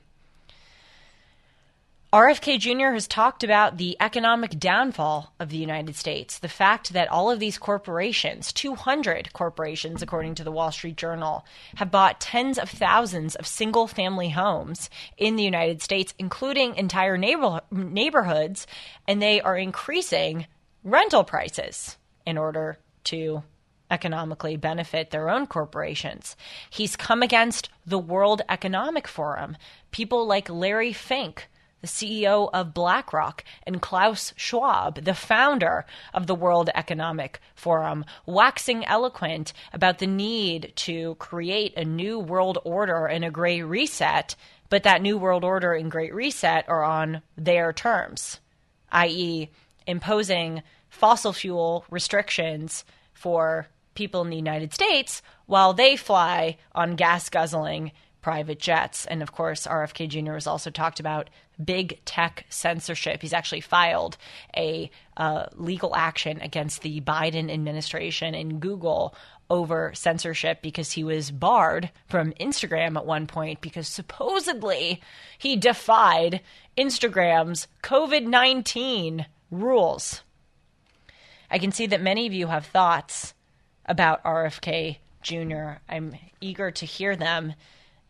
RFK 2.11 2.59
Jr. 2.59 2.95
has 2.95 3.07
talked 3.07 3.45
about 3.45 3.77
the 3.77 3.95
economic 4.01 4.59
downfall 4.59 5.35
of 5.39 5.51
the 5.51 5.59
United 5.59 5.95
States, 5.95 6.39
the 6.39 6.49
fact 6.49 6.95
that 6.95 7.11
all 7.11 7.31
of 7.31 7.39
these 7.39 7.59
corporations, 7.59 8.51
200 8.51 9.35
corporations, 9.35 10.01
according 10.01 10.35
to 10.37 10.43
the 10.43 10.51
Wall 10.51 10.73
Street 10.73 10.97
Journal, 10.97 11.45
have 11.75 11.91
bought 11.91 12.19
tens 12.19 12.59
of 12.59 12.71
thousands 12.71 13.35
of 13.35 13.47
single 13.47 13.87
family 13.87 14.31
homes 14.31 14.89
in 15.19 15.37
the 15.37 15.43
United 15.43 15.83
States, 15.83 16.15
including 16.19 16.77
entire 16.77 17.19
neighbor- 17.19 17.61
neighborhoods, 17.71 18.67
and 19.07 19.21
they 19.21 19.43
are 19.43 19.59
increasing 19.59 20.47
rental 20.83 21.25
prices 21.25 21.99
in 22.25 22.39
order 22.39 22.79
to 23.05 23.43
economically 23.91 24.57
benefit 24.57 25.11
their 25.11 25.29
own 25.29 25.47
corporations. 25.47 26.37
He's 26.71 26.97
come 26.97 27.23
against 27.23 27.69
the 27.85 27.99
World 27.99 28.41
Economic 28.49 29.07
Forum, 29.07 29.59
people 29.91 30.27
like 30.27 30.49
Larry 30.49 30.95
Fink 30.95 31.49
the 31.81 31.87
CEO 31.87 32.51
of 32.53 32.75
BlackRock, 32.75 33.45
and 33.67 33.81
Klaus 33.81 34.33
Schwab, 34.37 35.05
the 35.05 35.15
founder 35.15 35.87
of 36.13 36.27
the 36.27 36.35
World 36.35 36.71
Economic 36.75 37.41
Forum, 37.55 38.05
waxing 38.27 38.85
eloquent 38.85 39.53
about 39.73 39.99
the 39.99 40.07
need 40.07 40.73
to 40.77 41.15
create 41.17 41.77
a 41.77 41.85
new 41.85 42.19
world 42.19 42.59
order 42.65 43.07
and 43.07 43.25
a 43.25 43.31
great 43.31 43.63
reset, 43.63 44.35
but 44.69 44.83
that 44.83 45.03
new 45.03 45.17
world 45.17 45.45
order 45.45 45.73
and 45.73 45.91
great 45.91 46.15
reset 46.15 46.69
are 46.69 46.83
on 46.83 47.23
their 47.37 47.73
terms, 47.73 48.41
i.e., 48.93 49.51
imposing 49.87 50.63
fossil 50.89 51.33
fuel 51.33 51.85
restrictions 51.91 52.85
for 53.13 53.69
people 53.95 54.23
in 54.23 54.31
the 54.31 54.37
United 54.37 54.73
States 54.73 55.23
while 55.47 55.73
they 55.73 55.97
fly 55.97 56.57
on 56.73 56.95
gas 56.95 57.29
guzzling 57.29 57.91
private 58.29 58.59
jets. 58.59 59.07
And 59.07 59.23
of 59.23 59.33
course, 59.33 59.67
RFK 59.67 60.07
Jr. 60.07 60.35
has 60.35 60.47
also 60.47 60.69
talked 60.69 61.01
about 61.01 61.31
big 61.65 61.99
tech 62.05 62.45
censorship. 62.51 63.23
He's 63.23 63.33
actually 63.33 63.63
filed 63.63 64.19
a 64.55 64.91
uh, 65.17 65.47
legal 65.55 65.97
action 65.97 66.39
against 66.43 66.83
the 66.83 67.01
Biden 67.01 67.51
administration 67.51 68.35
and 68.35 68.61
Google 68.61 69.15
over 69.49 69.93
censorship 69.95 70.61
because 70.61 70.93
he 70.93 71.03
was 71.03 71.31
barred 71.31 71.91
from 72.07 72.35
Instagram 72.35 72.99
at 72.99 73.07
one 73.07 73.27
point 73.27 73.63
because 73.63 73.89
supposedly 73.89 75.01
he 75.39 75.57
defied 75.57 76.43
Instagram's 76.77 77.67
COVID 77.83 78.27
19 78.27 79.25
rules. 79.51 80.21
I 81.51 81.59
can 81.59 81.73
see 81.73 81.87
that 81.87 82.03
many 82.03 82.27
of 82.27 82.35
you 82.35 82.49
have 82.49 82.67
thoughts 82.67 83.33
about 83.87 84.23
RFK 84.23 84.99
Jr. 85.23 85.81
I'm 85.89 86.15
eager 86.43 86.71
to 86.71 86.85
hear 86.85 87.17
them 87.17 87.55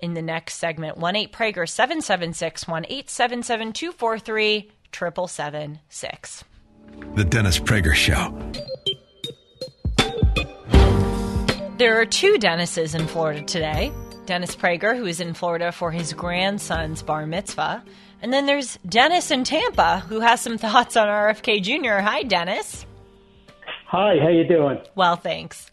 in 0.00 0.14
the 0.14 0.22
next 0.22 0.54
segment. 0.54 0.96
1 0.96 1.16
8 1.16 1.32
Prager 1.32 1.68
776 1.68 2.66
1 2.68 2.84
877 2.84 3.72
243 3.72 4.70
7776. 4.92 6.44
The 7.14 7.24
Dennis 7.24 7.58
Prager 7.58 7.94
Show. 7.94 8.34
There 11.78 12.00
are 12.00 12.06
two 12.06 12.38
Dennises 12.38 12.98
in 12.98 13.06
Florida 13.06 13.42
today. 13.42 13.92
Dennis 14.26 14.56
Prager, 14.56 14.96
who 14.96 15.06
is 15.06 15.20
in 15.20 15.32
Florida 15.32 15.70
for 15.70 15.92
his 15.92 16.12
grandson's 16.12 17.02
bar 17.02 17.24
mitzvah. 17.24 17.84
And 18.20 18.32
then 18.32 18.46
there's 18.46 18.78
Dennis 18.88 19.30
in 19.30 19.44
Tampa, 19.44 20.00
who 20.00 20.20
has 20.20 20.40
some 20.40 20.58
thoughts 20.58 20.96
on 20.96 21.06
RFK 21.06 21.62
Jr. 21.62 22.02
Hi, 22.02 22.24
Dennis. 22.24 22.84
Hi, 23.86 24.16
how 24.20 24.28
you 24.28 24.46
doing? 24.46 24.80
Well, 24.96 25.16
thanks. 25.16 25.70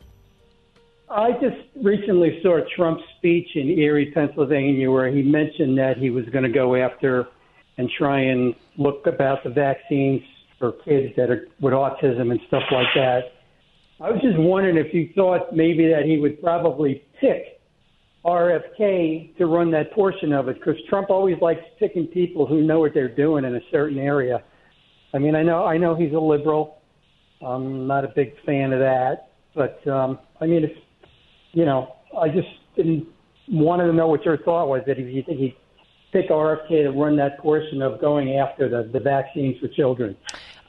I 1.09 1.31
just 1.33 1.57
recently 1.83 2.39
saw 2.41 2.59
Trump's 2.75 3.03
speech 3.17 3.49
in 3.55 3.69
Erie, 3.69 4.11
Pennsylvania, 4.11 4.89
where 4.89 5.13
he 5.13 5.21
mentioned 5.21 5.77
that 5.77 5.97
he 5.97 6.09
was 6.09 6.25
going 6.25 6.43
to 6.43 6.49
go 6.49 6.75
after 6.75 7.27
and 7.77 7.89
try 7.97 8.21
and 8.21 8.55
look 8.77 9.05
about 9.05 9.43
the 9.43 9.49
vaccines 9.49 10.21
for 10.57 10.71
kids 10.83 11.13
that 11.17 11.29
are 11.29 11.47
with 11.59 11.73
autism 11.73 12.31
and 12.31 12.39
stuff 12.47 12.63
like 12.71 12.87
that. 12.95 13.33
I 13.99 14.11
was 14.11 14.21
just 14.21 14.37
wondering 14.37 14.77
if 14.77 14.93
you 14.93 15.09
thought 15.15 15.55
maybe 15.55 15.87
that 15.87 16.03
he 16.05 16.17
would 16.17 16.41
probably 16.41 17.03
pick 17.21 17.61
RFK 18.25 19.37
to 19.37 19.45
run 19.45 19.71
that 19.71 19.91
portion 19.93 20.33
of 20.33 20.49
it, 20.49 20.57
because 20.57 20.75
Trump 20.89 21.09
always 21.09 21.35
likes 21.41 21.61
picking 21.79 22.07
people 22.07 22.47
who 22.47 22.63
know 22.63 22.79
what 22.79 22.93
they're 22.93 23.13
doing 23.13 23.45
in 23.45 23.55
a 23.55 23.61
certain 23.71 23.99
area. 23.99 24.43
I 25.13 25.19
mean, 25.19 25.35
I 25.35 25.43
know 25.43 25.65
I 25.65 25.77
know 25.77 25.95
he's 25.95 26.13
a 26.13 26.19
liberal. 26.19 26.81
I'm 27.45 27.85
not 27.85 28.03
a 28.03 28.07
big 28.07 28.33
fan 28.45 28.73
of 28.73 28.79
that, 28.79 29.29
but 29.53 29.85
um, 29.87 30.19
I 30.41 30.47
mean, 30.47 30.63
if 30.63 30.71
you 31.55 31.65
know, 31.65 31.95
I 32.15 32.27
just 32.27 32.47
didn't 32.75 33.07
wanted 33.47 33.87
to 33.87 33.93
know 33.93 34.07
what 34.07 34.23
your 34.23 34.37
thought 34.37 34.67
was 34.67 34.83
that 34.85 34.99
if 34.99 35.13
you 35.13 35.23
think 35.23 35.39
he'd 35.39 35.55
pick 36.11 36.29
RFK 36.29 36.83
to 36.83 36.91
run 36.91 37.15
that 37.17 37.39
portion 37.39 37.81
of 37.81 37.99
going 37.99 38.37
after 38.37 38.69
the, 38.69 38.89
the 38.91 38.99
vaccines 38.99 39.57
for 39.59 39.67
children. 39.69 40.15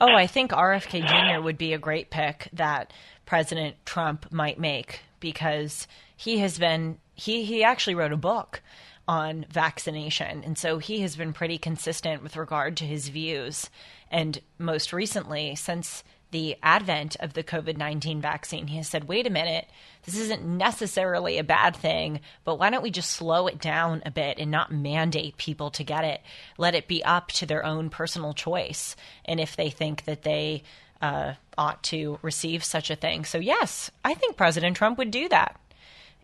Oh, 0.00 0.14
I 0.14 0.26
think 0.26 0.52
RFK 0.52 1.06
Jr. 1.06 1.42
would 1.42 1.58
be 1.58 1.72
a 1.72 1.78
great 1.78 2.10
pick 2.10 2.48
that 2.52 2.92
President 3.24 3.76
Trump 3.84 4.30
might 4.32 4.58
make 4.58 5.00
because 5.20 5.86
he 6.16 6.38
has 6.38 6.58
been 6.58 6.98
he 7.14 7.44
he 7.44 7.64
actually 7.64 7.94
wrote 7.94 8.12
a 8.12 8.16
book 8.16 8.62
on 9.08 9.46
vaccination 9.50 10.42
and 10.44 10.58
so 10.58 10.78
he 10.78 11.00
has 11.00 11.16
been 11.16 11.32
pretty 11.32 11.58
consistent 11.58 12.22
with 12.22 12.36
regard 12.36 12.76
to 12.76 12.84
his 12.84 13.08
views 13.08 13.70
and 14.10 14.40
most 14.58 14.92
recently 14.92 15.54
since 15.54 16.04
the 16.30 16.56
advent 16.62 17.16
of 17.20 17.34
the 17.34 17.44
COVID 17.44 17.76
19 17.76 18.20
vaccine, 18.20 18.66
he 18.66 18.76
has 18.76 18.88
said, 18.88 19.08
wait 19.08 19.26
a 19.26 19.30
minute, 19.30 19.66
this 20.04 20.18
isn't 20.18 20.44
necessarily 20.44 21.38
a 21.38 21.44
bad 21.44 21.76
thing, 21.76 22.20
but 22.44 22.58
why 22.58 22.70
don't 22.70 22.82
we 22.82 22.90
just 22.90 23.10
slow 23.10 23.46
it 23.46 23.60
down 23.60 24.02
a 24.04 24.10
bit 24.10 24.38
and 24.38 24.50
not 24.50 24.72
mandate 24.72 25.36
people 25.36 25.70
to 25.70 25.84
get 25.84 26.04
it? 26.04 26.20
Let 26.58 26.74
it 26.74 26.88
be 26.88 27.04
up 27.04 27.28
to 27.32 27.46
their 27.46 27.64
own 27.64 27.90
personal 27.90 28.34
choice. 28.34 28.96
And 29.24 29.40
if 29.40 29.56
they 29.56 29.70
think 29.70 30.04
that 30.04 30.22
they 30.22 30.62
uh, 31.00 31.34
ought 31.58 31.82
to 31.84 32.18
receive 32.22 32.64
such 32.64 32.90
a 32.90 32.96
thing. 32.96 33.24
So, 33.24 33.38
yes, 33.38 33.90
I 34.04 34.14
think 34.14 34.36
President 34.36 34.76
Trump 34.76 34.98
would 34.98 35.10
do 35.10 35.28
that 35.28 35.60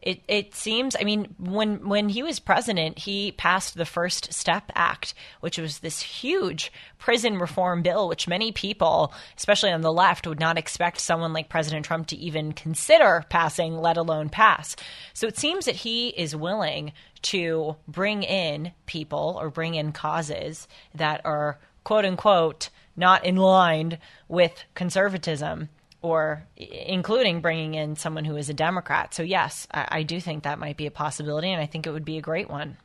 it 0.02 0.20
it 0.26 0.54
seems 0.54 0.96
I 0.98 1.04
mean 1.04 1.34
when 1.38 1.88
when 1.88 2.08
he 2.08 2.22
was 2.22 2.40
president 2.40 2.98
he 2.98 3.32
passed 3.32 3.76
the 3.76 3.86
First 3.86 4.32
Step 4.32 4.70
Act 4.74 5.14
which 5.40 5.58
was 5.58 5.78
this 5.78 6.02
huge 6.02 6.72
prison 6.98 7.38
reform 7.38 7.82
bill 7.82 8.08
which 8.08 8.28
many 8.28 8.52
people 8.52 9.14
especially 9.38 9.70
on 9.70 9.80
the 9.80 9.92
left 9.92 10.26
would 10.26 10.40
not 10.40 10.58
expect 10.58 11.00
someone 11.00 11.32
like 11.32 11.48
President 11.48 11.86
Trump 11.86 12.08
to 12.08 12.16
even 12.16 12.52
consider 12.52 13.24
passing 13.28 13.76
let 13.78 13.96
alone 13.96 14.28
pass. 14.28 14.76
So 15.14 15.26
it 15.26 15.38
seems 15.38 15.64
that 15.66 15.76
he 15.76 16.08
is 16.08 16.36
willing 16.36 16.92
to 17.22 17.76
bring 17.86 18.24
in 18.24 18.72
people 18.86 19.38
or 19.40 19.50
bring 19.50 19.76
in 19.76 19.92
causes 19.92 20.66
that 20.94 21.20
are 21.24 21.58
quote 21.84 22.04
unquote 22.04 22.70
not 22.96 23.24
in 23.24 23.36
line 23.36 23.98
with 24.28 24.64
conservatism 24.74 25.68
or 26.02 26.44
including 26.56 27.40
bringing 27.40 27.74
in 27.74 27.94
someone 27.96 28.24
who 28.24 28.36
is 28.36 28.50
a 28.50 28.54
Democrat. 28.54 29.14
So, 29.14 29.22
yes, 29.22 29.68
I, 29.72 29.88
I, 29.88 30.02
do 30.02 30.20
think 30.20 30.42
that 30.42 30.58
might 30.58 30.76
be 30.76 30.86
a 30.86 30.90
possibility, 30.90 31.50
and 31.50 31.62
I 31.62 31.66
think 31.66 31.86
it 31.86 31.92
would 31.92 32.04
be 32.04 32.18
a 32.18 32.22
great 32.22 32.50
one. 32.50 32.76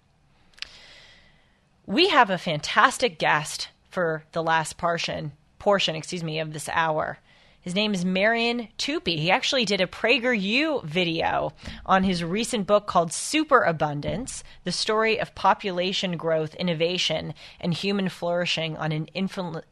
We 1.87 2.09
have 2.09 2.29
a 2.29 2.37
fantastic 2.37 3.17
guest 3.17 3.69
for 3.89 4.23
the 4.33 4.43
last 4.43 4.77
portion, 4.77 5.31
portion, 5.57 5.95
excuse 5.95 6.23
me, 6.23 6.39
of 6.39 6.53
this 6.53 6.69
hour. 6.69 7.17
His 7.67 7.75
name 7.75 7.93
is 7.93 8.05
Marian 8.05 8.69
Tupy. 8.77 9.17
He 9.17 9.29
actually 9.29 9.65
did 9.65 9.81
a 9.81 9.87
PragerU 9.87 10.85
video 10.85 11.51
on 11.85 12.05
his 12.05 12.23
recent 12.23 12.65
book 12.65 12.87
called 12.87 13.11
Superabundance 13.11 14.41
The 14.63 14.71
Story 14.71 15.19
of 15.19 15.35
Population 15.35 16.15
Growth, 16.15 16.55
Innovation, 16.55 17.33
and 17.59 17.73
Human 17.73 18.07
Flourishing 18.07 18.77
on 18.77 18.93
an 18.93 19.09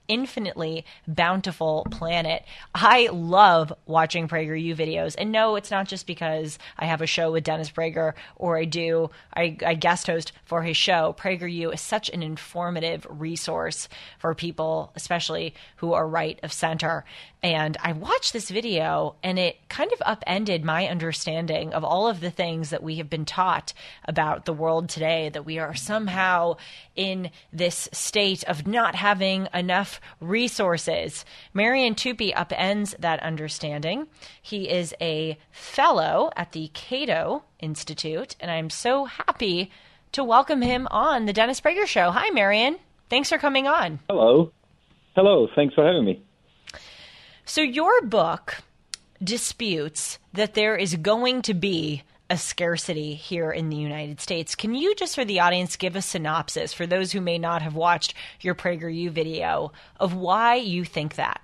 Infinitely 0.10 0.84
Bountiful 1.08 1.88
Planet. 1.90 2.44
I 2.74 3.08
love 3.14 3.72
watching 3.86 4.28
PragerU 4.28 4.76
videos. 4.76 5.16
And 5.18 5.32
no, 5.32 5.56
it's 5.56 5.72
not 5.72 5.88
just 5.88 6.06
because 6.06 6.60
I 6.78 6.84
have 6.84 7.02
a 7.02 7.08
show 7.08 7.32
with 7.32 7.46
Dennis 7.46 7.72
Prager 7.72 8.12
or 8.36 8.58
I 8.58 8.66
do, 8.66 9.10
I, 9.34 9.56
I 9.66 9.74
guest 9.76 10.08
host 10.08 10.34
for 10.44 10.64
his 10.64 10.76
show. 10.76 11.16
PragerU 11.18 11.74
is 11.74 11.80
such 11.80 12.10
an 12.10 12.24
informative 12.24 13.08
resource 13.10 13.88
for 14.20 14.36
people, 14.36 14.92
especially 14.98 15.56
who 15.78 15.94
are 15.94 16.06
right 16.06 16.38
of 16.44 16.52
center. 16.52 17.06
And 17.42 17.78
I 17.86 17.92
watched 17.92 18.34
this 18.34 18.50
video 18.50 19.16
and 19.22 19.38
it 19.38 19.58
kind 19.70 19.94
of 19.94 20.02
upended 20.04 20.66
my 20.66 20.88
understanding 20.88 21.72
of 21.72 21.84
all 21.84 22.08
of 22.08 22.20
the 22.20 22.32
things 22.32 22.72
that 22.72 22.82
we 22.82 22.96
have 22.96 23.12
been 23.12 23.26
taught 23.26 23.74
about 24.06 24.46
the 24.46 24.54
world 24.54 24.90
today 24.90 25.30
that 25.30 25.46
we 25.46 25.60
are 25.60 25.76
somehow 25.76 26.58
in 26.96 27.30
this 27.54 27.88
state 27.94 28.44
of 28.46 28.66
not 28.66 28.96
having 28.96 29.48
enough 29.54 30.02
resources. 30.20 31.26
Marian 31.54 31.94
Tupy 31.94 32.32
upends 32.32 32.98
that 32.98 33.22
understanding. 33.22 34.08
He 34.42 34.68
is 34.68 34.96
a 35.00 35.38
fellow 35.52 36.32
at 36.36 36.54
the 36.54 36.72
Cato 36.74 37.44
Institute, 37.60 38.36
and 38.40 38.50
I'm 38.50 38.72
so 38.72 39.06
happy 39.06 39.70
to 40.14 40.24
welcome 40.24 40.64
him 40.64 40.88
on 40.90 41.28
the 41.28 41.34
Dennis 41.34 41.62
Prager 41.62 41.86
Show. 41.86 42.10
Hi, 42.10 42.32
Marian. 42.32 42.78
Thanks 43.12 43.30
for 43.30 43.38
coming 43.38 43.68
on. 43.68 44.00
Hello. 44.10 44.52
Hello. 45.16 45.48
Thanks 45.56 45.76
for 45.76 45.86
having 45.86 46.04
me. 46.04 46.25
So 47.48 47.62
your 47.62 48.02
book 48.02 48.58
disputes 49.24 50.18
that 50.34 50.56
there 50.56 50.76
is 50.76 50.96
going 50.96 51.44
to 51.44 51.54
be 51.54 52.02
a 52.28 52.38
scarcity 52.38 53.14
here 53.14 53.52
in 53.52 53.70
the 53.70 53.78
United 53.78 54.20
States. 54.20 54.56
Can 54.56 54.74
you 54.74 54.96
just 54.96 55.14
for 55.14 55.24
the 55.24 55.40
audience 55.40 55.76
give 55.76 55.96
a 55.96 56.02
synopsis 56.02 56.74
for 56.74 56.88
those 56.88 57.12
who 57.12 57.22
may 57.22 57.38
not 57.38 57.62
have 57.62 57.76
watched 57.76 58.16
your 58.42 58.56
PragerU 58.56 59.12
video 59.12 59.72
of 60.00 60.16
why 60.16 60.56
you 60.56 60.84
think 60.84 61.16
that? 61.16 61.40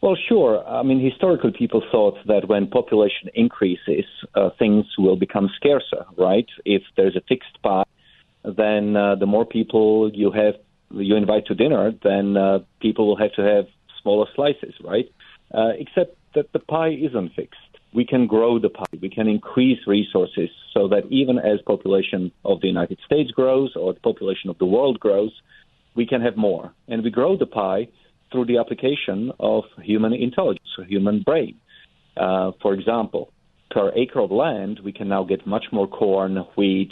Well, 0.00 0.16
sure. 0.28 0.64
I 0.64 0.84
mean, 0.84 1.00
historically, 1.00 1.50
people 1.50 1.82
thought 1.90 2.16
that 2.26 2.46
when 2.46 2.68
population 2.68 3.30
increases, 3.34 4.04
uh, 4.36 4.50
things 4.58 4.84
will 4.96 5.16
become 5.16 5.50
scarcer, 5.56 6.04
right? 6.16 6.46
If 6.64 6.82
there's 6.96 7.16
a 7.16 7.22
fixed 7.28 7.60
pie, 7.64 7.84
then 8.44 8.94
uh, 8.96 9.16
the 9.16 9.26
more 9.26 9.44
people 9.44 10.10
you 10.14 10.30
have, 10.30 10.54
you 10.90 11.16
invite 11.16 11.46
to 11.46 11.54
dinner, 11.54 11.92
then 12.02 12.36
uh, 12.36 12.58
people 12.80 13.08
will 13.08 13.16
have 13.16 13.32
to 13.32 13.42
have 13.42 13.66
smaller 14.04 14.26
slices, 14.36 14.74
right? 14.84 15.10
Uh, 15.52 15.72
except 15.78 16.16
that 16.36 16.52
the 16.52 16.60
pie 16.60 16.90
isn't 16.90 17.32
fixed. 17.34 17.58
we 17.94 18.04
can 18.04 18.26
grow 18.26 18.58
the 18.58 18.68
pie, 18.68 18.98
we 19.00 19.08
can 19.08 19.28
increase 19.28 19.78
resources 19.86 20.50
so 20.74 20.88
that 20.88 21.04
even 21.10 21.38
as 21.38 21.60
population 21.64 22.32
of 22.44 22.60
the 22.60 22.66
United 22.66 22.98
States 23.06 23.30
grows 23.30 23.70
or 23.76 23.94
the 23.94 24.00
population 24.00 24.50
of 24.50 24.58
the 24.58 24.66
world 24.66 24.98
grows, 24.98 25.32
we 25.94 26.04
can 26.04 26.20
have 26.20 26.36
more. 26.36 26.74
And 26.88 27.04
we 27.04 27.10
grow 27.10 27.38
the 27.38 27.46
pie 27.46 27.88
through 28.32 28.46
the 28.46 28.58
application 28.58 29.30
of 29.38 29.62
human 29.80 30.12
intelligence, 30.12 30.68
or 30.76 30.84
human 30.84 31.22
brain. 31.22 31.54
Uh, 32.16 32.50
for 32.60 32.74
example, 32.74 33.32
per 33.70 33.92
acre 33.94 34.20
of 34.20 34.32
land, 34.32 34.80
we 34.84 34.92
can 34.92 35.08
now 35.08 35.22
get 35.22 35.46
much 35.46 35.66
more 35.70 35.86
corn, 35.86 36.36
wheat, 36.56 36.90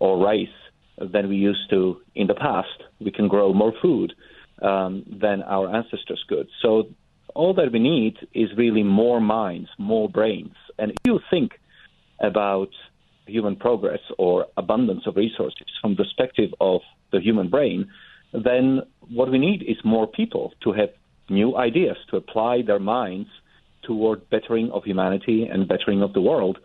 or 0.00 0.22
rice 0.22 0.58
than 0.98 1.30
we 1.30 1.36
used 1.36 1.70
to 1.70 1.96
in 2.14 2.26
the 2.26 2.34
past. 2.34 2.78
We 3.00 3.10
can 3.10 3.26
grow 3.26 3.54
more 3.54 3.72
food 3.80 4.12
um, 4.62 5.04
than 5.20 5.42
our 5.42 5.74
ancestors 5.74 6.24
could. 6.28 6.48
So 6.60 6.88
all 7.34 7.54
that 7.54 7.72
we 7.72 7.78
need 7.78 8.16
is 8.34 8.48
really 8.56 8.82
more 8.82 9.20
minds, 9.20 9.68
more 9.78 10.08
brains. 10.08 10.54
And 10.78 10.92
if 10.92 10.98
you 11.04 11.20
think 11.30 11.52
about 12.20 12.68
human 13.26 13.56
progress 13.56 14.00
or 14.18 14.46
abundance 14.56 15.02
of 15.06 15.16
resources 15.16 15.66
from 15.80 15.92
the 15.92 16.04
perspective 16.04 16.50
of 16.60 16.80
the 17.12 17.20
human 17.20 17.48
brain, 17.48 17.90
then 18.32 18.82
what 19.10 19.30
we 19.30 19.38
need 19.38 19.62
is 19.62 19.76
more 19.84 20.06
people 20.06 20.52
to 20.64 20.72
have 20.72 20.90
new 21.28 21.56
ideas, 21.56 21.96
to 22.10 22.16
apply 22.16 22.62
their 22.62 22.78
minds 22.78 23.28
toward 23.82 24.28
bettering 24.30 24.70
of 24.70 24.84
humanity 24.84 25.44
and 25.44 25.68
bettering 25.68 26.02
of 26.02 26.12
the 26.12 26.20
world. 26.20 26.58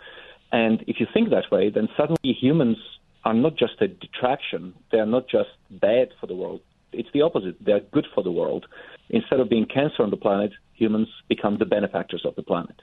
And 0.52 0.84
if 0.88 1.00
you 1.00 1.08
think 1.14 1.30
that 1.30 1.52
way, 1.52 1.70
then 1.70 1.90
suddenly 1.98 2.34
humans 2.40 2.78
are 3.26 3.34
not 3.34 3.58
just 3.58 3.82
a 3.82 3.88
detraction, 3.88 4.74
they 4.92 5.00
are 5.00 5.06
not 5.06 5.28
just 5.28 5.50
bad 5.70 6.10
for 6.20 6.28
the 6.28 6.36
world. 6.36 6.62
It's 6.92 7.10
the 7.14 7.22
opposite. 7.22 7.56
They're 7.60 7.82
good 7.92 8.08
for 8.14 8.24
the 8.24 8.32
world 8.32 8.66
instead 9.10 9.40
of 9.40 9.50
being 9.50 9.66
cancer 9.66 10.04
on 10.04 10.10
the 10.10 10.18
planet, 10.18 10.52
humans 10.74 11.08
become 11.28 11.58
the 11.58 11.66
benefactors 11.66 12.26
of 12.26 12.36
the 12.36 12.44
planet. 12.44 12.82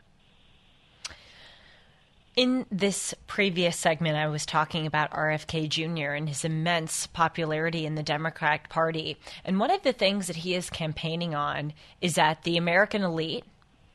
In 2.37 2.67
this 2.71 3.15
previous 3.29 3.77
segment, 3.77 4.17
I 4.17 4.27
was 4.27 4.45
talking 4.45 4.87
about 4.87 5.13
RFK 5.13 5.69
Jr. 5.69 6.15
and 6.15 6.29
his 6.29 6.45
immense 6.45 7.07
popularity 7.07 7.87
in 7.87 7.95
the 7.95 8.03
Democratic 8.03 8.69
Party. 8.69 9.17
And 9.45 9.61
one 9.61 9.71
of 9.71 9.85
the 9.85 9.93
things 9.93 10.27
that 10.27 10.37
he 10.37 10.55
is 10.55 10.69
campaigning 10.69 11.35
on 11.35 11.75
is 12.01 12.17
that 12.17 12.43
the 12.43 12.57
American 12.57 13.03
elite, 13.03 13.45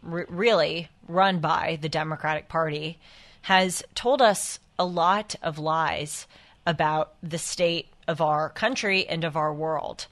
r- 0.09 0.25
really 0.29 0.87
run 1.05 1.39
by 1.39 1.79
the 1.81 1.89
Democratic 1.89 2.47
Party, 2.47 2.97
has 3.43 3.83
told 3.93 4.21
us 4.21 4.59
a 4.77 4.85
lot 4.85 5.35
of 5.43 5.59
lies 5.59 6.25
about 6.65 7.13
the 7.23 7.37
state 7.37 7.87
of 8.07 8.21
our 8.21 8.49
country 8.49 9.07
and 9.07 9.23
of 9.23 9.35
our 9.35 9.53
world. 9.53 10.07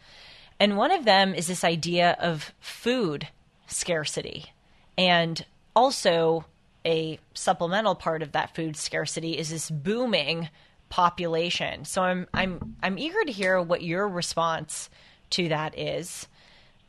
And 0.59 0.77
one 0.77 0.91
of 0.91 1.05
them 1.05 1.35
is 1.35 1.47
this 1.47 1.63
idea 1.63 2.17
of 2.19 2.53
food 2.59 3.27
scarcity. 3.67 4.51
And 4.97 5.45
also, 5.75 6.45
a 6.85 7.19
supplemental 7.33 7.95
part 7.95 8.23
of 8.23 8.31
that 8.31 8.55
food 8.55 8.77
scarcity 8.77 9.37
is 9.37 9.49
this 9.49 9.69
booming 9.69 10.49
population. 10.89 11.85
So 11.85 12.01
I'm 12.01 12.27
I'm 12.33 12.75
I'm 12.81 12.97
eager 12.97 13.23
to 13.23 13.31
hear 13.31 13.61
what 13.61 13.83
your 13.83 14.07
response 14.07 14.89
to 15.31 15.49
that 15.49 15.77
is. 15.77 16.27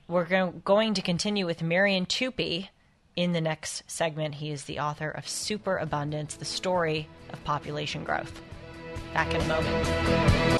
We're 0.07 0.61
going 0.65 0.95
to 0.95 1.03
continue 1.03 1.45
with 1.45 1.63
Marian 1.63 2.07
Tupy 2.07 2.71
in 3.17 3.33
the 3.33 3.41
next 3.41 3.83
segment. 3.91 4.37
He 4.37 4.51
is 4.51 4.65
the 4.65 4.79
author 4.79 5.11
of 5.11 5.29
Superabundance: 5.29 6.37
The 6.37 6.45
Story 6.45 7.09
of 7.31 7.43
Population 7.45 8.05
Growth. 8.05 8.41
Back 9.15 9.35
in 9.35 9.41
a 9.41 9.49
moment. 9.49 10.59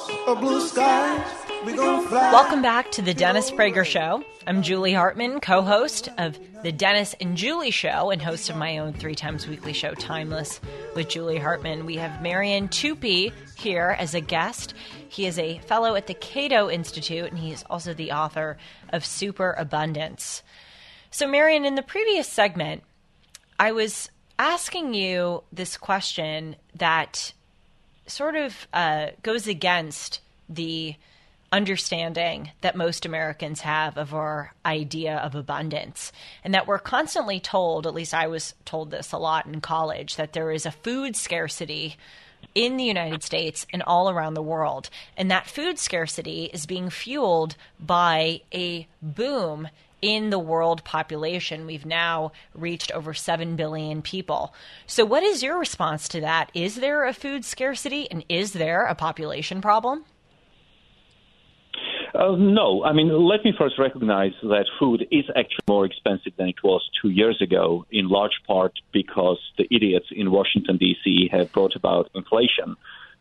Welcome 2.11 2.61
back 2.61 2.91
to 2.91 3.01
the 3.01 3.13
Dennis 3.13 3.51
Prager 3.51 3.85
Show. 3.85 4.23
I'm 4.47 4.61
Julie 4.61 4.93
Hartman, 4.93 5.39
co 5.39 5.61
host 5.61 6.09
of 6.17 6.37
The 6.63 6.71
Dennis 6.71 7.15
and 7.19 7.35
Julie 7.35 7.71
Show 7.71 8.11
and 8.11 8.21
host 8.21 8.49
of 8.49 8.55
my 8.55 8.77
own 8.77 8.93
three 8.93 9.15
times 9.15 9.47
weekly 9.47 9.73
show, 9.73 9.93
Timeless 9.93 10.61
with 10.95 11.09
Julie 11.09 11.37
Hartman. 11.37 11.85
We 11.85 11.97
have 11.97 12.21
Marian 12.21 12.67
Tupy 12.67 13.33
here 13.57 13.95
as 13.99 14.13
a 14.13 14.21
guest. 14.21 14.73
He 15.09 15.25
is 15.25 15.37
a 15.37 15.59
fellow 15.59 15.95
at 15.95 16.07
the 16.07 16.13
Cato 16.13 16.69
Institute 16.69 17.29
and 17.29 17.37
he 17.37 17.51
is 17.51 17.63
also 17.69 17.93
the 17.93 18.11
author 18.11 18.57
of 18.89 19.05
Superabundance. 19.05 20.43
So, 21.11 21.27
Marian, 21.27 21.65
in 21.65 21.75
the 21.75 21.81
previous 21.81 22.27
segment, 22.27 22.83
I 23.59 23.71
was 23.71 24.09
asking 24.37 24.93
you 24.93 25.43
this 25.51 25.75
question 25.75 26.55
that 26.75 27.33
sort 28.11 28.35
of 28.35 28.67
uh, 28.73 29.07
goes 29.23 29.47
against 29.47 30.21
the 30.47 30.95
understanding 31.51 32.51
that 32.61 32.75
most 32.75 33.05
Americans 33.05 33.61
have 33.61 33.97
of 33.97 34.13
our 34.13 34.53
idea 34.65 35.17
of 35.17 35.35
abundance. 35.35 36.11
And 36.43 36.53
that 36.53 36.67
we're 36.67 36.79
constantly 36.79 37.39
told, 37.39 37.87
at 37.87 37.93
least 37.93 38.13
I 38.13 38.27
was 38.27 38.53
told 38.65 38.91
this 38.91 39.11
a 39.11 39.17
lot 39.17 39.45
in 39.45 39.61
college, 39.61 40.15
that 40.15 40.33
there 40.33 40.51
is 40.51 40.65
a 40.65 40.71
food 40.71 41.15
scarcity 41.15 41.97
in 42.55 42.77
the 42.77 42.83
United 42.83 43.23
States 43.23 43.65
and 43.73 43.83
all 43.83 44.09
around 44.09 44.33
the 44.33 44.41
world. 44.41 44.89
And 45.17 45.29
that 45.31 45.47
food 45.47 45.79
scarcity 45.79 46.45
is 46.53 46.65
being 46.65 46.89
fueled 46.89 47.55
by 47.79 48.41
a 48.53 48.87
boom 49.01 49.69
in 50.01 50.29
the 50.29 50.39
world 50.39 50.83
population. 50.83 51.65
We've 51.65 51.85
now 51.85 52.31
reached 52.53 52.91
over 52.91 53.13
7 53.13 53.55
billion 53.55 54.01
people. 54.01 54.53
So, 54.87 55.05
what 55.05 55.23
is 55.23 55.43
your 55.43 55.57
response 55.57 56.07
to 56.09 56.21
that? 56.21 56.51
Is 56.53 56.75
there 56.75 57.05
a 57.05 57.13
food 57.13 57.45
scarcity 57.45 58.09
and 58.09 58.23
is 58.29 58.53
there 58.53 58.85
a 58.85 58.95
population 58.95 59.61
problem? 59.61 60.05
Uh, 62.13 62.35
no, 62.35 62.83
I 62.83 62.91
mean, 62.91 63.09
let 63.09 63.45
me 63.45 63.53
first 63.57 63.77
recognize 63.77 64.31
that 64.41 64.65
food 64.79 65.05
is 65.11 65.25
actually 65.35 65.63
more 65.67 65.85
expensive 65.85 66.33
than 66.37 66.49
it 66.49 66.63
was 66.63 66.81
two 67.01 67.09
years 67.09 67.39
ago, 67.41 67.85
in 67.91 68.09
large 68.09 68.41
part 68.47 68.73
because 68.91 69.37
the 69.57 69.67
idiots 69.69 70.07
in 70.11 70.31
Washington, 70.31 70.77
D.C. 70.77 71.29
have 71.31 71.51
brought 71.51 71.75
about 71.75 72.09
inflation 72.15 72.75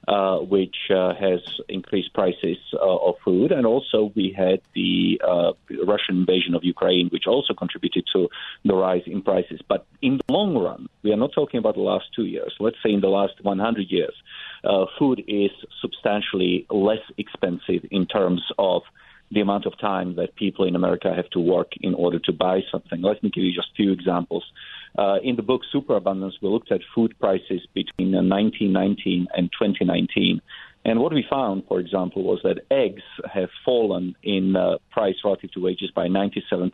uh, 0.08 0.38
which 0.38 0.76
uh, 0.88 1.12
has 1.14 1.40
increased 1.68 2.14
prices 2.14 2.56
uh, 2.72 2.78
of 2.78 3.16
food. 3.22 3.52
And 3.52 3.66
also, 3.66 4.10
we 4.16 4.34
had 4.34 4.62
the 4.74 5.20
uh, 5.22 5.52
Russian 5.86 6.16
invasion 6.16 6.54
of 6.54 6.64
Ukraine, 6.64 7.08
which 7.10 7.26
also 7.26 7.52
contributed 7.52 8.04
to 8.14 8.30
the 8.64 8.74
rise 8.74 9.02
in 9.04 9.20
prices. 9.20 9.60
But 9.68 9.86
in 10.00 10.16
the 10.16 10.32
long 10.32 10.56
run, 10.56 10.88
we 11.02 11.12
are 11.12 11.18
not 11.18 11.32
talking 11.34 11.58
about 11.58 11.74
the 11.74 11.82
last 11.82 12.06
two 12.16 12.24
years. 12.24 12.54
Let's 12.58 12.78
say 12.82 12.90
in 12.90 13.02
the 13.02 13.08
last 13.08 13.34
100 13.42 13.90
years, 13.90 14.14
uh, 14.64 14.86
food 14.98 15.22
is 15.28 15.50
substantially 15.82 16.66
less 16.70 17.04
expensive 17.18 17.84
in 17.90 18.06
terms 18.06 18.42
of 18.58 18.84
the 19.30 19.40
amount 19.40 19.66
of 19.66 19.78
time 19.78 20.16
that 20.16 20.34
people 20.36 20.64
in 20.66 20.74
America 20.74 21.12
have 21.14 21.28
to 21.30 21.40
work 21.40 21.72
in 21.82 21.92
order 21.94 22.18
to 22.20 22.32
buy 22.32 22.60
something. 22.72 23.02
Let 23.02 23.22
me 23.22 23.28
give 23.28 23.44
you 23.44 23.52
just 23.52 23.68
a 23.72 23.76
few 23.76 23.92
examples. 23.92 24.44
Uh, 24.96 25.16
in 25.22 25.36
the 25.36 25.42
book 25.42 25.62
Superabundance, 25.70 26.34
we 26.40 26.48
looked 26.48 26.72
at 26.72 26.80
food 26.94 27.18
prices 27.18 27.66
between 27.74 28.12
1919 28.12 29.26
uh, 29.30 29.36
and 29.36 29.50
2019. 29.52 30.40
And 30.84 31.00
what 31.00 31.12
we 31.12 31.24
found, 31.28 31.64
for 31.68 31.80
example, 31.80 32.22
was 32.22 32.40
that 32.44 32.60
eggs 32.70 33.02
have 33.32 33.50
fallen 33.64 34.14
in 34.22 34.56
uh, 34.56 34.78
price 34.90 35.16
relative 35.24 35.52
to 35.52 35.60
wages 35.60 35.90
by 35.94 36.06
97%. 36.06 36.70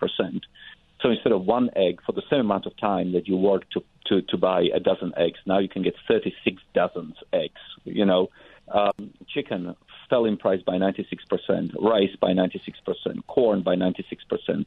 So 1.00 1.10
instead 1.10 1.32
of 1.32 1.44
one 1.44 1.70
egg 1.76 2.00
for 2.06 2.12
the 2.12 2.22
same 2.30 2.40
amount 2.40 2.66
of 2.66 2.76
time 2.76 3.12
that 3.12 3.26
you 3.26 3.36
work 3.36 3.68
to, 3.70 3.82
to, 4.06 4.22
to 4.22 4.36
buy 4.38 4.62
a 4.74 4.80
dozen 4.80 5.12
eggs, 5.16 5.38
now 5.46 5.58
you 5.58 5.68
can 5.68 5.82
get 5.82 5.94
36 6.08 6.62
dozens 6.74 7.16
eggs. 7.32 7.60
You 7.84 8.06
know, 8.06 8.28
um, 8.72 9.12
chicken 9.28 9.74
fell 10.08 10.24
in 10.24 10.36
price 10.36 10.62
by 10.62 10.76
96%, 10.76 11.74
rice 11.80 12.14
by 12.20 12.32
96%, 12.32 13.26
corn 13.26 13.62
by 13.62 13.74
96% 13.74 14.64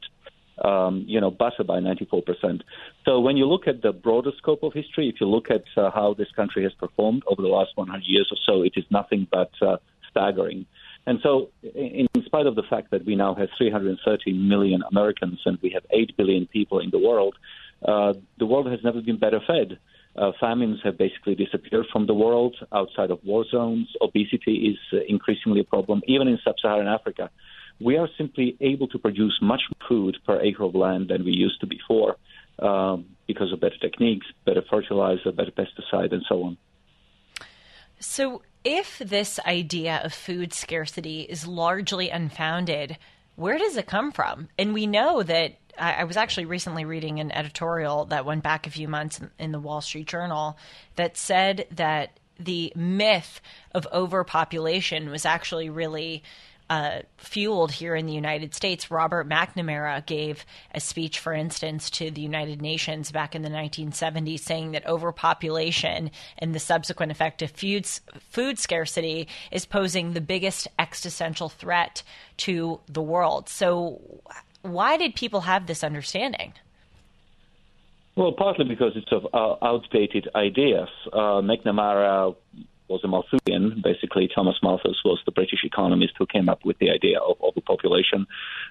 um, 0.64 1.04
you 1.06 1.20
know, 1.20 1.30
butter 1.30 1.64
by 1.64 1.78
94%. 1.80 2.62
So 3.04 3.20
when 3.20 3.36
you 3.36 3.46
look 3.46 3.66
at 3.66 3.82
the 3.82 3.92
broader 3.92 4.32
scope 4.38 4.62
of 4.62 4.72
history, 4.72 5.08
if 5.08 5.20
you 5.20 5.26
look 5.26 5.50
at 5.50 5.64
uh, 5.76 5.90
how 5.90 6.14
this 6.14 6.28
country 6.34 6.62
has 6.64 6.72
performed 6.74 7.22
over 7.26 7.42
the 7.42 7.48
last 7.48 7.72
100 7.76 8.02
years 8.04 8.28
or 8.30 8.38
so, 8.46 8.62
it 8.62 8.72
is 8.76 8.84
nothing 8.90 9.26
but 9.30 9.50
uh, 9.62 9.76
staggering. 10.10 10.66
And 11.06 11.20
so, 11.22 11.48
in, 11.62 12.06
spite 12.26 12.46
of 12.46 12.54
the 12.54 12.64
fact 12.68 12.90
that 12.90 13.06
we 13.06 13.16
now 13.16 13.34
have 13.34 13.48
330 13.56 14.32
million 14.34 14.82
Americans 14.90 15.40
and 15.46 15.58
we 15.62 15.70
have 15.70 15.84
8 15.90 16.16
billion 16.16 16.46
people 16.46 16.80
in 16.80 16.90
the 16.90 16.98
world, 16.98 17.34
uh, 17.86 18.12
the 18.38 18.44
world 18.44 18.66
has 18.66 18.80
never 18.84 19.00
been 19.00 19.18
better 19.18 19.40
fed. 19.46 19.78
Uh, 20.16 20.32
famines 20.40 20.80
have 20.84 20.98
basically 20.98 21.34
disappeared 21.34 21.86
from 21.92 22.06
the 22.06 22.12
world 22.12 22.56
outside 22.72 23.10
of 23.10 23.20
war 23.24 23.44
zones. 23.50 23.88
Obesity 24.02 24.70
is 24.70 24.78
uh, 24.92 24.98
increasingly 25.08 25.60
a 25.60 25.64
problem, 25.64 26.02
even 26.06 26.28
in 26.28 26.38
sub 26.44 26.56
Saharan 26.60 26.88
Africa 26.88 27.30
we 27.80 27.96
are 27.96 28.08
simply 28.16 28.56
able 28.60 28.88
to 28.88 28.98
produce 28.98 29.38
much 29.40 29.62
food 29.88 30.16
per 30.26 30.40
acre 30.40 30.64
of 30.64 30.74
land 30.74 31.08
than 31.08 31.24
we 31.24 31.32
used 31.32 31.60
to 31.60 31.66
before 31.66 32.16
um, 32.58 33.06
because 33.26 33.52
of 33.52 33.60
better 33.60 33.78
techniques, 33.80 34.26
better 34.44 34.62
fertilizer, 34.68 35.32
better 35.32 35.52
pesticide, 35.52 36.12
and 36.12 36.24
so 36.28 36.42
on. 36.42 36.56
So, 38.00 38.42
if 38.64 38.98
this 38.98 39.38
idea 39.40 40.00
of 40.04 40.12
food 40.12 40.52
scarcity 40.52 41.22
is 41.22 41.46
largely 41.46 42.10
unfounded, 42.10 42.98
where 43.36 43.58
does 43.58 43.76
it 43.76 43.86
come 43.86 44.12
from? 44.12 44.48
And 44.58 44.74
we 44.74 44.86
know 44.86 45.22
that 45.22 45.58
I, 45.78 46.04
was 46.04 46.16
actually 46.16 46.46
recently 46.46 46.84
reading 46.84 47.20
an 47.20 47.30
editorial 47.30 48.04
that 48.06 48.24
went 48.24 48.42
back 48.42 48.66
a 48.66 48.70
few 48.70 48.88
months 48.88 49.20
in 49.38 49.52
the 49.52 49.60
Wall 49.60 49.80
Street 49.80 50.08
Journal 50.08 50.58
that 50.96 51.16
said 51.16 51.66
that 51.70 52.18
the 52.38 52.72
myth 52.74 53.40
of 53.72 53.86
overpopulation 53.92 55.10
was 55.10 55.24
actually 55.24 55.70
really 55.70 56.22
uh, 56.70 57.00
fueled 57.16 57.72
here 57.72 57.94
in 57.94 58.06
the 58.06 58.12
United 58.12 58.54
States. 58.54 58.90
Robert 58.90 59.28
McNamara 59.28 60.04
gave 60.04 60.44
a 60.74 60.80
speech, 60.80 61.18
for 61.18 61.32
instance, 61.32 61.90
to 61.90 62.10
the 62.10 62.20
United 62.20 62.60
Nations 62.60 63.10
back 63.10 63.34
in 63.34 63.42
the 63.42 63.48
1970s, 63.48 64.40
saying 64.40 64.72
that 64.72 64.86
overpopulation 64.86 66.10
and 66.38 66.54
the 66.54 66.58
subsequent 66.58 67.12
effect 67.12 67.42
of 67.42 67.50
food, 67.50 67.86
food 68.30 68.58
scarcity 68.58 69.28
is 69.50 69.64
posing 69.64 70.12
the 70.12 70.20
biggest 70.20 70.68
existential 70.78 71.48
threat 71.48 72.02
to 72.38 72.80
the 72.86 73.02
world. 73.02 73.48
So, 73.48 74.00
why 74.62 74.96
did 74.96 75.14
people 75.14 75.42
have 75.42 75.66
this 75.66 75.82
understanding? 75.82 76.52
Well, 78.16 78.32
partly 78.32 78.64
because 78.64 78.92
it's 78.96 79.12
of 79.12 79.26
uh, 79.32 79.64
outdated 79.64 80.28
ideas. 80.34 80.88
Uh, 81.12 81.40
McNamara 81.40 82.34
was 82.88 83.00
a 83.04 83.08
Malthusian. 83.08 83.80
Basically, 83.82 84.28
Thomas 84.32 84.56
Malthus 84.62 85.00
was 85.04 85.20
the 85.24 85.32
British 85.32 85.60
economist 85.64 86.14
who 86.18 86.26
came 86.26 86.48
up 86.48 86.64
with 86.64 86.78
the 86.78 86.90
idea 86.90 87.18
of 87.18 87.36
overpopulation. 87.42 88.26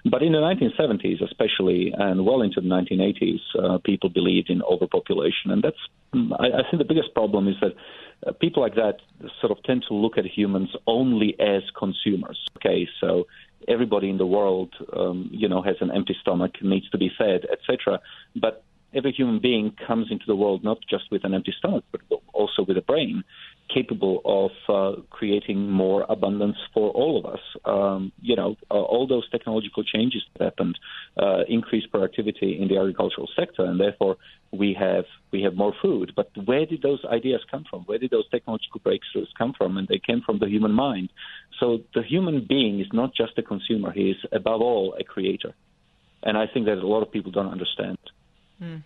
But 0.05 0.23
in 0.23 0.33
the 0.33 0.39
1970s, 0.39 1.23
especially, 1.23 1.93
and 1.97 2.25
well 2.25 2.41
into 2.41 2.61
the 2.61 2.67
1980s, 2.67 3.39
uh, 3.57 3.77
people 3.79 4.09
believed 4.09 4.49
in 4.49 4.61
overpopulation. 4.61 5.51
And 5.51 5.63
that's, 5.63 5.77
I, 6.13 6.59
I 6.59 6.69
think 6.69 6.79
the 6.79 6.87
biggest 6.87 7.13
problem 7.13 7.47
is 7.47 7.55
that 7.61 7.73
uh, 8.25 8.31
people 8.33 8.63
like 8.63 8.75
that 8.75 8.97
sort 9.41 9.51
of 9.51 9.63
tend 9.63 9.85
to 9.87 9.93
look 9.93 10.17
at 10.17 10.25
humans 10.25 10.69
only 10.87 11.35
as 11.39 11.63
consumers. 11.77 12.39
Okay, 12.57 12.87
so 12.99 13.27
everybody 13.67 14.09
in 14.09 14.17
the 14.17 14.25
world, 14.25 14.73
um, 14.95 15.29
you 15.31 15.47
know, 15.47 15.61
has 15.61 15.75
an 15.81 15.91
empty 15.91 16.15
stomach, 16.21 16.61
needs 16.61 16.89
to 16.89 16.97
be 16.97 17.11
fed, 17.17 17.45
etc. 17.51 17.99
But 18.35 18.63
every 18.93 19.11
human 19.11 19.39
being 19.39 19.75
comes 19.85 20.07
into 20.09 20.25
the 20.25 20.35
world 20.35 20.63
not 20.63 20.79
just 20.89 21.05
with 21.11 21.23
an 21.23 21.33
empty 21.33 21.53
stomach, 21.57 21.83
but 21.91 22.01
also 22.33 22.63
with 22.63 22.77
a 22.77 22.81
brain 22.81 23.23
capable 23.73 24.21
of 24.25 24.51
uh, 24.69 25.01
creating 25.09 25.69
more 25.69 26.05
abundance 26.09 26.57
for 26.73 26.89
all 26.91 27.19
of 27.19 27.25
us. 27.25 27.39
Um, 27.65 28.11
you 28.21 28.35
know, 28.35 28.55
uh, 28.71 28.75
all 28.75 29.07
those 29.07 29.29
technological 29.29 29.83
changes 29.83 30.23
that 30.33 30.43
happened 30.43 30.79
uh, 31.17 31.43
increased 31.47 31.91
productivity 31.91 32.59
in 32.59 32.67
the 32.67 32.77
agricultural 32.77 33.27
sector, 33.35 33.65
and 33.65 33.79
therefore 33.79 34.17
we 34.51 34.75
have 34.79 35.05
we 35.31 35.41
have 35.43 35.55
more 35.55 35.73
food. 35.81 36.13
But 36.15 36.31
where 36.45 36.65
did 36.65 36.81
those 36.81 37.03
ideas 37.05 37.41
come 37.51 37.65
from? 37.69 37.83
Where 37.83 37.97
did 37.97 38.11
those 38.11 38.29
technological 38.29 38.79
breakthroughs 38.79 39.27
come 39.37 39.53
from? 39.57 39.77
And 39.77 39.87
they 39.87 39.99
came 39.99 40.21
from 40.25 40.39
the 40.39 40.47
human 40.47 40.71
mind. 40.71 41.09
So 41.59 41.79
the 41.93 42.03
human 42.03 42.45
being 42.47 42.79
is 42.79 42.87
not 42.93 43.13
just 43.13 43.37
a 43.37 43.43
consumer; 43.43 43.91
he 43.91 44.11
is 44.11 44.17
above 44.31 44.61
all 44.61 44.95
a 44.99 45.03
creator. 45.03 45.53
And 46.23 46.37
I 46.37 46.45
think 46.51 46.65
that 46.65 46.77
a 46.77 46.87
lot 46.87 47.03
of 47.03 47.11
people 47.11 47.31
don't 47.31 47.51
understand. 47.51 47.97
Mm. 48.61 48.81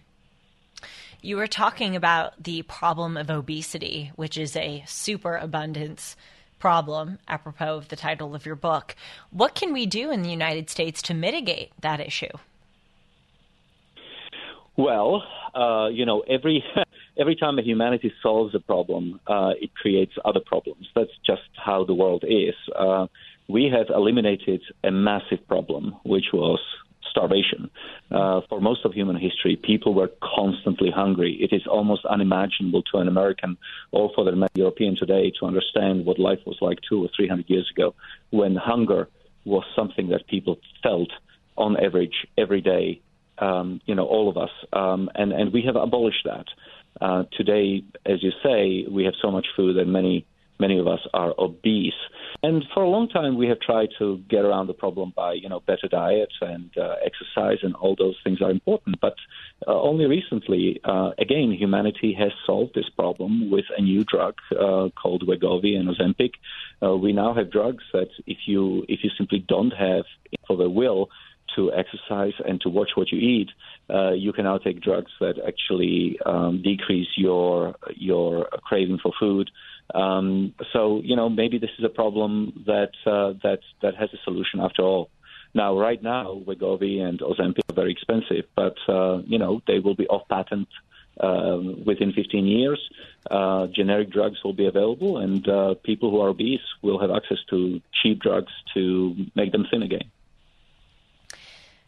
You 1.23 1.37
were 1.37 1.45
talking 1.45 1.95
about 1.95 2.43
the 2.43 2.63
problem 2.63 3.15
of 3.15 3.29
obesity, 3.29 4.11
which 4.15 4.39
is 4.39 4.55
a 4.55 4.83
superabundance 4.87 6.15
problem, 6.57 7.19
apropos 7.27 7.77
of 7.77 7.89
the 7.89 7.95
title 7.95 8.33
of 8.33 8.43
your 8.43 8.55
book. 8.55 8.95
What 9.29 9.53
can 9.53 9.71
we 9.71 9.85
do 9.85 10.09
in 10.09 10.23
the 10.23 10.31
United 10.31 10.67
States 10.71 10.99
to 11.03 11.13
mitigate 11.13 11.73
that 11.79 11.99
issue? 11.99 12.35
Well, 14.75 15.23
uh, 15.53 15.89
you 15.91 16.07
know, 16.07 16.21
every 16.21 16.63
every 17.19 17.35
time 17.35 17.59
a 17.59 17.61
humanity 17.61 18.11
solves 18.23 18.55
a 18.55 18.59
problem, 18.59 19.19
uh, 19.27 19.51
it 19.61 19.75
creates 19.75 20.13
other 20.25 20.39
problems. 20.43 20.87
That's 20.95 21.15
just 21.23 21.49
how 21.53 21.83
the 21.83 21.93
world 21.93 22.23
is. 22.27 22.55
Uh, 22.75 23.05
we 23.47 23.65
have 23.65 23.87
eliminated 23.93 24.63
a 24.83 24.89
massive 24.89 25.47
problem, 25.47 25.97
which 26.03 26.33
was 26.33 26.59
starvation. 27.11 27.69
Uh, 28.09 28.41
for 28.49 28.59
most 28.59 28.85
of 28.85 28.93
human 28.93 29.17
history, 29.17 29.55
people 29.61 29.93
were 29.93 30.09
constantly 30.35 30.89
hungry. 30.89 31.37
It 31.39 31.53
is 31.55 31.67
almost 31.67 32.05
unimaginable 32.05 32.81
to 32.91 32.97
an 32.97 33.07
American 33.07 33.57
or 33.91 34.09
for 34.15 34.23
the 34.25 34.49
European 34.55 34.95
today 34.97 35.31
to 35.39 35.45
understand 35.45 36.05
what 36.05 36.17
life 36.17 36.39
was 36.45 36.57
like 36.61 36.79
two 36.89 37.03
or 37.03 37.09
three 37.15 37.27
hundred 37.27 37.49
years 37.49 37.69
ago 37.75 37.93
when 38.31 38.55
hunger 38.55 39.07
was 39.45 39.63
something 39.75 40.09
that 40.09 40.27
people 40.27 40.57
felt 40.81 41.11
on 41.57 41.77
average 41.77 42.25
every 42.37 42.61
day. 42.61 43.01
Um, 43.37 43.81
you 43.85 43.95
know, 43.95 44.05
all 44.05 44.29
of 44.29 44.37
us, 44.37 44.51
um, 44.71 45.09
and 45.15 45.31
and 45.31 45.51
we 45.51 45.63
have 45.63 45.75
abolished 45.75 46.25
that. 46.25 46.45
Uh, 46.99 47.23
today, 47.35 47.83
as 48.05 48.21
you 48.21 48.31
say, 48.43 48.85
we 48.89 49.05
have 49.05 49.15
so 49.21 49.31
much 49.31 49.47
food 49.55 49.77
and 49.77 49.91
many 49.91 50.25
many 50.65 50.77
of 50.83 50.87
us 50.95 51.03
are 51.21 51.33
obese. 51.47 52.01
And 52.43 52.63
for 52.73 52.81
a 52.83 52.89
long 52.95 53.07
time, 53.19 53.33
we 53.41 53.47
have 53.51 53.61
tried 53.69 53.89
to 53.99 54.05
get 54.33 54.43
around 54.45 54.67
the 54.67 54.79
problem 54.83 55.07
by, 55.23 55.31
you 55.43 55.49
know, 55.51 55.61
better 55.71 55.87
diet 56.03 56.33
and 56.53 56.69
uh, 56.77 56.95
exercise, 57.09 57.59
and 57.65 57.73
all 57.81 57.95
those 58.03 58.17
things 58.23 58.39
are 58.41 58.51
important. 58.59 58.95
But 59.07 59.17
uh, 59.67 59.79
only 59.89 60.05
recently, 60.17 60.65
uh, 60.91 61.11
again, 61.25 61.49
humanity 61.65 62.11
has 62.23 62.31
solved 62.47 62.73
this 62.73 62.89
problem 63.01 63.31
with 63.55 63.65
a 63.77 63.81
new 63.81 64.03
drug 64.13 64.35
uh, 64.51 64.87
called 65.01 65.21
Wegovy 65.27 65.73
and 65.79 65.87
Ozempic. 65.91 66.33
Uh, 66.83 66.95
we 67.05 67.11
now 67.23 67.31
have 67.33 67.51
drugs 67.51 67.83
that, 67.93 68.11
if 68.25 68.39
you 68.51 68.85
if 68.87 68.99
you 69.03 69.11
simply 69.19 69.39
don't 69.53 69.75
have 69.87 70.05
for 70.47 70.55
the 70.57 70.69
will 70.69 71.01
to 71.55 71.71
exercise 71.73 72.33
and 72.47 72.61
to 72.61 72.69
watch 72.69 72.91
what 72.95 73.11
you 73.11 73.19
eat, 73.19 73.49
uh, 73.93 74.13
you 74.25 74.31
can 74.31 74.45
now 74.45 74.57
take 74.57 74.81
drugs 74.81 75.11
that 75.19 75.35
actually 75.45 76.17
um, 76.25 76.61
decrease 76.71 77.11
your 77.17 77.75
your 77.95 78.47
craving 78.67 78.99
for 79.03 79.11
food. 79.19 79.49
Um, 79.93 80.53
so 80.73 81.01
you 81.03 81.15
know 81.15 81.29
maybe 81.29 81.57
this 81.57 81.71
is 81.77 81.85
a 81.85 81.89
problem 81.89 82.63
that 82.65 82.91
uh, 83.05 83.33
that 83.43 83.59
that 83.81 83.95
has 83.95 84.09
a 84.13 84.17
solution 84.23 84.59
after 84.59 84.83
all. 84.83 85.09
Now, 85.53 85.77
right 85.77 86.01
now, 86.01 86.41
Wegovy 86.47 87.01
and 87.01 87.19
Ozempic 87.19 87.69
are 87.69 87.75
very 87.75 87.91
expensive, 87.91 88.45
but 88.55 88.77
uh, 88.87 89.21
you 89.25 89.37
know 89.37 89.61
they 89.67 89.79
will 89.79 89.95
be 89.95 90.07
off 90.07 90.27
patent 90.29 90.69
um, 91.19 91.83
within 91.85 92.13
15 92.13 92.47
years. 92.47 92.79
Uh, 93.29 93.67
generic 93.67 94.09
drugs 94.09 94.37
will 94.43 94.53
be 94.53 94.65
available, 94.65 95.17
and 95.17 95.47
uh, 95.47 95.75
people 95.83 96.09
who 96.09 96.21
are 96.21 96.29
obese 96.29 96.61
will 96.81 96.99
have 96.99 97.11
access 97.11 97.37
to 97.49 97.81
cheap 98.01 98.19
drugs 98.19 98.51
to 98.73 99.15
make 99.35 99.51
them 99.51 99.65
thin 99.69 99.83
again. 99.83 100.09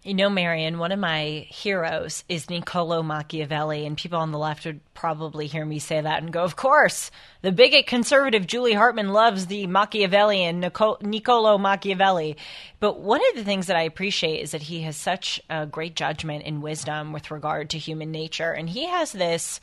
You 0.05 0.13
know, 0.13 0.29
Marian, 0.29 0.79
one 0.79 0.91
of 0.91 0.99
my 0.99 1.47
heroes 1.49 2.25
is 2.27 2.49
Niccolo 2.49 3.01
Machiavelli, 3.03 3.85
and 3.85 3.95
people 3.95 4.19
on 4.19 4.33
the 4.33 4.37
left 4.37 4.65
would 4.65 4.81
probably 4.93 5.47
hear 5.47 5.65
me 5.65 5.79
say 5.79 6.01
that 6.01 6.21
and 6.21 6.33
go, 6.33 6.43
Of 6.43 6.57
course, 6.57 7.09
the 7.41 7.53
bigot 7.53 7.87
conservative 7.87 8.45
Julie 8.45 8.73
Hartman 8.73 9.13
loves 9.13 9.45
the 9.45 9.65
Machiavellian 9.65 10.59
Niccolo 10.59 11.57
Machiavelli. 11.57 12.35
But 12.81 12.99
one 12.99 13.21
of 13.29 13.37
the 13.37 13.45
things 13.45 13.67
that 13.67 13.77
I 13.77 13.83
appreciate 13.83 14.41
is 14.41 14.51
that 14.51 14.63
he 14.63 14.81
has 14.81 14.97
such 14.97 15.39
a 15.49 15.65
great 15.65 15.95
judgment 15.95 16.43
and 16.45 16.61
wisdom 16.61 17.13
with 17.13 17.31
regard 17.31 17.69
to 17.69 17.77
human 17.77 18.11
nature, 18.11 18.51
and 18.51 18.69
he 18.69 18.85
has 18.87 19.13
this 19.13 19.61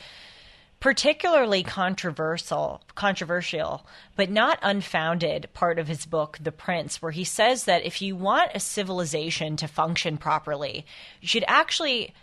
particularly 0.80 1.62
controversial 1.62 2.80
controversial 2.94 3.86
but 4.16 4.30
not 4.30 4.58
unfounded 4.62 5.48
part 5.52 5.78
of 5.78 5.88
his 5.88 6.06
book 6.06 6.38
the 6.40 6.50
prince 6.50 7.00
where 7.02 7.12
he 7.12 7.24
says 7.24 7.64
that 7.64 7.84
if 7.84 8.00
you 8.00 8.16
want 8.16 8.50
a 8.54 8.60
civilization 8.60 9.56
to 9.56 9.68
function 9.68 10.16
properly 10.16 10.84
you 11.20 11.28
should 11.28 11.44
actually 11.46 12.14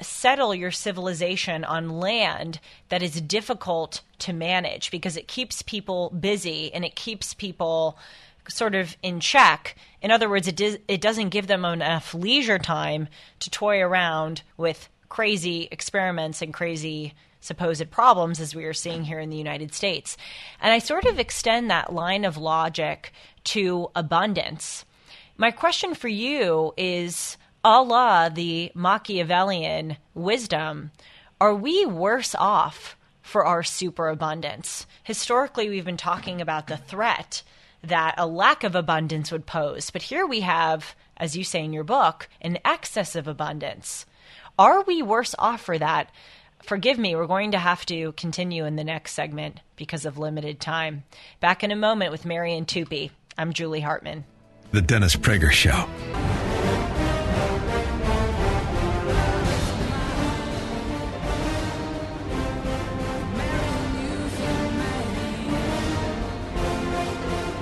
settle 0.00 0.54
your 0.54 0.70
civilization 0.70 1.64
on 1.64 1.88
land 1.88 2.60
that 2.88 3.02
is 3.02 3.20
difficult 3.20 4.00
to 4.18 4.32
manage 4.32 4.90
because 4.90 5.16
it 5.16 5.28
keeps 5.28 5.62
people 5.62 6.10
busy 6.10 6.72
and 6.72 6.84
it 6.84 6.94
keeps 6.94 7.34
people 7.34 7.98
sort 8.48 8.74
of 8.74 8.96
in 9.02 9.20
check. 9.20 9.76
In 10.00 10.10
other 10.10 10.28
words, 10.28 10.48
it, 10.48 10.60
it 10.88 11.00
doesn't 11.00 11.28
give 11.28 11.46
them 11.46 11.64
enough 11.64 12.14
leisure 12.14 12.58
time 12.58 13.08
to 13.40 13.50
toy 13.50 13.80
around 13.80 14.42
with 14.56 14.88
crazy 15.08 15.68
experiments 15.70 16.42
and 16.42 16.52
crazy 16.54 17.14
supposed 17.42 17.90
problems 17.90 18.40
as 18.40 18.54
we 18.54 18.64
are 18.64 18.72
seeing 18.72 19.04
here 19.04 19.18
in 19.18 19.28
the 19.28 19.36
United 19.36 19.74
States. 19.74 20.16
And 20.60 20.72
I 20.72 20.78
sort 20.78 21.04
of 21.04 21.18
extend 21.18 21.70
that 21.70 21.92
line 21.92 22.24
of 22.24 22.36
logic 22.38 23.12
to 23.44 23.90
abundance. 23.94 24.84
My 25.36 25.50
question 25.50 25.94
for 25.94 26.08
you 26.08 26.72
is 26.76 27.36
Allah, 27.64 28.30
the 28.32 28.72
Machiavellian 28.74 29.96
wisdom, 30.14 30.92
are 31.40 31.54
we 31.54 31.84
worse 31.84 32.34
off 32.34 32.96
for 33.20 33.44
our 33.44 33.62
superabundance? 33.62 34.86
Historically, 35.02 35.68
we've 35.68 35.84
been 35.84 35.96
talking 35.96 36.40
about 36.40 36.68
the 36.68 36.76
threat 36.76 37.42
that 37.82 38.14
a 38.16 38.26
lack 38.26 38.62
of 38.62 38.76
abundance 38.76 39.32
would 39.32 39.46
pose. 39.46 39.90
But 39.90 40.02
here 40.02 40.26
we 40.26 40.40
have, 40.40 40.94
as 41.16 41.36
you 41.36 41.42
say 41.42 41.64
in 41.64 41.72
your 41.72 41.84
book, 41.84 42.28
an 42.40 42.58
excess 42.64 43.16
of 43.16 43.26
abundance. 43.26 44.06
Are 44.58 44.82
we 44.82 45.02
worse 45.02 45.34
off 45.38 45.62
for 45.62 45.78
that 45.78 46.10
forgive 46.62 46.98
me, 46.98 47.14
we're 47.14 47.26
going 47.26 47.52
to 47.52 47.58
have 47.58 47.84
to 47.86 48.12
continue 48.12 48.64
in 48.64 48.76
the 48.76 48.84
next 48.84 49.12
segment 49.12 49.60
because 49.76 50.06
of 50.06 50.18
limited 50.18 50.60
time. 50.60 51.04
Back 51.40 51.62
in 51.62 51.70
a 51.70 51.76
moment 51.76 52.12
with 52.12 52.24
Marian 52.24 52.64
Tupy. 52.64 53.10
I'm 53.36 53.52
Julie 53.52 53.80
Hartman. 53.80 54.24
The 54.70 54.82
Dennis 54.82 55.16
Prager 55.16 55.50
Show. 55.50 55.86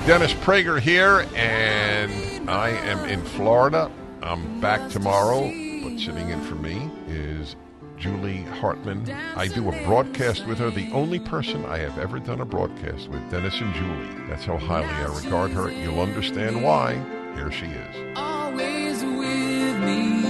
Dennis 0.07 0.33
Prager 0.35 0.81
here, 0.81 1.27
and 1.37 2.51
I 2.51 2.71
am 2.71 3.05
in 3.09 3.23
Florida. 3.23 3.91
I'm 4.23 4.61
back 4.61 4.91
tomorrow, 4.91 5.43
but 5.43 6.01
sitting 6.01 6.31
in 6.31 6.41
for 6.43 6.57
me 6.57 6.91
is 7.07 7.55
Julie 8.01 8.45
Hartman. 8.45 9.11
I 9.37 9.47
do 9.47 9.69
a 9.69 9.85
broadcast 9.85 10.47
with 10.47 10.57
her, 10.59 10.71
the 10.71 10.91
only 10.91 11.19
person 11.19 11.67
I 11.67 11.77
have 11.79 11.99
ever 11.99 12.19
done 12.19 12.41
a 12.41 12.47
broadcast 12.47 13.09
with, 13.11 13.31
Dennis 13.31 13.61
and 13.61 13.75
Julie. 13.75 14.27
That's 14.27 14.47
how 14.47 14.57
highly 14.57 14.87
I 14.87 15.23
regard 15.23 15.51
her. 15.51 15.71
You'll 15.71 16.01
understand 16.01 16.65
why 16.65 16.95
Here 17.35 17.53
she 17.53 17.67
is. 17.67 18.17
Always 18.17 19.05
with 19.05 19.81
me. 19.81 20.23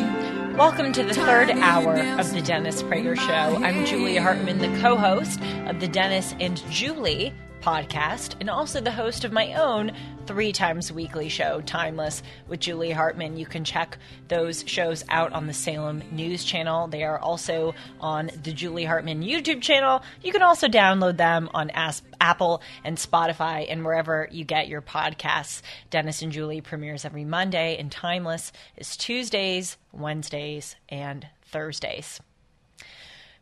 Welcome 0.56 0.92
to 0.94 1.04
the 1.04 1.14
third 1.14 1.50
hour 1.50 1.94
of 2.18 2.32
the 2.32 2.42
Dennis 2.42 2.82
Prager 2.82 3.16
Show. 3.16 3.64
I'm 3.64 3.86
Julia 3.86 4.20
Hartman, 4.20 4.58
the 4.58 4.80
co 4.80 4.96
host 4.96 5.40
of 5.66 5.78
the 5.78 5.86
Dennis 5.86 6.34
and 6.40 6.56
Julie 6.70 7.32
podcast, 7.60 8.34
and 8.40 8.50
also 8.50 8.80
the 8.80 8.90
host 8.90 9.24
of 9.24 9.32
my 9.32 9.54
own 9.54 9.92
three 10.26 10.52
times 10.52 10.92
weekly 10.92 11.28
show, 11.28 11.60
Timeless, 11.62 12.22
with 12.48 12.60
Julie 12.60 12.90
Hartman. 12.90 13.36
You 13.36 13.46
can 13.46 13.64
check 13.64 13.98
those 14.28 14.64
shows 14.66 15.04
out 15.08 15.32
on 15.32 15.46
the 15.46 15.52
Salem 15.52 16.02
News 16.10 16.44
Channel. 16.44 16.88
They 16.88 17.02
are 17.02 17.18
also 17.18 17.74
on 18.00 18.30
the 18.42 18.52
Julie 18.52 18.84
Hartman 18.84 19.22
YouTube 19.22 19.60
channel. 19.62 20.02
You 20.22 20.32
can 20.32 20.42
also 20.42 20.68
download 20.68 21.16
them 21.16 21.50
on 21.52 21.70
As- 21.70 22.02
Apple 22.20 22.62
and 22.84 22.96
Spotify 22.96 23.66
and 23.68 23.84
wherever 23.84 24.28
you 24.30 24.44
get 24.44 24.68
your 24.68 24.82
podcasts. 24.82 25.62
Dennis 25.90 26.22
and 26.22 26.32
Julie 26.32 26.60
premieres 26.60 27.04
every 27.04 27.24
Monday, 27.24 27.76
and 27.76 27.90
Timeless 27.90 28.52
is 28.76 28.96
Tuesdays, 28.96 29.76
Wednesdays, 29.92 30.76
and 30.88 31.26
Thursdays. 31.42 32.20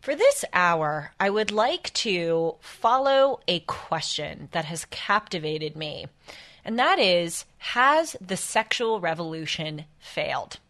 For 0.01 0.15
this 0.15 0.45
hour, 0.53 1.13
I 1.19 1.29
would 1.29 1.51
like 1.51 1.93
to 1.95 2.55
follow 2.61 3.41
a 3.49 3.61
question 3.61 4.49
that 4.53 4.65
has 4.65 4.87
captivated 4.87 5.77
me, 5.77 6.07
and 6.65 6.79
that 6.79 6.99
is 6.99 7.45
Has 7.59 8.17
the 8.21 8.37
sexual 8.37 9.01
revolution 9.01 9.87
failed? 9.99 10.61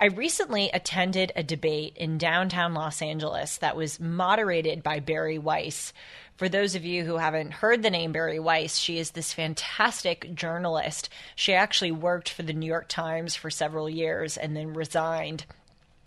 I 0.00 0.06
recently 0.06 0.68
attended 0.74 1.32
a 1.36 1.44
debate 1.44 1.96
in 1.96 2.18
downtown 2.18 2.74
Los 2.74 3.00
Angeles 3.00 3.56
that 3.58 3.76
was 3.76 4.00
moderated 4.00 4.82
by 4.82 4.98
Bari 4.98 5.38
Weiss. 5.38 5.92
For 6.36 6.48
those 6.48 6.74
of 6.74 6.84
you 6.84 7.04
who 7.04 7.18
haven't 7.18 7.52
heard 7.52 7.82
the 7.82 7.90
name 7.90 8.10
Bari 8.10 8.40
Weiss, 8.40 8.76
she 8.76 8.98
is 8.98 9.12
this 9.12 9.32
fantastic 9.32 10.34
journalist. 10.34 11.08
She 11.36 11.54
actually 11.54 11.92
worked 11.92 12.28
for 12.28 12.42
the 12.42 12.52
New 12.52 12.66
York 12.66 12.88
Times 12.88 13.36
for 13.36 13.50
several 13.50 13.88
years 13.88 14.36
and 14.36 14.56
then 14.56 14.74
resigned 14.74 15.46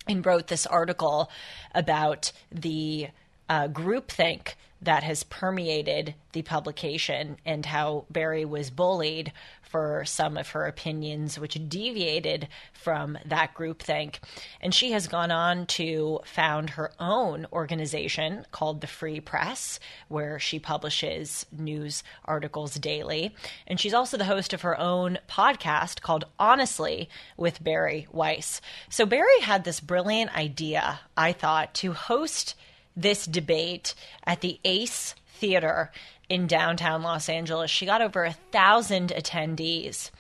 and 0.07 0.25
wrote 0.25 0.47
this 0.47 0.65
article 0.65 1.29
about 1.73 2.31
the 2.51 3.07
uh, 3.49 3.67
groupthink 3.67 4.53
that 4.81 5.03
has 5.03 5.23
permeated 5.23 6.13
the 6.33 6.41
publication 6.43 7.37
and 7.45 7.65
how 7.65 8.05
Bari 8.11 8.45
was 8.45 8.69
bullied 8.69 9.31
for 9.77 10.03
some 10.05 10.37
of 10.37 10.49
her 10.49 10.65
opinions, 10.65 11.37
which 11.37 11.55
deviated 11.69 12.47
from 12.73 13.15
that 13.25 13.53
groupthink. 13.53 14.15
And 14.59 14.73
she 14.73 14.91
has 14.93 15.07
gone 15.07 15.29
on 15.29 15.67
to 15.67 16.19
found 16.25 16.71
her 16.71 16.91
own 16.99 17.45
organization 17.53 18.47
called 18.51 18.81
the 18.81 18.87
Free 18.87 19.19
Press, 19.19 19.79
where 20.07 20.39
she 20.39 20.57
publishes 20.57 21.45
news 21.51 22.01
articles 22.25 22.73
daily. 22.73 23.35
And 23.67 23.79
she's 23.79 23.93
also 23.93 24.17
the 24.17 24.25
host 24.25 24.51
of 24.51 24.61
her 24.61 24.79
own 24.79 25.19
podcast 25.29 26.01
called 26.01 26.25
Honestly 26.39 27.07
with 27.37 27.63
Bari 27.63 28.07
Weiss. 28.11 28.61
So 28.89 29.05
Bari 29.05 29.41
had 29.41 29.63
this 29.63 29.79
brilliant 29.79 30.35
idea, 30.35 31.01
I 31.15 31.33
thought, 31.33 31.75
to 31.75 31.93
host 31.93 32.55
this 32.95 33.27
debate 33.27 33.93
at 34.23 34.41
the 34.41 34.59
Ace 34.65 35.13
Theater 35.35 35.91
in 36.29 36.47
downtown 36.47 37.01
Los 37.01 37.29
Angeles. 37.29 37.71
She 37.71 37.85
got 37.85 38.01
over 38.01 38.25
a 38.25 38.33
thousand 38.51 39.09
attendees. 39.09 40.11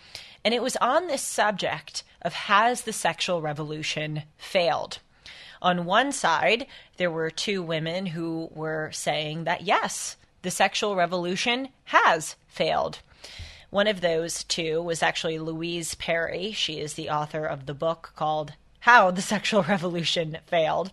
And 0.43 0.53
it 0.53 0.61
was 0.61 0.77
on 0.77 1.07
this 1.07 1.21
subject 1.21 2.03
of 2.21 2.33
has 2.33 2.81
the 2.81 2.93
sexual 2.93 3.41
revolution 3.41 4.23
failed? 4.37 4.99
On 5.61 5.85
one 5.85 6.11
side, 6.11 6.67
there 6.97 7.11
were 7.11 7.29
two 7.29 7.63
women 7.63 8.07
who 8.07 8.49
were 8.53 8.91
saying 8.93 9.43
that 9.45 9.63
yes, 9.63 10.17
the 10.43 10.51
sexual 10.51 10.95
revolution 10.95 11.69
has 11.85 12.35
failed. 12.47 12.99
One 13.69 13.87
of 13.87 14.01
those 14.01 14.43
two 14.43 14.81
was 14.81 15.03
actually 15.03 15.39
Louise 15.39 15.95
Perry. 15.95 16.53
She 16.53 16.79
is 16.79 16.93
the 16.93 17.09
author 17.09 17.45
of 17.45 17.65
the 17.65 17.73
book 17.73 18.13
called 18.15 18.53
How 18.81 19.11
the 19.11 19.21
Sexual 19.21 19.63
Revolution 19.67 20.37
Failed 20.45 20.91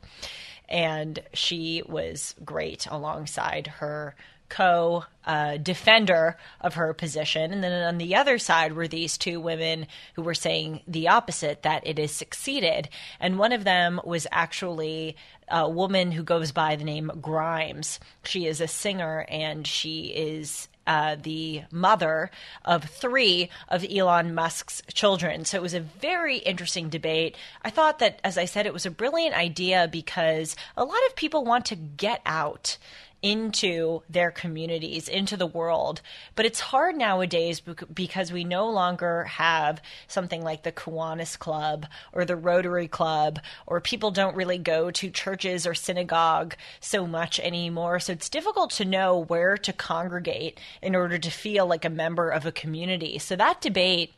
and 0.69 1.21
she 1.33 1.83
was 1.87 2.35
great 2.45 2.87
alongside 2.91 3.67
her 3.79 4.15
co 4.55 5.05
uh, 5.27 5.57
defender 5.57 6.37
of 6.61 6.75
her 6.75 6.95
position. 6.95 7.53
And 7.53 7.65
then 7.65 7.73
on 7.73 7.99
the 7.99 8.15
other 8.15 8.39
side 8.39 8.75
were 8.75 8.87
these 8.87 9.19
two 9.19 9.41
women 9.41 9.89
who 10.15 10.23
were 10.23 10.35
saying 10.35 10.83
the 10.87 11.09
opposite 11.09 11.63
that 11.63 11.85
it 11.85 11.99
has 11.99 12.13
succeeded. 12.13 12.89
And 13.19 13.39
one 13.39 13.51
of 13.51 13.65
them 13.65 14.01
was 14.05 14.29
actually 14.31 15.17
a 15.49 15.69
woman 15.69 16.13
who 16.13 16.23
goes 16.23 16.53
by 16.53 16.77
the 16.77 16.85
name 16.85 17.11
Grimes. 17.21 17.99
She 18.23 18.47
is 18.47 18.61
a 18.61 18.69
singer 18.69 19.27
and 19.29 19.67
she 19.67 20.05
is 20.05 20.69
uh, 20.87 21.17
the 21.21 21.63
mother 21.73 22.31
of 22.65 22.85
three 22.85 23.49
of 23.69 23.85
Elon 23.91 24.35
Musk's 24.35 24.83
children. 24.93 25.45
So 25.47 25.57
it 25.57 25.63
was 25.63 25.75
a 25.75 25.81
very 25.81 26.39
interesting 26.39 26.91
debate. 26.91 27.37
I 27.63 27.71
thought 27.71 27.99
that, 27.99 28.21
as 28.23 28.39
I 28.39 28.45
said, 28.45 28.67
it 28.67 28.73
was 28.73 28.87
a 28.87 28.91
brilliant 28.91 29.35
idea 29.35 29.89
because 29.91 30.55
a 30.77 30.85
lot 30.85 31.07
of 31.09 31.17
people 31.17 31.45
want 31.45 31.65
to 31.67 31.77
get 31.77 32.21
out 32.25 32.77
into 33.25 34.03
their 34.11 34.31
communities, 34.31 35.09
into 35.09 35.35
the 35.35 35.47
world. 35.47 36.03
But 36.37 36.45
it's 36.45 36.61
hard 36.61 36.95
nowadays 36.95 37.59
because 37.59 38.31
we 38.31 38.45
no 38.45 38.69
longer 38.69 39.25
have 39.25 39.81
something 40.07 40.43
like 40.43 40.63
the 40.63 40.71
Kiwanis 40.71 41.39
Club 41.39 41.87
or 42.13 42.27
the 42.27 42.37
Rotary 42.37 42.87
Club, 42.87 43.41
or 43.67 43.81
people 43.81 44.11
don't 44.11 44.37
really 44.37 44.59
go 44.59 44.91
to 44.91 45.09
churches 45.09 45.67
or 45.67 45.73
synagogue 45.73 46.55
so 46.81 47.07
much 47.07 47.41
anymore. 47.41 47.99
So 47.99 48.13
it's 48.13 48.29
difficult 48.29 48.71
to 48.73 48.85
know 48.85 49.19
where 49.19 49.57
to 49.57 49.73
congregate 49.73 50.61
in 50.83 50.95
order 50.95 51.17
to 51.17 51.31
feel 51.31 51.67
like 51.67 51.87
a 51.87 51.91
member 51.91 52.29
of 52.29 52.45
a 52.45 52.53
community. 52.53 53.19
So 53.19 53.37
that 53.37 53.63
debate 53.63 54.13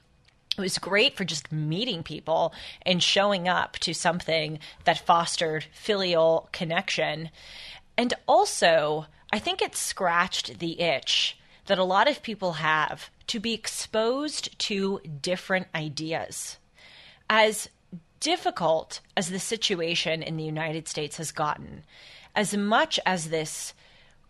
it 0.57 0.63
was 0.63 0.79
great 0.79 1.17
for 1.17 1.25
just 1.25 1.53
meeting 1.53 2.03
people 2.03 2.55
and 2.83 3.03
showing 3.03 3.47
up 3.47 3.75
to 3.81 3.93
something 3.93 4.59
that 4.85 5.05
fostered 5.05 5.67
filial 5.73 6.49
connection. 6.51 7.29
And 7.97 8.15
also, 8.27 9.07
I 9.33 9.39
think 9.39 9.63
it 9.63 9.75
scratched 9.75 10.59
the 10.59 10.81
itch 10.81 11.39
that 11.67 11.79
a 11.79 11.85
lot 11.85 12.09
of 12.09 12.23
people 12.23 12.55
have 12.55 13.11
to 13.29 13.41
be 13.41 13.55
exposed 13.55 14.57
to 14.61 15.01
different 15.21 15.67
ideas. 15.75 16.59
As 17.29 17.69
difficult 18.21 19.01
as 19.17 19.31
the 19.31 19.39
situation 19.39 20.23
in 20.23 20.37
the 20.37 20.45
United 20.45 20.89
States 20.89 21.17
has 21.17 21.33
gotten, 21.33 21.85
as 22.35 22.57
much 22.57 23.01
as 23.05 23.31
this 23.31 23.75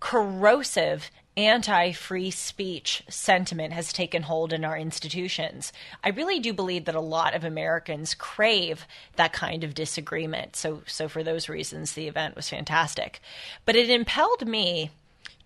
corrosive 0.01 1.11
anti 1.37 1.93
free 1.93 2.31
speech 2.31 3.03
sentiment 3.09 3.73
has 3.73 3.93
taken 3.93 4.23
hold 4.23 4.53
in 4.53 4.65
our 4.65 4.77
institutions. 4.77 5.73
I 6.03 6.11
really 6.11 6.41
do 6.41 6.53
believe 6.53 6.87
that 6.87 6.95
a 6.95 7.01
lot 7.01 7.35
of 7.35 7.45
Americans 7.45 8.15
crave 8.15 8.87
that 9.17 9.33
kind 9.33 9.63
of 9.63 9.75
disagreement. 9.75 10.57
So, 10.57 10.83
so 10.87 11.09
for 11.09 11.23
those 11.23 11.49
reasons, 11.49 11.93
the 11.93 12.09
event 12.09 12.37
was 12.37 12.49
fantastic. 12.49 13.21
But 13.65 13.77
it 13.77 13.91
impelled 13.91 14.47
me 14.47 14.91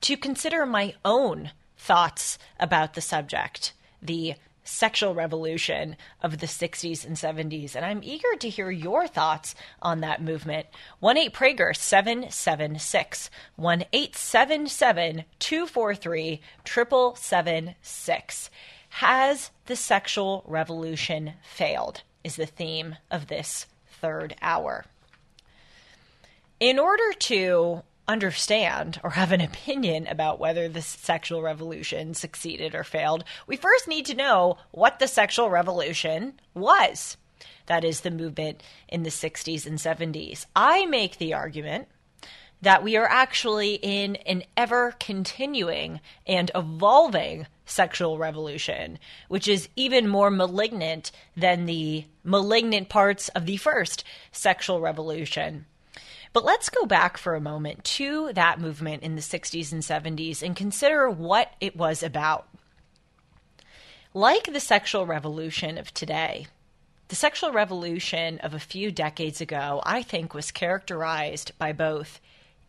to 0.02 0.16
consider 0.16 0.64
my 0.64 0.94
own 1.04 1.50
thoughts 1.76 2.38
about 2.58 2.94
the 2.94 3.00
subject, 3.00 3.72
the 4.00 4.34
sexual 4.64 5.14
revolution 5.14 5.96
of 6.22 6.38
the 6.38 6.46
60s 6.46 7.04
and 7.06 7.16
70s. 7.16 7.74
And 7.74 7.84
I'm 7.84 8.02
eager 8.02 8.34
to 8.38 8.48
hear 8.48 8.70
your 8.70 9.06
thoughts 9.06 9.54
on 9.82 10.00
that 10.00 10.22
movement. 10.22 10.66
1 11.00 11.16
8 11.16 11.32
Prager 11.32 11.76
776 11.76 13.30
1 13.56 13.84
877 13.92 15.24
243 15.38 16.40
7776. 16.64 18.50
Has 18.94 19.50
the 19.66 19.76
sexual 19.76 20.44
revolution 20.46 21.34
failed? 21.42 22.02
Is 22.24 22.36
the 22.36 22.46
theme 22.46 22.96
of 23.10 23.28
this 23.28 23.66
third 24.00 24.34
hour. 24.42 24.84
In 26.58 26.78
order 26.78 27.12
to 27.12 27.82
understand 28.10 29.00
or 29.02 29.10
have 29.10 29.32
an 29.32 29.40
opinion 29.40 30.06
about 30.06 30.40
whether 30.40 30.68
the 30.68 30.82
sexual 30.82 31.42
revolution 31.42 32.14
succeeded 32.14 32.74
or 32.74 32.84
failed, 32.84 33.24
we 33.46 33.56
first 33.56 33.88
need 33.88 34.06
to 34.06 34.14
know 34.14 34.58
what 34.72 34.98
the 34.98 35.08
sexual 35.08 35.48
revolution 35.50 36.34
was. 36.52 37.16
That 37.66 37.84
is 37.84 38.00
the 38.00 38.10
movement 38.10 38.62
in 38.88 39.04
the 39.04 39.10
60s 39.10 39.66
and 39.66 39.78
70s. 39.78 40.46
I 40.56 40.86
make 40.86 41.18
the 41.18 41.34
argument 41.34 41.88
that 42.62 42.82
we 42.82 42.96
are 42.96 43.06
actually 43.06 43.74
in 43.74 44.16
an 44.16 44.42
ever 44.56 44.94
continuing 45.00 46.00
and 46.26 46.50
evolving 46.54 47.46
sexual 47.64 48.18
revolution, 48.18 48.98
which 49.28 49.48
is 49.48 49.68
even 49.76 50.08
more 50.08 50.30
malignant 50.30 51.12
than 51.36 51.66
the 51.66 52.04
malignant 52.24 52.88
parts 52.88 53.28
of 53.30 53.46
the 53.46 53.56
first 53.56 54.04
sexual 54.32 54.80
revolution. 54.80 55.64
But 56.32 56.44
let's 56.44 56.68
go 56.68 56.86
back 56.86 57.16
for 57.16 57.34
a 57.34 57.40
moment 57.40 57.82
to 57.84 58.32
that 58.34 58.60
movement 58.60 59.02
in 59.02 59.16
the 59.16 59.20
60s 59.20 59.72
and 59.72 59.82
70s 59.82 60.42
and 60.42 60.54
consider 60.54 61.10
what 61.10 61.52
it 61.60 61.76
was 61.76 62.02
about. 62.02 62.48
Like 64.14 64.52
the 64.52 64.60
sexual 64.60 65.06
revolution 65.06 65.76
of 65.76 65.92
today, 65.92 66.46
the 67.08 67.16
sexual 67.16 67.50
revolution 67.50 68.38
of 68.38 68.54
a 68.54 68.60
few 68.60 68.92
decades 68.92 69.40
ago, 69.40 69.82
I 69.84 70.02
think, 70.02 70.32
was 70.32 70.52
characterized 70.52 71.52
by 71.58 71.72
both 71.72 72.20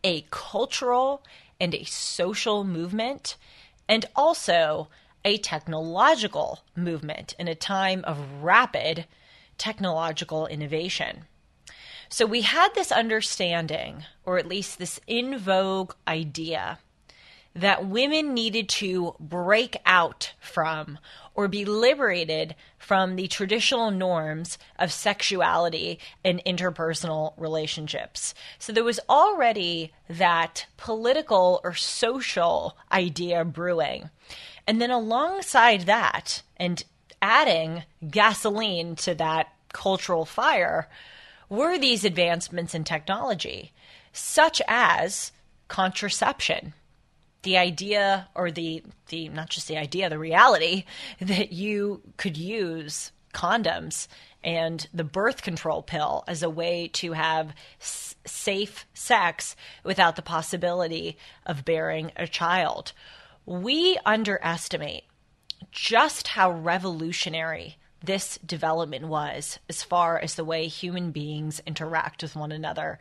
a 0.02 0.26
cultural 0.30 1.22
and 1.60 1.74
a 1.74 1.84
social 1.84 2.64
movement, 2.64 3.36
and 3.88 4.04
also 4.16 4.88
a 5.24 5.38
technological 5.38 6.60
movement 6.74 7.36
in 7.38 7.46
a 7.46 7.54
time 7.54 8.02
of 8.04 8.42
rapid 8.42 9.06
technological 9.58 10.48
innovation. 10.48 11.26
So 12.12 12.26
we 12.26 12.42
had 12.42 12.74
this 12.74 12.92
understanding, 12.92 14.04
or 14.26 14.36
at 14.36 14.46
least 14.46 14.78
this 14.78 15.00
in 15.06 15.38
vogue 15.38 15.94
idea, 16.06 16.78
that 17.54 17.86
women 17.86 18.34
needed 18.34 18.68
to 18.68 19.14
break 19.18 19.78
out 19.86 20.34
from 20.38 20.98
or 21.34 21.48
be 21.48 21.64
liberated 21.64 22.54
from 22.76 23.16
the 23.16 23.28
traditional 23.28 23.90
norms 23.90 24.58
of 24.78 24.92
sexuality 24.92 25.98
and 26.22 26.42
interpersonal 26.44 27.32
relationships. 27.38 28.34
So 28.58 28.74
there 28.74 28.84
was 28.84 29.00
already 29.08 29.90
that 30.10 30.66
political 30.76 31.62
or 31.64 31.72
social 31.72 32.76
idea 32.92 33.42
brewing. 33.42 34.10
And 34.66 34.82
then 34.82 34.90
alongside 34.90 35.86
that, 35.86 36.42
and 36.58 36.84
adding 37.22 37.84
gasoline 38.10 38.96
to 38.96 39.14
that 39.14 39.48
cultural 39.72 40.26
fire, 40.26 40.90
were 41.52 41.76
these 41.78 42.02
advancements 42.02 42.74
in 42.74 42.82
technology, 42.82 43.72
such 44.10 44.62
as 44.66 45.32
contraception. 45.68 46.72
The 47.42 47.58
idea 47.58 48.28
or 48.34 48.50
the 48.50 48.82
the 49.08 49.28
not 49.28 49.50
just 49.50 49.68
the 49.68 49.76
idea 49.76 50.08
the 50.08 50.18
reality 50.18 50.84
that 51.20 51.52
you 51.52 52.00
could 52.16 52.38
use 52.38 53.12
condoms 53.34 54.08
and 54.42 54.88
the 54.94 55.04
birth 55.04 55.42
control 55.42 55.82
pill 55.82 56.24
as 56.26 56.42
a 56.42 56.50
way 56.50 56.88
to 56.94 57.12
have 57.12 57.54
s- 57.80 58.16
safe 58.24 58.86
sex 58.94 59.54
without 59.84 60.16
the 60.16 60.22
possibility 60.22 61.18
of 61.44 61.66
bearing 61.66 62.12
a 62.16 62.26
child. 62.26 62.92
We 63.44 63.98
underestimate 64.06 65.04
just 65.70 66.28
how 66.28 66.50
revolutionary 66.50 67.76
this 68.04 68.38
development 68.44 69.06
was 69.06 69.58
as 69.68 69.82
far 69.82 70.18
as 70.18 70.34
the 70.34 70.44
way 70.44 70.66
human 70.66 71.10
beings 71.10 71.60
interact 71.66 72.22
with 72.22 72.36
one 72.36 72.52
another 72.52 72.98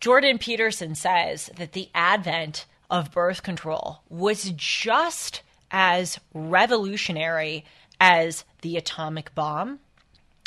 jordan 0.00 0.38
peterson 0.38 0.94
says 0.94 1.50
that 1.56 1.72
the 1.72 1.88
advent 1.94 2.66
of 2.90 3.12
birth 3.12 3.42
control 3.42 4.00
was 4.08 4.52
just 4.56 5.42
as 5.70 6.18
revolutionary 6.32 7.64
as 8.00 8.44
the 8.60 8.76
atomic 8.76 9.34
bomb, 9.34 9.80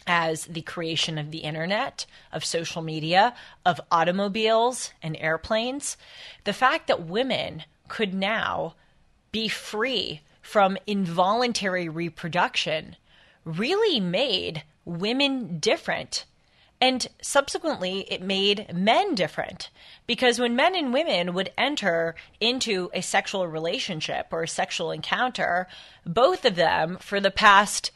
as 0.08 0.46
the 0.46 0.62
creation 0.62 1.18
of 1.18 1.32
the 1.32 1.40
internet, 1.40 2.06
of 2.32 2.46
social 2.46 2.82
media, 2.82 3.34
of 3.66 3.82
automobiles 3.92 4.92
and 5.02 5.16
airplanes. 5.18 5.98
The 6.46 6.54
fact 6.54 6.88
that 6.88 7.06
women 7.06 7.64
could 7.88 8.14
now 8.14 8.76
be 9.32 9.48
free 9.48 10.22
from 10.42 10.78
involuntary 10.88 11.90
reproduction 11.90 12.96
really 13.58 14.00
made 14.00 14.64
women 14.86 15.60
different 15.60 16.26
and 16.82 17.08
subsequently, 17.22 18.06
it 18.10 18.22
made 18.22 18.74
men 18.74 19.14
different 19.14 19.70
because 20.08 20.40
when 20.40 20.56
men 20.56 20.76
and 20.76 20.94
women 20.94 21.34
would 21.34 21.52
enter 21.58 22.16
into 22.40 22.90
a 22.94 23.02
sexual 23.02 23.48
relationship 23.48 24.28
or 24.32 24.44
a 24.44 24.48
sexual 24.48 24.92
encounter, 24.92 25.68
both 26.06 26.46
of 26.46 26.56
them, 26.56 26.98
for 27.02 27.20
the 27.20 27.32
past 27.32 27.92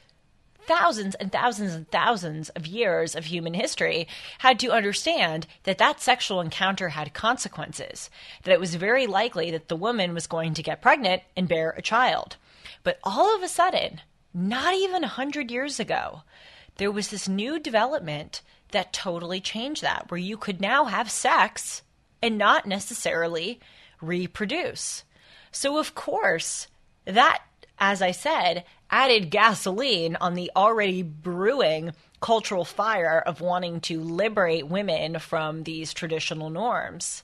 thousands 0.65 1.15
and 1.15 1.31
thousands 1.31 1.73
and 1.73 1.89
thousands 1.91 2.49
of 2.49 2.67
years 2.67 3.15
of 3.15 3.25
human 3.25 3.53
history, 3.53 4.07
had 4.39 4.59
to 4.59 4.71
understand 4.71 5.47
that 5.63 5.77
that 5.77 6.01
sexual 6.01 6.41
encounter 6.41 6.89
had 6.89 7.13
consequences, 7.13 8.09
that 8.43 8.51
it 8.51 8.59
was 8.59 8.75
very 8.75 9.07
likely 9.07 9.49
that 9.51 9.69
the 9.69 9.77
woman 9.77 10.13
was 10.13 10.27
going 10.27 10.53
to 10.53 10.63
get 10.63 10.81
pregnant 10.81 11.21
and 11.37 11.47
bear 11.47 11.71
a 11.71 11.81
child. 11.81 12.35
But 12.83 12.99
all 13.03 13.33
of 13.33 13.43
a 13.43 13.47
sudden, 13.47 14.01
not 14.33 14.73
even 14.73 15.03
a 15.03 15.07
hundred 15.07 15.51
years 15.51 15.79
ago, 15.79 16.23
there 16.77 16.91
was 16.91 17.09
this 17.09 17.29
new 17.29 17.59
development 17.59 18.41
that 18.71 18.93
totally 18.93 19.39
changed 19.39 19.83
that, 19.83 20.09
where 20.09 20.19
you 20.19 20.37
could 20.37 20.59
now 20.59 20.85
have 20.85 21.11
sex 21.11 21.83
and 22.21 22.37
not 22.37 22.65
necessarily 22.65 23.59
reproduce. 24.01 25.03
So, 25.51 25.77
of 25.77 25.93
course, 25.93 26.67
that, 27.05 27.43
as 27.77 28.01
I 28.01 28.11
said, 28.11 28.63
added 28.89 29.29
gasoline 29.29 30.15
on 30.15 30.33
the 30.33 30.51
already 30.55 31.03
brewing 31.03 31.91
cultural 32.21 32.65
fire 32.65 33.21
of 33.25 33.41
wanting 33.41 33.81
to 33.81 33.99
liberate 33.99 34.67
women 34.67 35.19
from 35.19 35.63
these 35.63 35.93
traditional 35.93 36.49
norms. 36.49 37.21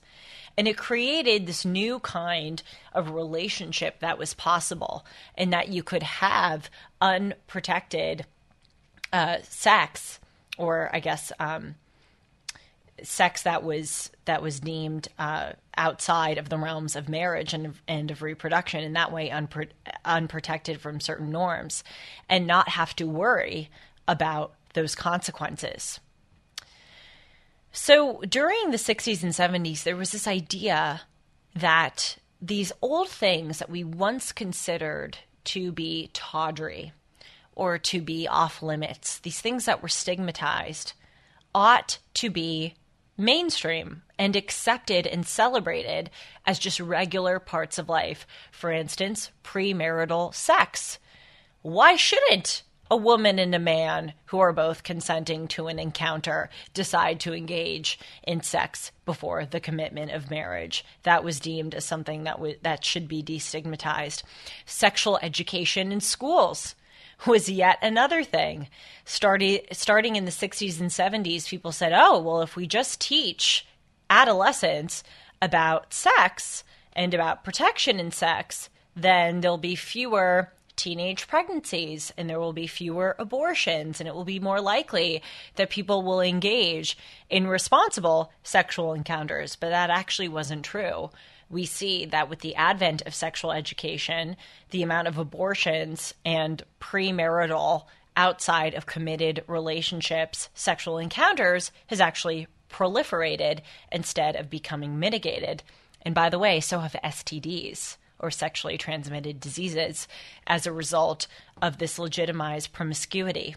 And 0.60 0.68
it 0.68 0.76
created 0.76 1.46
this 1.46 1.64
new 1.64 2.00
kind 2.00 2.62
of 2.92 3.12
relationship 3.12 4.00
that 4.00 4.18
was 4.18 4.34
possible, 4.34 5.06
and 5.34 5.54
that 5.54 5.68
you 5.68 5.82
could 5.82 6.02
have 6.02 6.68
unprotected 7.00 8.26
uh, 9.10 9.38
sex 9.42 10.20
or 10.58 10.90
I 10.92 11.00
guess 11.00 11.32
um, 11.38 11.76
sex 13.02 13.44
that 13.44 13.62
was 13.62 14.10
that 14.26 14.42
was 14.42 14.60
deemed 14.60 15.08
uh, 15.18 15.52
outside 15.78 16.36
of 16.36 16.50
the 16.50 16.58
realms 16.58 16.94
of 16.94 17.08
marriage 17.08 17.54
and 17.54 17.72
and 17.88 18.10
of 18.10 18.20
reproduction, 18.20 18.84
in 18.84 18.92
that 18.92 19.12
way 19.12 19.30
unpro- 19.30 19.70
unprotected 20.04 20.78
from 20.78 21.00
certain 21.00 21.30
norms, 21.30 21.82
and 22.28 22.46
not 22.46 22.68
have 22.68 22.94
to 22.96 23.06
worry 23.06 23.70
about 24.06 24.52
those 24.74 24.94
consequences. 24.94 26.00
So 27.72 28.20
during 28.28 28.70
the 28.70 28.76
60s 28.76 29.22
and 29.22 29.32
70s, 29.32 29.84
there 29.84 29.96
was 29.96 30.10
this 30.10 30.26
idea 30.26 31.02
that 31.54 32.16
these 32.40 32.72
old 32.82 33.08
things 33.08 33.58
that 33.58 33.70
we 33.70 33.84
once 33.84 34.32
considered 34.32 35.18
to 35.44 35.72
be 35.72 36.10
tawdry 36.12 36.92
or 37.54 37.78
to 37.78 38.00
be 38.00 38.26
off 38.26 38.62
limits, 38.62 39.18
these 39.18 39.40
things 39.40 39.66
that 39.66 39.82
were 39.82 39.88
stigmatized, 39.88 40.94
ought 41.54 41.98
to 42.14 42.30
be 42.30 42.74
mainstream 43.16 44.02
and 44.18 44.34
accepted 44.34 45.06
and 45.06 45.26
celebrated 45.26 46.10
as 46.46 46.58
just 46.58 46.80
regular 46.80 47.38
parts 47.38 47.78
of 47.78 47.88
life. 47.88 48.26
For 48.50 48.72
instance, 48.72 49.30
premarital 49.44 50.34
sex. 50.34 50.98
Why 51.62 51.96
shouldn't 51.96 52.62
a 52.90 52.96
woman 52.96 53.38
and 53.38 53.54
a 53.54 53.58
man 53.60 54.12
who 54.26 54.40
are 54.40 54.52
both 54.52 54.82
consenting 54.82 55.46
to 55.46 55.68
an 55.68 55.78
encounter 55.78 56.50
decide 56.74 57.20
to 57.20 57.32
engage 57.32 57.98
in 58.24 58.42
sex 58.42 58.90
before 59.04 59.46
the 59.46 59.60
commitment 59.60 60.10
of 60.10 60.30
marriage. 60.30 60.84
That 61.04 61.22
was 61.22 61.38
deemed 61.38 61.74
as 61.74 61.84
something 61.84 62.24
that 62.24 62.36
w- 62.36 62.58
that 62.62 62.84
should 62.84 63.06
be 63.06 63.22
destigmatized. 63.22 64.24
Sexual 64.66 65.20
education 65.22 65.92
in 65.92 66.00
schools 66.00 66.74
was 67.26 67.48
yet 67.48 67.78
another 67.80 68.24
thing. 68.24 68.68
Starting 69.04 69.60
starting 69.70 70.16
in 70.16 70.24
the 70.24 70.32
60s 70.32 70.80
and 70.80 70.90
70s, 70.90 71.48
people 71.48 71.70
said, 71.70 71.92
"Oh, 71.94 72.18
well, 72.18 72.42
if 72.42 72.56
we 72.56 72.66
just 72.66 73.00
teach 73.00 73.66
adolescents 74.08 75.04
about 75.40 75.94
sex 75.94 76.64
and 76.92 77.14
about 77.14 77.44
protection 77.44 78.00
in 78.00 78.10
sex, 78.10 78.68
then 78.96 79.40
there'll 79.40 79.58
be 79.58 79.76
fewer 79.76 80.52
teenage 80.80 81.28
pregnancies 81.28 82.12
and 82.16 82.28
there 82.28 82.40
will 82.40 82.52
be 82.52 82.66
fewer 82.66 83.14
abortions 83.18 84.00
and 84.00 84.08
it 84.08 84.14
will 84.14 84.24
be 84.24 84.40
more 84.40 84.60
likely 84.60 85.22
that 85.56 85.70
people 85.70 86.02
will 86.02 86.20
engage 86.20 86.96
in 87.28 87.46
responsible 87.46 88.32
sexual 88.42 88.92
encounters." 88.92 89.56
But 89.56 89.70
that 89.70 89.90
actually 89.90 90.28
wasn't 90.28 90.64
true 90.64 91.10
we 91.50 91.66
see 91.66 92.04
that 92.06 92.30
with 92.30 92.38
the 92.38 92.54
advent 92.54 93.02
of 93.02 93.14
sexual 93.14 93.50
education, 93.50 94.36
the 94.70 94.84
amount 94.84 95.08
of 95.08 95.18
abortions 95.18 96.14
and 96.24 96.62
premarital, 96.80 97.86
outside 98.16 98.74
of 98.74 98.86
committed 98.86 99.42
relationships, 99.46 100.48
sexual 100.54 100.98
encounters 100.98 101.72
has 101.88 102.00
actually 102.00 102.46
proliferated 102.70 103.60
instead 103.90 104.36
of 104.36 104.48
becoming 104.48 104.98
mitigated. 104.98 105.62
And 106.02 106.14
by 106.14 106.28
the 106.28 106.38
way, 106.38 106.60
so 106.60 106.78
have 106.78 106.96
STDs 107.02 107.96
or 108.20 108.30
sexually 108.30 108.78
transmitted 108.78 109.40
diseases 109.40 110.06
as 110.46 110.66
a 110.66 110.72
result 110.72 111.26
of 111.60 111.78
this 111.78 111.98
legitimized 111.98 112.72
promiscuity. 112.72 113.56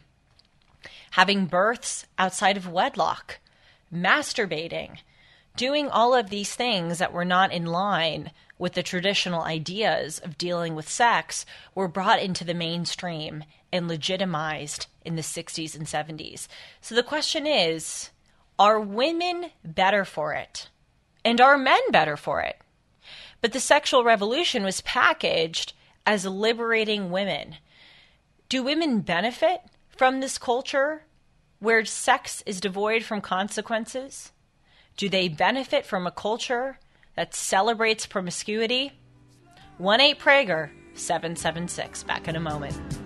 Having 1.11 1.45
births 1.45 2.06
outside 2.18 2.57
of 2.57 2.68
wedlock, 2.68 3.40
masturbating, 3.94 4.98
doing 5.56 5.88
all 5.90 6.15
of 6.15 6.30
these 6.30 6.56
things 6.56 6.98
that 6.98 7.14
were 7.14 7.26
not 7.26 7.52
in 7.52 7.65
line 7.65 8.31
with 8.57 8.73
the 8.73 8.84
traditional 8.84 9.41
ideas 9.41 10.19
of 10.19 10.38
dealing 10.38 10.76
with 10.76 10.90
sex 10.90 11.45
were 11.76 11.88
brought 11.88 12.22
into 12.22 12.44
the 12.44 12.53
mainstream 12.53 13.44
and 13.72 13.88
legitimized 13.88 14.88
in 15.03 15.15
the 15.15 15.22
60s 15.22 15.76
and 15.76 15.85
70s. 15.85 16.48
So 16.81 16.95
the 16.95 17.03
question 17.03 17.45
is 17.45 18.10
are 18.60 18.80
women 18.80 19.52
better 19.64 20.06
for 20.06 20.34
it? 20.34 20.69
And 21.26 21.41
are 21.41 21.57
men 21.57 21.81
better 21.91 22.15
for 22.15 22.41
it? 22.41 22.57
But 23.44 23.52
the 23.52 23.60
sexual 23.60 24.06
revolution 24.06 24.64
was 24.64 24.80
packaged 24.80 25.74
as 26.06 26.26
liberating 26.26 27.11
women. 27.11 27.57
Do 28.48 28.64
women 28.64 29.02
benefit 29.02 29.60
from 29.90 30.22
this 30.22 30.38
culture 30.38 31.03
where 31.60 31.84
sex 31.84 32.41
is 32.45 32.61
devoid 32.61 33.03
from 33.03 33.20
consequences? 33.20 34.32
Do 34.95 35.10
they 35.10 35.28
benefit 35.28 35.86
from 35.86 36.07
a 36.07 36.11
culture 36.11 36.80
that 37.18 37.36
celebrates 37.36 38.06
promiscuity? 38.06 38.94
1 39.78 39.99
8 39.99 40.20
Prager 40.20 40.70
776. 40.94 42.03
Back 42.03 42.30
in 42.30 42.38
a 42.38 42.40
moment. 42.40 43.02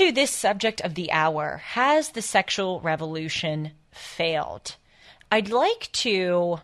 To 0.00 0.10
this 0.10 0.30
subject 0.30 0.80
of 0.80 0.94
the 0.94 1.12
hour 1.12 1.58
Has 1.58 2.12
the 2.12 2.22
sexual 2.22 2.80
revolution 2.80 3.72
failed? 3.92 4.76
I'd 5.30 5.50
like 5.50 5.92
to 5.92 6.60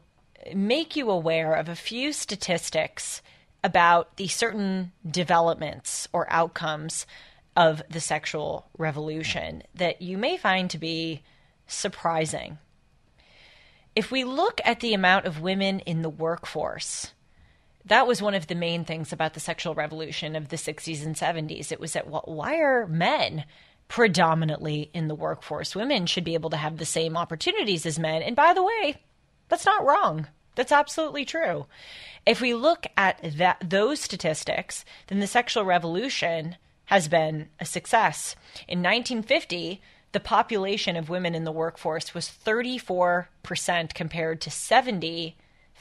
make 0.55 0.97
you 0.97 1.11
aware 1.11 1.53
of 1.53 1.69
a 1.69 1.77
few 1.77 2.15
statistics 2.15 3.21
about 3.63 4.17
the 4.17 4.29
certain 4.29 4.93
developments 5.07 6.09
or 6.15 6.33
outcomes 6.33 7.07
of 7.55 7.83
the 7.91 8.01
sexual 8.01 8.71
revolution 8.79 9.65
that 9.75 10.01
you 10.01 10.17
may 10.17 10.39
find 10.39 10.71
to 10.71 10.79
be 10.79 11.21
surprising. 11.67 12.57
If 13.95 14.11
we 14.11 14.25
look 14.25 14.63
at 14.65 14.81
the 14.81 14.95
amount 14.95 15.27
of 15.27 15.43
women 15.43 15.81
in 15.81 16.01
the 16.01 16.09
workforce, 16.09 17.13
that 17.87 18.07
was 18.07 18.21
one 18.21 18.35
of 18.35 18.49
the 18.49 18.55
main 18.55 18.85
things 18.85 19.13
about 19.13 19.35
the 19.35 19.41
sexual 19.41 19.75
revolution 19.75 20.37
of 20.37 20.49
the 20.49 20.57
60s 20.57 21.05
and 21.05 21.15
70s. 21.15 21.73
It 21.73 21.81
was 21.81 21.93
that, 21.93 22.09
well, 22.09 22.25
why 22.27 22.57
are 22.57 22.87
men 22.87 23.45
predominantly 23.89 24.91
in 24.93 25.09
the 25.09 25.15
workforce? 25.15 25.77
Women 25.77 26.07
should 26.07 26.25
be 26.25 26.35
able 26.35 26.51
to 26.51 26.57
have 26.57 26.79
the 26.79 26.85
same 26.85 27.17
opportunities 27.17 27.87
as 27.87 27.99
men. 27.99 28.23
And 28.23 28.35
by 28.35 28.53
the 28.53 28.65
way, 28.65 28.97
that's 29.49 29.67
not 29.67 29.85
wrong. 29.85 30.27
That's 30.57 30.73
absolutely 30.73 31.25
true. 31.25 31.67
If 32.25 32.41
we 32.41 32.55
look 32.55 32.87
at 32.97 33.21
that 33.37 33.59
those 33.65 34.01
statistics, 34.01 34.85
then 35.07 35.21
the 35.21 35.27
sexual 35.27 35.65
revolution 35.65 36.57
has 36.87 37.09
been 37.09 37.51
a 37.61 37.65
success. 37.65 38.35
In 38.67 38.79
1950, 38.79 39.81
the 40.13 40.21
population 40.21 40.97
of 40.97 41.09
women 41.09 41.35
in 41.35 41.45
the 41.45 41.53
workforce 41.53 42.15
was 42.15 42.33
34% 42.45 43.95
compared 43.95 44.41
to 44.41 44.51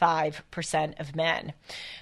75% 0.01 0.99
of 0.99 1.15
men, 1.15 1.53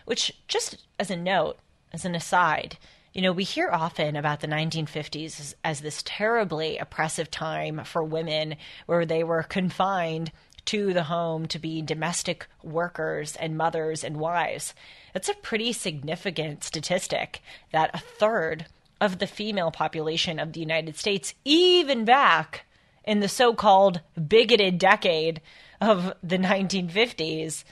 which, 0.06 0.32
just 0.48 0.86
as 0.99 1.11
a 1.11 1.15
note, 1.15 1.57
as 1.91 2.06
an 2.06 2.15
aside, 2.15 2.78
you 3.14 3.22
know, 3.22 3.32
we 3.32 3.44
hear 3.44 3.70
often 3.70 4.15
about 4.15 4.40
the 4.40 4.48
1950s 4.48 5.40
as, 5.40 5.56
as, 5.64 5.82
this 5.82 6.02
terribly 6.03 6.78
oppressive 6.78 7.30
time 7.30 7.84
for 7.86 8.03
women 8.03 8.56
where 8.88 9.06
they 9.06 9.24
were 9.24 9.44
confined 9.44 10.32
to 10.65 10.94
the 10.94 11.03
home 11.03 11.45
to 11.48 11.60
be 11.60 11.82
domestic 11.82 12.48
workers 12.64 13.36
and 13.36 13.57
mothers 13.57 14.03
and 14.03 14.18
wives. 14.18 14.74
That's 15.14 15.30
a 15.30 15.36
pretty 15.36 15.74
significant 15.74 16.64
statistic 16.64 17.41
that 17.72 17.91
a 17.94 17.99
third 17.99 18.65
of 18.99 19.20
the 19.20 19.28
female 19.28 19.70
population 19.70 20.40
of 20.40 20.53
the 20.53 20.61
United 20.61 20.98
States, 20.98 21.34
even 21.44 22.06
back 22.06 22.65
in 23.03 23.20
the 23.20 23.28
so 23.28 23.53
called 23.53 24.02
bigoted 24.28 24.78
decade 24.78 25.41
of 25.82 26.14
the 26.24 26.38
1950s, 26.38 27.64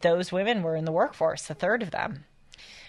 those 0.00 0.32
women 0.32 0.62
were 0.62 0.76
in 0.76 0.84
the 0.84 0.92
workforce, 0.92 1.48
a 1.50 1.54
third 1.54 1.82
of 1.82 1.90
them. 1.90 2.24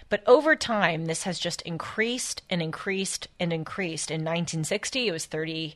But 0.09 0.23
over 0.27 0.55
time, 0.55 1.05
this 1.05 1.23
has 1.23 1.39
just 1.39 1.61
increased 1.63 2.43
and 2.49 2.61
increased 2.61 3.27
and 3.39 3.51
increased. 3.51 4.11
In 4.11 4.21
1960, 4.21 5.07
it 5.07 5.11
was 5.11 5.27
38%. 5.27 5.75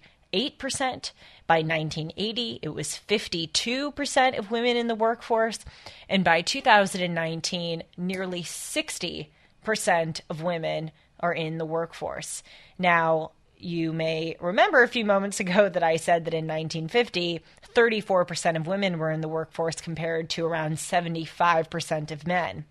By 1.48 1.62
1980, 1.62 2.60
it 2.62 2.70
was 2.70 3.00
52% 3.08 4.38
of 4.38 4.52
women 4.52 4.78
in 4.78 4.88
the 4.88 4.96
workforce. 4.96 5.60
And 6.08 6.24
by 6.24 6.42
2019, 6.42 7.84
nearly 7.98 8.44
60% 8.44 9.30
of 10.30 10.44
women 10.44 10.92
are 11.20 11.34
in 11.34 11.58
the 11.58 11.66
workforce. 11.66 12.44
Now, 12.78 13.32
you 13.60 13.94
may 13.94 14.36
remember 14.40 14.82
a 14.82 14.88
few 14.88 15.06
moments 15.06 15.40
ago 15.40 15.70
that 15.70 15.84
I 15.84 15.98
said 15.98 16.26
that 16.26 16.34
in 16.34 16.48
1950, 16.48 17.42
34% 17.74 18.56
of 18.56 18.68
women 18.68 18.98
were 18.98 19.12
in 19.12 19.22
the 19.22 19.28
workforce 19.28 19.76
compared 19.76 20.30
to 20.32 20.46
around 20.46 20.78
75% 20.78 22.12
of 22.12 22.26
men. 22.26 22.66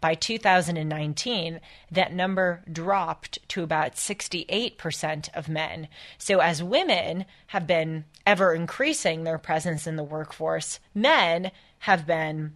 By 0.00 0.14
2019, 0.14 1.60
that 1.90 2.12
number 2.12 2.62
dropped 2.70 3.46
to 3.48 3.62
about 3.62 3.94
68% 3.94 5.28
of 5.34 5.48
men. 5.48 5.88
So, 6.18 6.38
as 6.38 6.62
women 6.62 7.24
have 7.48 7.66
been 7.66 8.04
ever 8.24 8.54
increasing 8.54 9.24
their 9.24 9.38
presence 9.38 9.88
in 9.88 9.96
the 9.96 10.04
workforce, 10.04 10.78
men 10.94 11.50
have 11.80 12.06
been 12.06 12.52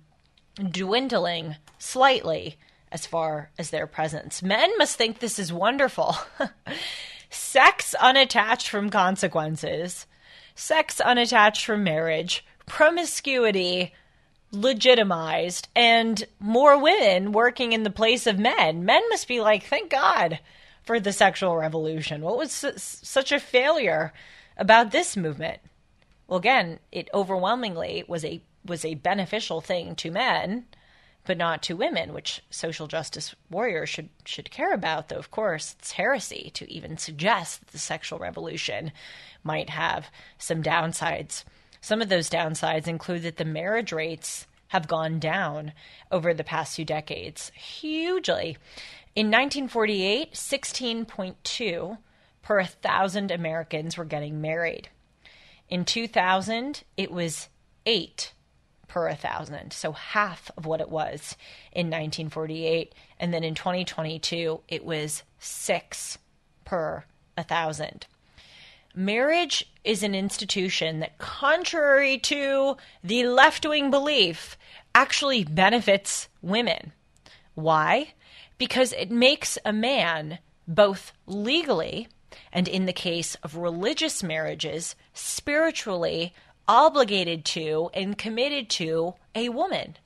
dwindling 0.71 1.57
slightly 1.79 2.59
as 2.93 3.07
far 3.07 3.51
as 3.59 3.71
their 3.71 3.87
presence. 3.87 4.43
Men 4.43 4.71
must 4.79 4.97
think 4.97 5.19
this 5.19 5.39
is 5.39 5.53
wonderful. 5.53 6.15
sex 7.35 7.95
unattached 8.01 8.69
from 8.69 8.91
consequences, 8.91 10.07
sex 10.55 11.01
unattached 11.01 11.65
from 11.65 11.85
marriage, 11.85 12.45
promiscuity 12.67 13.93
legitimized, 14.53 15.69
and 15.75 16.25
more 16.39 16.79
women 16.79 17.33
working 17.33 17.73
in 17.73 17.83
the 17.83 17.91
place 17.91 18.27
of 18.27 18.39
men. 18.39 18.85
Men 18.85 19.03
must 19.09 19.27
be 19.27 19.41
like, 19.41 19.65
thank 19.65 19.91
God 19.91 20.39
for 20.83 21.01
the 21.01 21.13
sexual 21.13 21.57
revolution. 21.57 22.23
What 22.23 22.37
was 22.37 22.53
su- 22.53 22.73
such 22.77 23.33
a 23.33 23.41
failure 23.41 24.13
about 24.57 24.91
this 24.91 25.17
movement? 25.17 25.61
Well, 26.27 26.39
again, 26.39 26.79
it 26.91 27.09
overwhelmingly 27.15 28.05
was 28.07 28.25
a 28.25 28.43
was 28.65 28.85
a 28.85 28.95
beneficial 28.95 29.61
thing 29.61 29.97
to 29.97 30.11
men 30.11 30.67
but 31.25 31.39
not 31.39 31.63
to 31.63 31.77
women, 31.77 32.13
which 32.13 32.43
social 32.51 32.87
justice 32.87 33.35
warriors 33.51 33.89
should 33.89 34.09
should 34.25 34.51
care 34.51 34.73
about. 34.73 35.09
Though, 35.09 35.19
of 35.19 35.31
course, 35.31 35.77
it's 35.79 35.93
heresy 35.93 36.51
to 36.55 36.71
even 36.71 36.99
suggest 36.99 37.61
that 37.61 37.69
the 37.69 37.79
sexual 37.79 38.19
revolution 38.19 38.93
might 39.45 39.71
have 39.71 40.11
some 40.39 40.63
downsides. 40.63 41.45
Some 41.81 42.03
of 42.03 42.09
those 42.09 42.31
downsides 42.31 42.87
include 42.87 43.23
that 43.23 43.37
the 43.37 43.45
marriage 43.45 43.93
rates 43.93 44.47
have 44.69 44.89
gone 44.89 45.19
down 45.19 45.73
over 46.11 46.33
the 46.33 46.45
past 46.45 46.77
few 46.77 46.85
decades 46.85 47.51
hugely. 47.55 48.57
In 49.15 49.27
1948, 49.27 50.33
16.2 50.33 51.99
per 52.41 52.57
1,000 52.57 53.31
Americans 53.31 53.99
were 53.99 54.05
getting 54.05 54.41
married. 54.41 54.89
In 55.69 55.85
2000, 55.85 56.85
it 56.97 57.11
was 57.11 57.49
8 57.85 58.33
per 58.93 59.09
1,000, 59.09 59.73
so 59.73 59.93
half 59.93 60.51
of 60.55 60.67
what 60.67 60.83
it 60.83 60.91
was 60.91 61.35
in 61.73 61.87
1948. 61.87 62.95
And 63.19 63.33
then 63.33 63.43
in 63.43 63.55
2022, 63.55 64.61
it 64.69 64.85
was 64.85 65.23
6 65.39 66.19
per 66.67 67.05
1,000. 67.37 68.07
Marriage 68.95 69.73
is 69.83 70.03
an 70.03 70.15
institution 70.15 71.01
that, 71.01 71.17
contrary 71.17 72.19
to 72.19 72.77
the 73.03 73.25
left 73.25 73.65
wing 73.65 73.91
belief, 73.91 74.59
actually 74.95 75.43
benefits 75.43 76.29
women. 76.43 76.93
Why? 77.55 78.13
Because 78.59 78.93
it 78.93 79.11
makes 79.11 79.57
a 79.65 79.73
man 79.73 80.39
both 80.69 81.15
legally 81.27 82.09
and, 82.53 82.69
in 82.69 82.85
the 82.85 82.93
case 82.93 83.37
of 83.37 83.57
religious 83.57 84.23
marriages, 84.23 84.97
spiritually 85.15 86.35
obligated 86.69 87.45
to 87.45 87.91
and 87.95 88.17
committed 88.17 88.71
to 88.71 89.15
a 89.35 89.49
woman. 89.49 89.97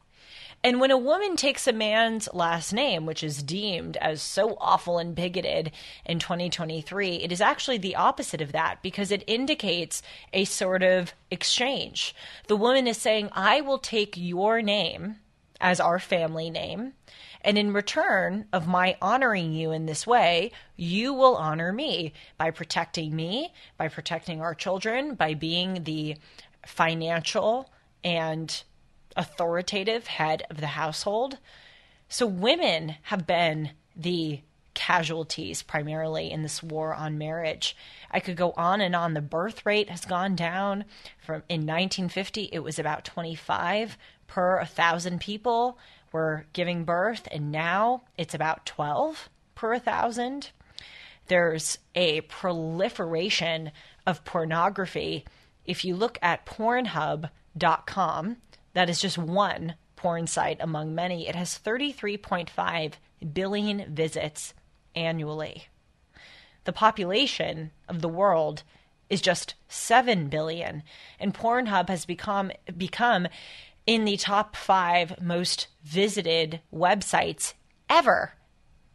And 0.64 0.80
when 0.80 0.90
a 0.90 0.98
woman 0.98 1.36
takes 1.36 1.68
a 1.68 1.72
man's 1.72 2.28
last 2.32 2.72
name, 2.72 3.06
which 3.06 3.22
is 3.22 3.42
deemed 3.42 3.96
as 3.98 4.20
so 4.20 4.56
awful 4.60 4.98
and 4.98 5.14
bigoted 5.14 5.70
in 6.04 6.18
2023, 6.18 7.16
it 7.16 7.30
is 7.30 7.40
actually 7.40 7.78
the 7.78 7.94
opposite 7.94 8.40
of 8.40 8.52
that 8.52 8.82
because 8.82 9.12
it 9.12 9.22
indicates 9.26 10.02
a 10.32 10.44
sort 10.44 10.82
of 10.82 11.12
exchange. 11.30 12.16
The 12.48 12.56
woman 12.56 12.88
is 12.88 12.96
saying, 12.96 13.28
I 13.32 13.60
will 13.60 13.78
take 13.78 14.16
your 14.16 14.60
name 14.60 15.16
as 15.60 15.78
our 15.78 15.98
family 15.98 16.50
name. 16.50 16.94
And 17.42 17.56
in 17.56 17.72
return 17.72 18.46
of 18.52 18.66
my 18.66 18.96
honoring 19.00 19.52
you 19.52 19.70
in 19.70 19.86
this 19.86 20.04
way, 20.04 20.50
you 20.74 21.14
will 21.14 21.36
honor 21.36 21.72
me 21.72 22.12
by 22.38 22.50
protecting 22.50 23.14
me, 23.14 23.52
by 23.76 23.86
protecting 23.86 24.40
our 24.40 24.54
children, 24.54 25.14
by 25.14 25.34
being 25.34 25.84
the 25.84 26.16
financial 26.66 27.70
and 28.04 28.62
authoritative 29.16 30.06
head 30.06 30.42
of 30.50 30.58
the 30.58 30.66
household. 30.68 31.38
So 32.08 32.26
women 32.26 32.96
have 33.02 33.26
been 33.26 33.70
the 33.96 34.40
casualties 34.74 35.62
primarily 35.62 36.30
in 36.30 36.42
this 36.42 36.62
war 36.62 36.94
on 36.94 37.16
marriage. 37.16 37.74
I 38.10 38.20
could 38.20 38.36
go 38.36 38.52
on 38.58 38.82
and 38.82 38.94
on. 38.94 39.14
The 39.14 39.22
birth 39.22 39.64
rate 39.64 39.88
has 39.88 40.04
gone 40.04 40.36
down 40.36 40.84
from 41.18 41.42
in 41.48 41.62
1950 41.62 42.50
it 42.52 42.58
was 42.58 42.78
about 42.78 43.04
25 43.04 43.96
per 44.26 44.58
1000 44.58 45.18
people 45.18 45.78
were 46.12 46.46
giving 46.52 46.84
birth 46.84 47.26
and 47.32 47.50
now 47.50 48.02
it's 48.18 48.34
about 48.34 48.66
12 48.66 49.30
per 49.54 49.70
1000. 49.72 50.50
There's 51.28 51.78
a 51.94 52.20
proliferation 52.22 53.72
of 54.06 54.24
pornography 54.24 55.24
if 55.66 55.84
you 55.84 55.96
look 55.96 56.18
at 56.22 56.46
Pornhub.com, 56.46 58.36
that 58.72 58.90
is 58.90 59.00
just 59.00 59.18
one 59.18 59.74
porn 59.96 60.26
site 60.26 60.58
among 60.60 60.94
many. 60.94 61.28
It 61.28 61.34
has 61.34 61.58
33.5 61.58 62.92
billion 63.32 63.94
visits 63.94 64.54
annually. 64.94 65.68
The 66.64 66.72
population 66.72 67.70
of 67.88 68.02
the 68.02 68.08
world 68.08 68.62
is 69.08 69.20
just 69.20 69.54
7 69.68 70.28
billion 70.28 70.82
and 71.18 71.32
Pornhub 71.32 71.88
has 71.88 72.04
become 72.04 72.50
become 72.76 73.28
in 73.86 74.04
the 74.04 74.16
top 74.16 74.56
5 74.56 75.22
most 75.22 75.68
visited 75.84 76.60
websites 76.74 77.54
ever 77.88 78.32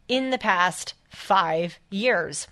in 0.08 0.30
the 0.30 0.38
past 0.38 0.94
5 1.08 1.78
years. 1.90 2.46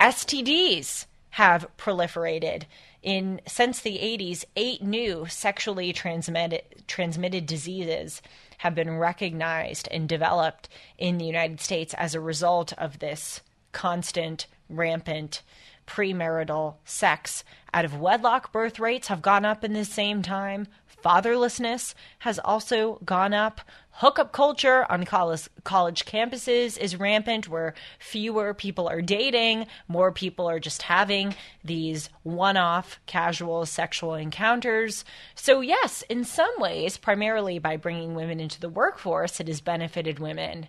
STDs 0.00 1.06
have 1.30 1.68
proliferated 1.76 2.64
in 3.02 3.40
since 3.46 3.80
the 3.80 3.98
80s, 3.98 4.44
eight 4.56 4.82
new 4.82 5.26
sexually 5.26 5.92
transmitted 5.92 6.62
transmitted 6.86 7.46
diseases 7.46 8.22
have 8.58 8.74
been 8.74 8.98
recognized 8.98 9.88
and 9.90 10.08
developed 10.08 10.68
in 10.98 11.18
the 11.18 11.24
United 11.24 11.60
States 11.60 11.94
as 11.94 12.14
a 12.14 12.20
result 12.20 12.72
of 12.74 12.98
this 12.98 13.40
constant, 13.72 14.46
rampant 14.68 15.42
premarital 15.86 16.74
sex. 16.84 17.44
Out 17.72 17.84
of 17.84 18.00
wedlock 18.00 18.52
birth 18.52 18.78
rates 18.78 19.08
have 19.08 19.22
gone 19.22 19.44
up 19.44 19.62
in 19.62 19.72
the 19.72 19.84
same 19.84 20.22
time. 20.22 20.66
Fatherlessness 21.06 21.94
has 22.18 22.40
also 22.40 22.98
gone 23.04 23.32
up. 23.32 23.60
Hookup 23.90 24.32
culture 24.32 24.84
on 24.90 25.04
college, 25.04 25.48
college 25.62 26.04
campuses 26.04 26.76
is 26.76 26.98
rampant, 26.98 27.48
where 27.48 27.74
fewer 28.00 28.52
people 28.52 28.88
are 28.88 29.00
dating, 29.00 29.68
more 29.86 30.10
people 30.10 30.50
are 30.50 30.58
just 30.58 30.82
having 30.82 31.36
these 31.62 32.10
one 32.24 32.56
off 32.56 32.98
casual 33.06 33.66
sexual 33.66 34.14
encounters. 34.14 35.04
So, 35.36 35.60
yes, 35.60 36.02
in 36.08 36.24
some 36.24 36.50
ways, 36.58 36.96
primarily 36.96 37.60
by 37.60 37.76
bringing 37.76 38.16
women 38.16 38.40
into 38.40 38.58
the 38.58 38.68
workforce, 38.68 39.38
it 39.38 39.46
has 39.46 39.60
benefited 39.60 40.18
women. 40.18 40.66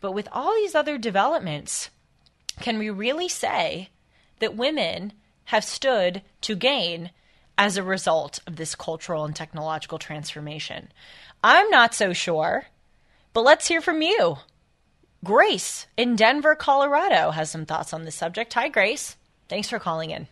But 0.00 0.12
with 0.12 0.28
all 0.32 0.54
these 0.54 0.74
other 0.74 0.96
developments, 0.96 1.90
can 2.58 2.78
we 2.78 2.88
really 2.88 3.28
say 3.28 3.90
that 4.38 4.56
women 4.56 5.12
have 5.48 5.62
stood 5.62 6.22
to 6.40 6.56
gain 6.56 7.10
as 7.56 7.76
a 7.76 7.82
result 7.82 8.40
of 8.46 8.56
this 8.56 8.74
cultural 8.74 9.24
and 9.24 9.34
technological 9.34 9.98
transformation? 9.98 10.88
I'm 11.42 11.68
not 11.70 11.94
so 11.94 12.12
sure, 12.12 12.66
but 13.32 13.44
let's 13.44 13.68
hear 13.68 13.80
from 13.80 14.02
you. 14.02 14.38
Grace 15.22 15.86
in 15.96 16.16
Denver, 16.16 16.54
Colorado 16.54 17.30
has 17.30 17.50
some 17.50 17.64
thoughts 17.64 17.92
on 17.92 18.04
this 18.04 18.14
subject. 18.14 18.52
Hi, 18.54 18.68
Grace. 18.68 19.16
Thanks 19.48 19.68
for 19.68 19.78
calling 19.78 20.10
in. 20.10 20.28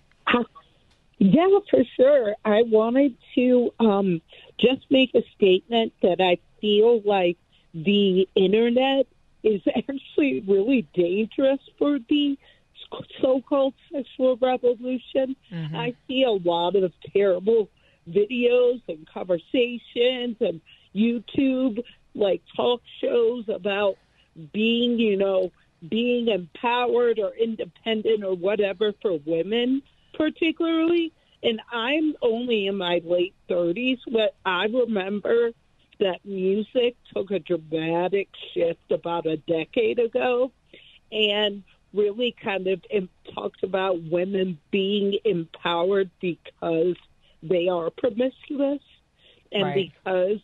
Yeah, 1.19 1.47
for 1.71 1.85
sure. 1.97 2.35
I 2.45 2.63
wanted 2.63 3.17
to 3.37 3.73
um, 3.79 4.21
just 4.59 4.85
make 4.91 5.15
a 5.15 5.23
statement 5.37 5.93
that 6.03 6.21
I 6.21 6.39
feel 6.61 7.01
like 7.03 7.39
the 7.73 8.29
internet 8.35 9.07
is 9.45 9.63
actually 9.77 10.41
really 10.47 10.87
dangerous 10.95 11.61
for 11.79 11.99
the 12.09 12.37
so-called 13.21 13.75
sexual 13.93 14.37
revolution. 14.37 15.37
Mhm. 15.51 15.75
I 15.75 15.95
see 16.07 16.23
a 16.25 16.31
lot 16.31 16.77
of 16.77 16.93
terrible 17.13 17.69
videos 18.09 18.81
and 18.89 19.07
conversations 19.07 20.37
and 20.41 20.61
YouTube 20.95 21.83
like 22.15 22.43
talk 22.57 22.83
shows 23.01 23.49
about 23.49 23.97
being, 24.53 24.99
you 24.99 25.17
know, 25.17 25.51
being 25.89 26.29
empowered 26.29 27.19
or 27.19 27.35
independent 27.35 28.23
or 28.25 28.35
whatever 28.35 28.93
for 29.01 29.19
women 29.25 29.83
particularly. 30.15 31.13
And 31.43 31.61
I'm 31.73 32.15
only 32.23 32.67
in 32.67 32.77
my 32.77 33.01
late 33.05 33.35
30s, 33.49 33.99
but 34.11 34.37
I 34.45 34.67
remember 34.67 35.51
that 35.99 36.25
music 36.25 36.97
took 37.15 37.31
a 37.31 37.39
dramatic 37.39 38.29
shift 38.53 38.91
about 38.91 39.27
a 39.27 39.37
decade 39.37 39.99
ago 39.99 40.53
and 41.11 41.63
really 41.95 42.35
kind 42.43 42.67
of 42.67 42.81
em- 42.91 43.09
talked 43.35 43.63
about 43.63 44.03
women 44.05 44.59
being 44.71 45.19
empowered 45.25 46.11
because 46.21 46.97
they 47.43 47.69
are 47.69 47.91
promiscuous 47.91 48.81
and 49.51 49.63
Right. 49.65 49.93
because 49.93 50.39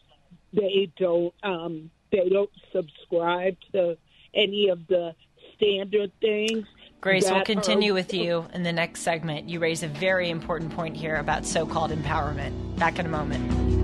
they 0.52 0.90
don't 0.98 1.32
um 1.42 1.90
they 2.10 2.28
don't 2.28 2.50
subscribe 2.72 3.56
to 3.72 3.96
any 4.34 4.68
of 4.68 4.86
the 4.88 5.14
standard 5.56 6.10
things 6.20 6.66
Grace, 7.00 7.30
we'll 7.30 7.44
continue 7.44 7.92
are- 7.92 7.94
with 7.94 8.12
you 8.12 8.46
in 8.52 8.64
the 8.64 8.72
next 8.72 9.02
segment. 9.02 9.48
You 9.48 9.60
raise 9.60 9.84
a 9.84 9.88
very 9.88 10.30
important 10.30 10.72
point 10.72 10.96
here 10.96 11.14
about 11.14 11.46
so 11.46 11.64
called 11.64 11.92
empowerment. 11.92 12.76
Back 12.76 12.98
in 12.98 13.06
a 13.06 13.08
moment. 13.08 13.77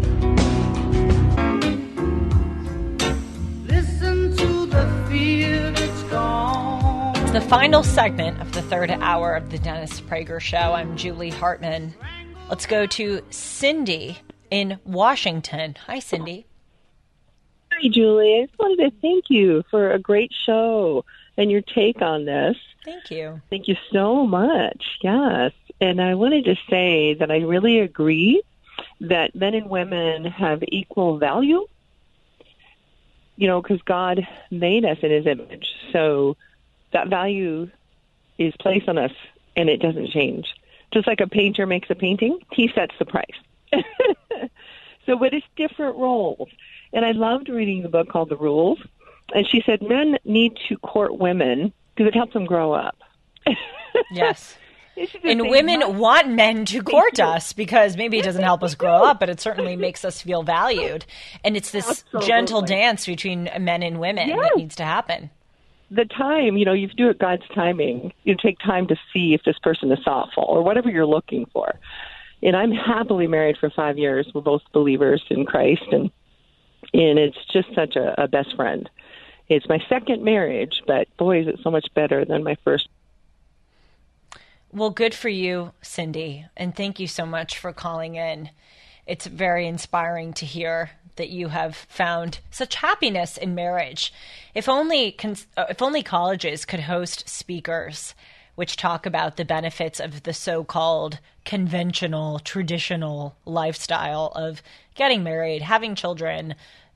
The 7.34 7.40
final 7.40 7.82
segment 7.82 8.40
of 8.40 8.52
the 8.52 8.62
third 8.62 8.92
hour 8.92 9.34
of 9.34 9.50
the 9.50 9.58
Dennis 9.58 10.00
Prager 10.02 10.38
Show. 10.38 10.56
I'm 10.56 10.96
Julie 10.96 11.30
Hartman. 11.30 11.92
Let's 12.48 12.64
go 12.64 12.86
to 12.86 13.22
Cindy 13.30 14.18
in 14.52 14.78
Washington. 14.84 15.74
Hi, 15.88 15.98
Cindy. 15.98 16.46
Hi, 17.72 17.88
Julie. 17.88 18.38
I 18.38 18.46
just 18.46 18.56
wanted 18.56 18.88
to 18.88 18.96
thank 19.02 19.30
you 19.30 19.64
for 19.68 19.90
a 19.90 19.98
great 19.98 20.32
show 20.46 21.04
and 21.36 21.50
your 21.50 21.60
take 21.60 22.00
on 22.00 22.24
this. 22.24 22.56
Thank 22.84 23.10
you. 23.10 23.42
Thank 23.50 23.66
you 23.66 23.74
so 23.90 24.24
much. 24.24 24.84
Yes. 25.02 25.50
And 25.80 26.00
I 26.00 26.14
wanted 26.14 26.44
to 26.44 26.54
say 26.70 27.14
that 27.14 27.32
I 27.32 27.38
really 27.38 27.80
agree 27.80 28.44
that 29.00 29.34
men 29.34 29.54
and 29.54 29.68
women 29.68 30.24
have 30.24 30.62
equal 30.68 31.18
value, 31.18 31.66
you 33.34 33.48
know, 33.48 33.60
because 33.60 33.82
God 33.82 34.24
made 34.52 34.84
us 34.84 34.98
in 35.02 35.10
his 35.10 35.26
image. 35.26 35.74
So 35.92 36.36
that 36.94 37.08
value 37.08 37.68
is 38.38 38.54
placed 38.58 38.88
on 38.88 38.96
us 38.96 39.12
and 39.56 39.68
it 39.68 39.82
doesn't 39.82 40.08
change. 40.08 40.46
Just 40.92 41.06
like 41.06 41.20
a 41.20 41.26
painter 41.26 41.66
makes 41.66 41.90
a 41.90 41.94
painting, 41.94 42.38
he 42.52 42.70
sets 42.74 42.94
the 42.98 43.04
price. 43.04 43.26
so, 45.06 45.18
but 45.18 45.34
it's 45.34 45.46
different 45.56 45.96
roles. 45.96 46.48
And 46.92 47.04
I 47.04 47.12
loved 47.12 47.48
reading 47.48 47.82
the 47.82 47.88
book 47.88 48.08
called 48.08 48.30
The 48.30 48.36
Rules. 48.36 48.78
And 49.34 49.46
she 49.46 49.62
said 49.66 49.82
men 49.82 50.18
need 50.24 50.56
to 50.68 50.76
court 50.78 51.18
women 51.18 51.72
because 51.94 52.08
it 52.08 52.14
helps 52.14 52.32
them 52.32 52.46
grow 52.46 52.72
up. 52.72 52.96
Yes. 54.10 54.56
And 55.22 55.48
women 55.48 55.98
want 55.98 56.28
men 56.28 56.64
to 56.66 56.82
court 56.82 57.18
us 57.18 57.52
because 57.52 57.96
maybe 57.96 58.18
it 58.18 58.24
doesn't 58.24 58.42
help 58.42 58.62
us 58.62 58.74
grow 58.74 59.04
up, 59.04 59.18
but 59.20 59.28
it 59.28 59.40
certainly 59.40 59.76
makes 59.86 60.04
us 60.04 60.20
feel 60.20 60.42
valued. 60.42 61.04
And 61.42 61.56
it's 61.56 61.70
this 61.70 61.88
Absolutely. 61.88 62.28
gentle 62.28 62.62
dance 62.62 63.06
between 63.06 63.50
men 63.60 63.82
and 63.82 63.98
women 63.98 64.28
that 64.28 64.56
needs 64.56 64.76
to 64.76 64.84
happen. 64.84 65.30
The 65.94 66.04
time, 66.04 66.56
you 66.56 66.64
know, 66.64 66.72
you 66.72 66.88
do 66.88 67.08
it 67.08 67.18
God's 67.18 67.44
timing. 67.54 68.12
You 68.24 68.36
take 68.36 68.58
time 68.58 68.86
to 68.88 68.96
see 69.12 69.34
if 69.34 69.42
this 69.44 69.58
person 69.58 69.90
is 69.92 69.98
thoughtful 70.04 70.44
or 70.44 70.62
whatever 70.62 70.90
you're 70.90 71.06
looking 71.06 71.46
for. 71.52 71.78
And 72.42 72.56
I'm 72.56 72.72
happily 72.72 73.26
married 73.26 73.56
for 73.58 73.70
five 73.70 73.96
years. 73.96 74.30
We're 74.34 74.42
both 74.42 74.62
believers 74.72 75.24
in 75.30 75.46
Christ, 75.46 75.84
and 75.90 76.10
and 76.92 77.18
it's 77.18 77.38
just 77.52 77.68
such 77.74 77.96
a, 77.96 78.22
a 78.22 78.28
best 78.28 78.54
friend. 78.54 78.88
It's 79.48 79.68
my 79.68 79.78
second 79.88 80.22
marriage, 80.22 80.82
but 80.86 81.08
boy, 81.16 81.40
is 81.40 81.48
it 81.48 81.60
so 81.62 81.70
much 81.70 81.86
better 81.94 82.24
than 82.24 82.44
my 82.44 82.56
first. 82.64 82.88
Well, 84.72 84.90
good 84.90 85.14
for 85.14 85.28
you, 85.28 85.72
Cindy, 85.82 86.46
and 86.56 86.74
thank 86.74 86.98
you 86.98 87.06
so 87.06 87.24
much 87.24 87.58
for 87.58 87.72
calling 87.72 88.16
in. 88.16 88.50
It's 89.06 89.26
very 89.26 89.66
inspiring 89.66 90.32
to 90.34 90.44
hear 90.44 90.90
that 91.16 91.30
you 91.30 91.48
have 91.48 91.76
found 91.76 92.40
such 92.50 92.76
happiness 92.76 93.36
in 93.36 93.54
marriage. 93.54 94.12
If 94.54 94.68
only 94.68 95.12
cons- 95.12 95.46
uh, 95.56 95.66
if 95.70 95.82
only 95.82 96.02
colleges 96.02 96.64
could 96.64 96.80
host 96.80 97.28
speakers 97.28 98.14
which 98.54 98.76
talk 98.76 99.04
about 99.04 99.36
the 99.36 99.44
benefits 99.44 99.98
of 99.98 100.22
the 100.22 100.32
so-called 100.32 101.18
conventional 101.44 102.38
traditional 102.38 103.34
lifestyle 103.44 104.32
of 104.34 104.62
getting 104.94 105.22
married, 105.22 105.62
having 105.62 105.94
children, 105.94 106.54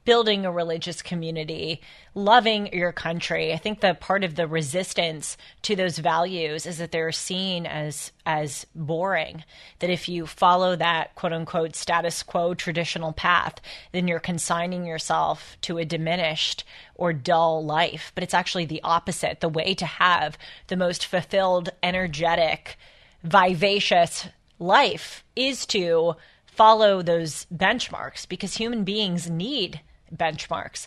building 0.09 0.47
a 0.47 0.51
religious 0.51 1.03
community, 1.03 1.83
loving 2.15 2.73
your 2.73 2.93
country. 2.93 3.53
I 3.53 3.59
think 3.59 3.81
that 3.81 4.01
part 4.01 4.25
of 4.25 4.37
the 4.37 4.47
resistance 4.47 5.37
to 5.61 5.77
those 5.77 5.99
values 5.99 6.65
is 6.65 6.79
that 6.79 6.93
they're 6.93 7.13
seen 7.13 7.67
as 7.67 8.11
as 8.25 8.65
boring. 8.75 9.45
That 9.81 9.91
if 9.91 10.09
you 10.09 10.27
follow 10.27 10.77
that 10.77 11.15
quote 11.15 11.35
unquote 11.35 11.77
status 11.77 12.23
quo 12.23 12.55
traditional 12.55 13.13
path, 13.13 13.61
then 13.93 14.09
you're 14.09 14.19
consigning 14.19 14.87
yourself 14.87 15.59
to 15.61 15.77
a 15.77 15.85
diminished 15.85 16.65
or 16.95 17.13
dull 17.13 17.63
life. 17.63 18.11
But 18.15 18.25
it's 18.25 18.33
actually 18.33 18.65
the 18.65 18.81
opposite. 18.83 19.41
The 19.41 19.51
way 19.51 19.75
to 19.75 19.85
have 19.85 20.39
the 20.69 20.77
most 20.79 21.05
fulfilled, 21.05 21.69
energetic, 21.83 22.79
vivacious 23.23 24.27
life 24.59 25.23
is 25.37 25.67
to 25.67 26.15
follow 26.47 27.03
those 27.03 27.47
benchmarks 27.55 28.27
because 28.27 28.57
human 28.57 28.85
beings 28.85 29.29
need 29.29 29.83
benchmarks. 30.15 30.87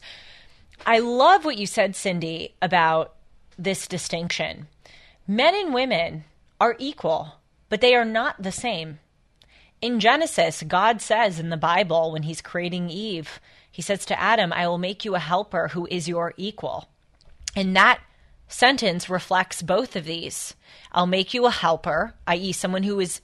I 0.86 1.00
love 1.00 1.46
what 1.46 1.58
you 1.58 1.68
said, 1.68 1.96
Cindy, 1.96 2.56
about 2.62 3.16
this 3.58 3.88
distinction. 3.88 4.68
Men 5.28 5.56
and 5.56 5.74
women 5.74 6.24
are 6.60 6.76
equal, 6.80 7.36
but 7.70 7.82
they 7.82 7.96
are 7.96 8.06
not 8.06 8.42
the 8.42 8.52
same. 8.52 9.00
In 9.82 10.00
Genesis, 10.00 10.64
God 10.68 11.02
says 11.02 11.40
in 11.40 11.50
the 11.50 11.58
Bible, 11.58 12.12
when 12.12 12.24
he's 12.24 12.42
creating 12.42 12.90
Eve, 12.90 13.40
he 13.72 13.82
says 13.82 14.06
to 14.06 14.20
Adam, 14.20 14.52
I 14.54 14.68
will 14.68 14.78
make 14.78 15.06
you 15.06 15.16
a 15.16 15.20
helper 15.20 15.70
who 15.70 15.88
is 15.90 16.08
your 16.08 16.34
equal. 16.38 16.88
And 17.56 17.76
that 17.76 18.00
sentence 18.48 19.10
reflects 19.10 19.62
both 19.62 19.96
of 19.96 20.06
these. 20.06 20.56
I'll 20.92 21.08
make 21.08 21.34
you 21.34 21.46
a 21.46 21.52
helper, 21.52 22.14
i.e., 22.28 22.52
someone 22.52 22.84
who 22.84 23.00
is 23.00 23.22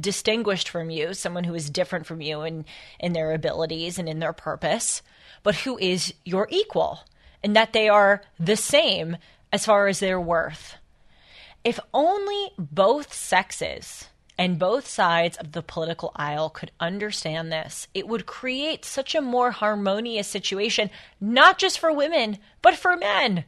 distinguished 0.00 0.68
from 0.68 0.90
you, 0.90 1.14
someone 1.14 1.44
who 1.44 1.54
is 1.54 1.70
different 1.70 2.06
from 2.06 2.20
you 2.20 2.42
in, 2.42 2.64
in 2.98 3.12
their 3.12 3.32
abilities 3.32 3.98
and 3.98 4.08
in 4.08 4.18
their 4.18 4.32
purpose, 4.32 5.02
but 5.42 5.54
who 5.56 5.78
is 5.78 6.12
your 6.24 6.46
equal, 6.50 7.00
and 7.42 7.56
that 7.56 7.72
they 7.72 7.88
are 7.88 8.22
the 8.38 8.56
same 8.56 9.16
as 9.52 9.66
far 9.66 9.86
as 9.86 10.00
their 10.00 10.20
worth. 10.20 10.76
If 11.64 11.80
only 11.92 12.50
both 12.58 13.12
sexes 13.12 14.08
and 14.38 14.58
both 14.58 14.86
sides 14.86 15.36
of 15.36 15.52
the 15.52 15.62
political 15.62 16.12
aisle 16.16 16.48
could 16.48 16.70
understand 16.80 17.52
this, 17.52 17.88
it 17.92 18.08
would 18.08 18.24
create 18.24 18.84
such 18.84 19.14
a 19.14 19.20
more 19.20 19.50
harmonious 19.50 20.28
situation, 20.28 20.90
not 21.20 21.58
just 21.58 21.78
for 21.78 21.92
women, 21.92 22.38
but 22.62 22.74
for 22.74 22.96
men. 22.96 23.44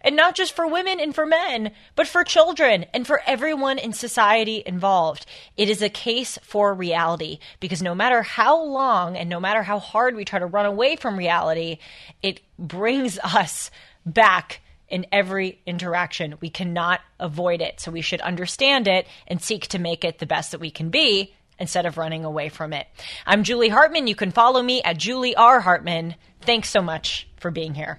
And 0.00 0.16
not 0.16 0.34
just 0.34 0.54
for 0.54 0.66
women 0.66 1.00
and 1.00 1.14
for 1.14 1.26
men, 1.26 1.72
but 1.96 2.06
for 2.06 2.24
children 2.24 2.86
and 2.92 3.06
for 3.06 3.22
everyone 3.26 3.78
in 3.78 3.92
society 3.92 4.62
involved. 4.64 5.26
It 5.56 5.68
is 5.68 5.82
a 5.82 5.88
case 5.88 6.38
for 6.42 6.74
reality 6.74 7.38
because 7.60 7.82
no 7.82 7.94
matter 7.94 8.22
how 8.22 8.62
long 8.62 9.16
and 9.16 9.28
no 9.28 9.40
matter 9.40 9.62
how 9.62 9.78
hard 9.78 10.14
we 10.14 10.24
try 10.24 10.38
to 10.38 10.46
run 10.46 10.66
away 10.66 10.96
from 10.96 11.16
reality, 11.16 11.78
it 12.22 12.40
brings 12.58 13.18
us 13.24 13.70
back 14.06 14.60
in 14.88 15.06
every 15.10 15.60
interaction. 15.66 16.36
We 16.40 16.50
cannot 16.50 17.00
avoid 17.18 17.60
it. 17.60 17.80
So 17.80 17.90
we 17.90 18.02
should 18.02 18.20
understand 18.20 18.86
it 18.86 19.06
and 19.26 19.42
seek 19.42 19.66
to 19.68 19.78
make 19.78 20.04
it 20.04 20.18
the 20.18 20.26
best 20.26 20.52
that 20.52 20.60
we 20.60 20.70
can 20.70 20.90
be 20.90 21.34
instead 21.58 21.86
of 21.86 21.98
running 21.98 22.24
away 22.24 22.48
from 22.48 22.72
it. 22.72 22.86
I'm 23.26 23.44
Julie 23.44 23.68
Hartman. 23.68 24.06
You 24.06 24.14
can 24.14 24.30
follow 24.30 24.62
me 24.62 24.82
at 24.82 24.98
Julie 24.98 25.36
R. 25.36 25.60
Hartman. 25.60 26.16
Thanks 26.42 26.68
so 26.68 26.82
much 26.82 27.28
for 27.36 27.50
being 27.50 27.74
here. 27.74 27.98